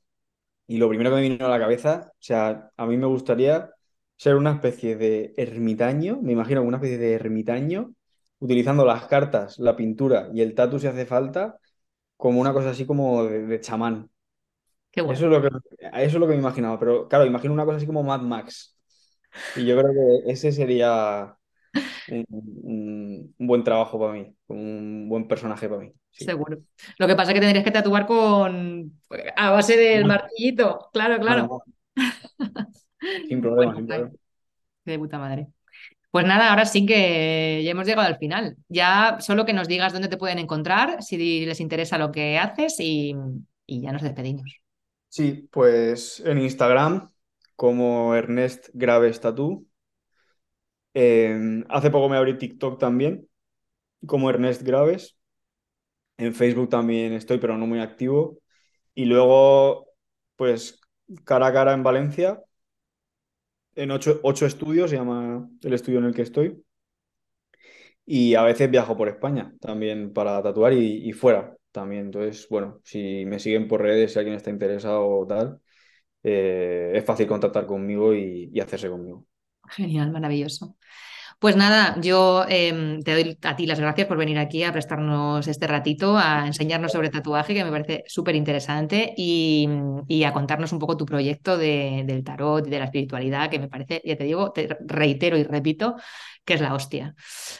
y 0.66 0.78
lo 0.78 0.88
primero 0.88 1.10
que 1.10 1.16
me 1.16 1.28
vino 1.28 1.46
a 1.46 1.50
la 1.50 1.58
cabeza, 1.58 2.12
o 2.12 2.16
sea, 2.20 2.70
a 2.76 2.86
mí 2.86 2.96
me 2.96 3.06
gustaría 3.06 3.70
ser 4.16 4.36
una 4.36 4.52
especie 4.52 4.96
de 4.96 5.34
ermitaño, 5.36 6.18
me 6.22 6.32
imagino 6.32 6.62
una 6.62 6.78
especie 6.78 6.98
de 6.98 7.14
ermitaño 7.14 7.92
utilizando 8.38 8.84
las 8.84 9.06
cartas, 9.06 9.58
la 9.58 9.76
pintura 9.76 10.28
y 10.32 10.40
el 10.40 10.54
tatu 10.54 10.78
si 10.78 10.86
hace 10.86 11.06
falta, 11.06 11.58
como 12.16 12.40
una 12.40 12.52
cosa 12.52 12.70
así 12.70 12.86
como 12.86 13.24
de, 13.24 13.60
chamán. 13.60 14.10
Qué 14.90 15.02
bueno. 15.02 15.14
Eso 15.14 15.26
es, 15.26 15.32
lo 15.32 15.42
que, 15.42 15.48
eso 15.48 15.92
es 15.92 16.14
lo 16.14 16.26
que 16.26 16.32
me 16.32 16.38
imaginaba, 16.38 16.78
pero 16.78 17.08
claro, 17.08 17.26
imagino 17.26 17.52
una 17.52 17.64
cosa 17.64 17.78
así 17.78 17.86
como 17.86 18.02
Mad 18.02 18.22
Max. 18.22 18.76
Y 19.56 19.66
yo 19.66 19.76
creo 19.78 19.92
que 19.92 20.32
ese 20.32 20.52
sería 20.52 21.36
un, 22.08 23.34
buen 23.38 23.64
trabajo 23.64 23.98
para 23.98 24.12
mí, 24.12 24.34
un 24.48 25.08
buen 25.08 25.26
personaje 25.28 25.68
para 25.68 25.82
mí. 25.82 25.92
Seguro. 26.10 26.58
Lo 26.98 27.06
que 27.06 27.14
pasa 27.14 27.30
es 27.30 27.34
que 27.34 27.40
tendrías 27.40 27.64
que 27.64 27.70
tatuar 27.70 28.06
con 28.06 28.92
a 29.36 29.50
base 29.50 29.76
del 29.76 30.04
martillito. 30.04 30.88
Claro, 30.92 31.18
claro. 31.18 31.62
Sin 33.28 33.40
problema, 33.40 33.76
sin 33.76 33.86
problema. 33.86 34.10
De 34.84 34.98
puta 34.98 35.18
madre. 35.18 35.48
Pues 36.10 36.24
nada, 36.24 36.48
ahora 36.48 36.64
sí 36.64 36.86
que 36.86 37.60
ya 37.62 37.72
hemos 37.72 37.86
llegado 37.86 38.08
al 38.08 38.16
final. 38.16 38.56
Ya 38.68 39.18
solo 39.20 39.44
que 39.44 39.52
nos 39.52 39.68
digas 39.68 39.92
dónde 39.92 40.08
te 40.08 40.16
pueden 40.16 40.38
encontrar, 40.38 41.02
si 41.02 41.44
les 41.44 41.60
interesa 41.60 41.98
lo 41.98 42.10
que 42.10 42.38
haces 42.38 42.76
y, 42.78 43.14
ya 43.66 43.92
nos 43.92 44.00
despedimos. 44.00 44.60
Sí, 45.10 45.46
pues 45.52 46.20
en 46.24 46.38
Instagram 46.38 47.10
como 47.54 48.14
Ernest 48.14 48.70
Graves 48.72 49.20
Tattoo. 49.20 49.66
Hace 51.68 51.90
poco 51.90 52.08
me 52.08 52.16
abrí 52.16 52.38
TikTok 52.38 52.78
también 52.78 53.28
como 54.06 54.30
Ernest 54.30 54.62
Graves. 54.62 55.18
En 56.18 56.34
Facebook 56.34 56.70
también 56.70 57.12
estoy, 57.12 57.38
pero 57.38 57.58
no 57.58 57.66
muy 57.66 57.80
activo. 57.80 58.40
Y 58.94 59.04
luego, 59.06 59.88
pues 60.36 60.80
cara 61.24 61.48
a 61.48 61.52
cara 61.52 61.74
en 61.74 61.82
Valencia, 61.82 62.42
en 63.74 63.90
ocho, 63.90 64.46
estudios, 64.46 64.90
se 64.90 64.96
llama 64.96 65.48
el 65.62 65.72
estudio 65.74 65.98
en 65.98 66.06
el 66.06 66.14
que 66.14 66.22
estoy. 66.22 66.62
Y 68.04 68.34
a 68.34 68.42
veces 68.42 68.70
viajo 68.70 68.96
por 68.96 69.08
España 69.08 69.54
también 69.60 70.12
para 70.12 70.42
tatuar 70.42 70.72
y, 70.72 71.12
fuera 71.12 71.56
también. 71.72 72.06
Entonces, 72.06 72.46
bueno, 72.48 72.80
si 72.84 73.24
me 73.26 73.38
siguen 73.38 73.68
por 73.68 73.82
redes, 73.82 74.12
si 74.12 74.18
alguien 74.18 74.36
está 74.36 74.50
interesado 74.50 75.06
o 75.08 75.26
tal, 75.26 75.60
eh, 76.22 76.92
es 76.94 77.04
fácil 77.04 77.26
contactar 77.28 77.66
conmigo 77.66 78.14
y 78.14 78.58
hacerse 78.60 78.88
conmigo. 78.90 79.26
Genial, 79.76 80.10
maravilloso. 80.12 80.76
Pues 81.38 81.54
nada, 81.54 81.96
yo 82.00 82.46
em, 82.48 83.02
te 83.02 83.12
doy 83.12 83.38
a 83.42 83.56
ti 83.56 83.66
las 83.66 83.78
gracias 83.78 84.06
por 84.06 84.16
venir 84.16 84.38
aquí 84.38 84.64
a 84.64 84.72
prestarnos 84.72 85.46
este 85.46 85.66
ratito, 85.66 86.16
a 86.16 86.46
enseñarnos 86.46 86.92
sobre 86.92 87.10
tatuaje, 87.10 87.52
que 87.52 87.62
me 87.62 87.70
parece 87.70 88.04
súper 88.06 88.34
interesante, 88.36 89.12
y, 89.18 89.68
a 90.24 90.32
contarnos 90.32 90.72
un 90.72 90.78
poco 90.78 90.96
tu 90.96 91.04
proyecto 91.04 91.58
del 91.58 92.24
tarot 92.24 92.66
y 92.66 92.70
de 92.70 92.78
la 92.78 92.86
espiritualidad, 92.86 93.50
que 93.50 93.58
me 93.58 93.68
parece, 93.68 94.00
ya 94.04 94.16
te 94.16 94.24
digo, 94.24 94.50
te 94.52 94.78
reitero 94.86 95.36
y 95.36 95.44
repito, 95.44 95.96
que 96.46 96.54
es 96.54 96.60
la 96.60 96.74
hostia. 96.74 97.14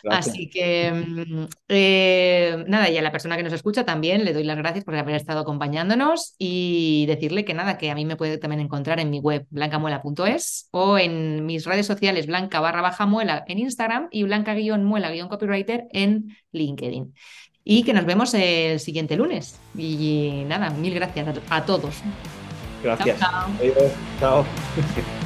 Así 0.09 0.49
que, 0.49 0.93
mm, 0.93 1.45
eh, 1.69 2.65
nada, 2.69 2.89
y 2.89 2.97
a 2.97 3.03
la 3.03 3.13
persona 3.13 3.37
que 3.37 3.43
nos 3.43 3.53
escucha 3.53 3.85
también 3.85 4.25
le 4.25 4.33
doy 4.33 4.45
las 4.45 4.57
gracias 4.57 4.85
por 4.85 4.95
haber 4.95 5.17
estado 5.17 5.41
acompañándonos 5.41 6.35
y 6.39 7.05
decirle 7.07 7.45
que 7.45 7.53
nada, 7.53 7.79
que 7.79 7.91
a 7.91 7.95
mí 7.95 8.05
me 8.05 8.17
puede 8.17 8.39
también 8.39 8.61
encontrar 8.61 9.01
en 9.01 9.11
mi 9.11 9.19
web 9.19 9.47
blancamuela.es 9.51 10.69
o 10.71 10.99
en 10.99 11.45
mis 11.45 11.67
redes 11.67 11.87
sociales 11.87 12.27
blanca 12.27 12.61
barra 12.61 12.81
baja 12.81 13.07
muela 13.07 13.45
en 13.49 13.59
Instagram 13.59 13.66
y 14.11 14.23
blanca 14.23 14.55
guion 14.55 14.85
muela 14.85 15.11
guion 15.11 15.29
copywriter 15.29 15.87
en 15.93 16.37
LinkedIn. 16.53 17.15
Y 17.65 17.83
que 17.83 17.93
nos 17.93 18.05
vemos 18.05 18.33
el 18.35 18.79
siguiente 18.79 19.17
lunes. 19.17 19.59
Y 19.77 20.45
nada, 20.47 20.71
mil 20.71 20.95
gracias 20.95 21.27
a, 21.51 21.65
todos. 21.65 21.97
Gracias. 22.83 23.19
chao. 23.19 23.51
chao. 24.21 24.45